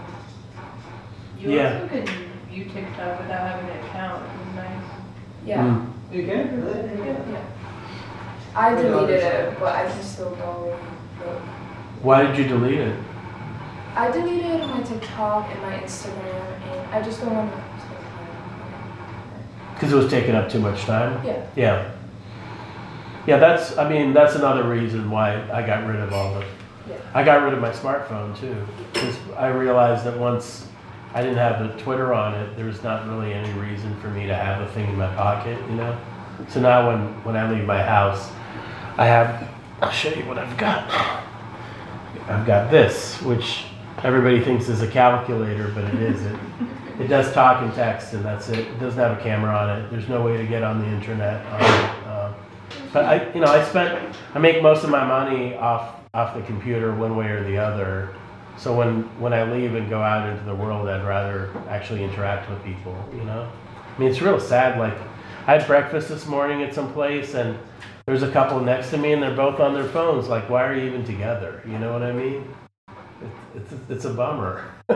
You 1.39 1.51
Yeah. 1.51 1.81
also 1.81 1.87
can 1.87 2.05
view 2.51 2.65
TikTok 2.65 3.19
without 3.21 3.47
having 3.49 3.69
an 3.71 3.85
account, 3.85 4.21
which 4.21 4.55
nice. 4.55 4.83
Yeah. 5.47 5.63
Mm. 5.63 5.93
You 6.13 6.25
can 6.27 6.63
really? 6.63 7.07
Yeah. 7.33 7.41
I 8.58 8.74
deleted 8.74 9.22
it, 9.22 9.60
but 9.60 9.76
I 9.76 9.88
can 9.88 10.01
still 10.01 10.32
go 10.32 10.76
look. 11.20 11.39
Why 12.01 12.24
did 12.24 12.36
you 12.39 12.47
delete 12.47 12.80
it? 12.80 12.99
I 13.95 14.10
deleted 14.10 14.62
my 14.62 14.82
TikTok 14.82 15.51
and 15.51 15.62
my 15.62 15.78
Instagram, 15.78 16.62
and 16.72 16.93
I 16.93 17.03
just 17.03 17.22
don't 17.22 17.36
want 17.36 17.51
to. 17.51 17.62
Because 19.76 19.93
it 19.93 19.95
was 19.95 20.10
taking 20.10 20.34
up 20.34 20.49
too 20.49 20.60
much 20.60 20.82
time. 20.86 21.24
Yeah. 21.24 21.45
Yeah. 21.55 21.91
Yeah, 23.28 23.38
that's, 23.38 23.78
I 23.78 23.88
mean, 23.88 24.12
that's 24.12 24.34
another 24.34 24.68
reason 24.68 25.12
why 25.12 25.39
I 25.51 25.62
got 25.62 25.86
rid 25.86 25.99
of 25.99 26.12
all 26.12 26.34
the, 26.34 26.45
Yeah. 26.89 26.95
I 27.14 27.24
got 27.24 27.43
rid 27.43 27.53
of 27.53 27.62
my 27.62 27.70
smartphone 27.70 28.36
too. 28.39 28.55
Because 28.91 29.16
I 29.38 29.49
realized 29.49 30.03
that 30.05 30.18
once 30.18 30.68
I 31.14 31.22
didn't 31.22 31.38
have 31.38 31.60
the 31.60 31.78
Twitter 31.84 32.12
on 32.12 32.34
it, 32.34 32.55
there 32.55 32.66
was 32.66 32.82
not 32.82 33.08
really 33.08 33.34
any 33.34 33.51
reason 33.60 33.95
for 34.01 34.08
me 34.08 34.26
to 34.26 34.34
have 34.34 34.66
the 34.66 34.74
thing 34.74 34.89
in 34.89 34.95
my 34.95 35.14
pocket, 35.14 35.60
you 35.70 35.76
know? 35.76 35.95
So 36.49 36.60
now 36.60 36.88
when, 36.88 37.24
when 37.24 37.36
I 37.36 37.51
leave 37.51 37.66
my 37.66 37.84
house, 37.84 38.32
I 38.97 39.05
have, 39.05 39.47
I'll 39.79 39.91
show 39.91 40.09
you 40.09 40.25
what 40.25 40.39
I've 40.39 40.57
got. 40.57 40.89
I've 42.27 42.47
got 42.47 42.71
this, 42.71 43.21
which 43.21 43.65
everybody 44.03 44.43
thinks 44.43 44.69
is 44.69 44.81
a 44.81 44.87
calculator, 44.87 45.71
but 45.75 45.83
it 45.83 46.01
isn't. 46.01 46.39
It 46.99 47.07
does 47.07 47.31
talk 47.31 47.61
and 47.61 47.71
text, 47.75 48.13
and 48.13 48.25
that's 48.25 48.49
it. 48.49 48.57
It 48.57 48.79
doesn't 48.79 48.97
have 48.99 49.19
a 49.19 49.21
camera 49.21 49.55
on 49.55 49.79
it. 49.79 49.91
There's 49.91 50.09
no 50.09 50.23
way 50.23 50.37
to 50.37 50.47
get 50.47 50.63
on 50.63 50.79
the 50.79 50.87
internet. 50.87 51.45
On 51.45 51.61
it. 51.61 52.07
Uh, 52.07 52.33
but 52.91 53.05
I, 53.05 53.31
you 53.33 53.39
know, 53.39 53.51
I 53.51 53.63
spent, 53.63 54.15
I 54.33 54.39
make 54.39 54.63
most 54.63 54.83
of 54.83 54.89
my 54.89 55.05
money 55.05 55.55
off 55.55 55.93
off 56.15 56.33
the 56.33 56.41
computer 56.41 56.95
one 56.95 57.15
way 57.15 57.27
or 57.27 57.43
the 57.43 57.57
other. 57.57 58.15
So 58.57 58.75
when 58.75 59.03
when 59.19 59.31
I 59.31 59.43
leave 59.43 59.75
and 59.75 59.87
go 59.87 60.01
out 60.01 60.27
into 60.27 60.43
the 60.45 60.55
world, 60.55 60.89
I'd 60.89 61.05
rather 61.05 61.51
actually 61.69 62.03
interact 62.03 62.49
with 62.49 62.63
people. 62.63 62.97
You 63.13 63.23
know, 63.25 63.47
I 63.95 63.99
mean, 63.99 64.09
it's 64.09 64.21
real 64.21 64.39
sad. 64.39 64.79
Like, 64.79 64.97
I 65.45 65.57
had 65.57 65.67
breakfast 65.67 66.09
this 66.09 66.25
morning 66.25 66.63
at 66.63 66.73
some 66.73 66.91
place, 66.93 67.35
and 67.35 67.59
there's 68.08 68.24
a 68.24 68.32
couple 68.32 68.62
next 68.62 68.89
to 68.91 68.97
me, 68.97 69.12
and 69.12 69.22
they're 69.22 69.36
both 69.36 69.60
on 69.60 69.74
their 69.74 69.84
phones. 69.84 70.30
Like, 70.30 70.49
why 70.49 70.66
are 70.66 70.74
you 70.74 70.84
even 70.86 71.03
together? 71.05 71.62
You 71.68 71.78
know 71.78 71.91
what 71.91 72.01
I 72.03 72.14
mean? 72.14 72.47
It's 73.53 73.72
it's, 73.74 73.89
it's 73.89 74.05
a 74.05 74.14
bummer. 74.14 74.72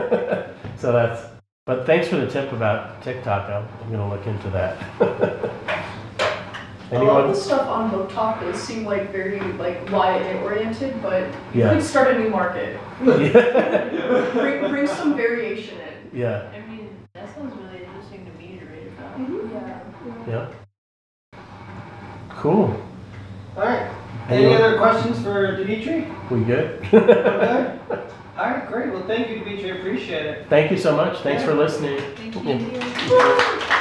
so 0.78 0.92
that's. 0.92 1.22
But 1.66 1.84
thanks 1.86 2.08
for 2.08 2.16
the 2.16 2.26
tip 2.26 2.50
about 2.52 3.02
TikTok. 3.02 3.48
I'm, 3.50 3.68
I'm 3.84 3.92
gonna 3.92 4.08
look 4.08 4.26
into 4.26 4.48
that. 4.50 4.78
A 6.92 7.02
lot 7.02 7.24
of 7.24 7.34
the 7.34 7.40
stuff 7.40 7.66
on 7.68 7.90
BookTok 7.90 8.40
does 8.40 8.60
seem 8.60 8.84
like 8.84 9.10
very 9.12 9.40
like 9.52 9.88
YA 9.90 10.42
oriented, 10.42 11.00
but 11.02 11.26
you 11.54 11.62
Yeah. 11.62 11.72
could 11.72 11.82
start 11.82 12.14
a 12.14 12.18
new 12.18 12.28
market. 12.28 12.78
yeah. 13.02 14.30
Bring, 14.34 14.70
bring 14.70 14.86
some 14.86 15.16
variation 15.16 15.78
in. 15.80 16.18
Yeah. 16.18 16.50
I 16.54 16.60
mean, 16.68 16.90
that 17.14 17.34
sounds 17.34 17.54
really 17.56 17.84
interesting 17.84 18.26
to 18.26 18.32
me 18.32 18.58
to 18.58 18.66
read 18.66 18.88
about. 18.88 19.18
Mm-hmm. 19.18 20.28
Yeah. 20.28 20.48
Yeah. 21.40 22.28
Cool. 22.28 22.78
All 23.56 23.62
right. 23.64 23.90
Any 24.28 24.44
Anyone? 24.46 24.62
other 24.62 24.78
questions 24.78 25.22
for 25.22 25.56
Dmitry? 25.56 26.06
We 26.30 26.44
good? 26.44 26.80
Okay. 26.94 27.78
All 28.38 28.50
right, 28.50 28.66
great. 28.66 28.90
Well, 28.92 29.06
thank 29.06 29.28
you, 29.28 29.40
Dmitry. 29.40 29.72
I 29.72 29.76
appreciate 29.76 30.24
it. 30.26 30.46
Thank 30.48 30.70
you 30.70 30.78
so 30.78 30.96
much. 30.96 31.18
Thanks 31.18 31.42
for 31.44 31.52
listening. 31.54 32.00
Thank 32.16 32.34
Yeah. 32.44 33.68
you. 33.68 33.78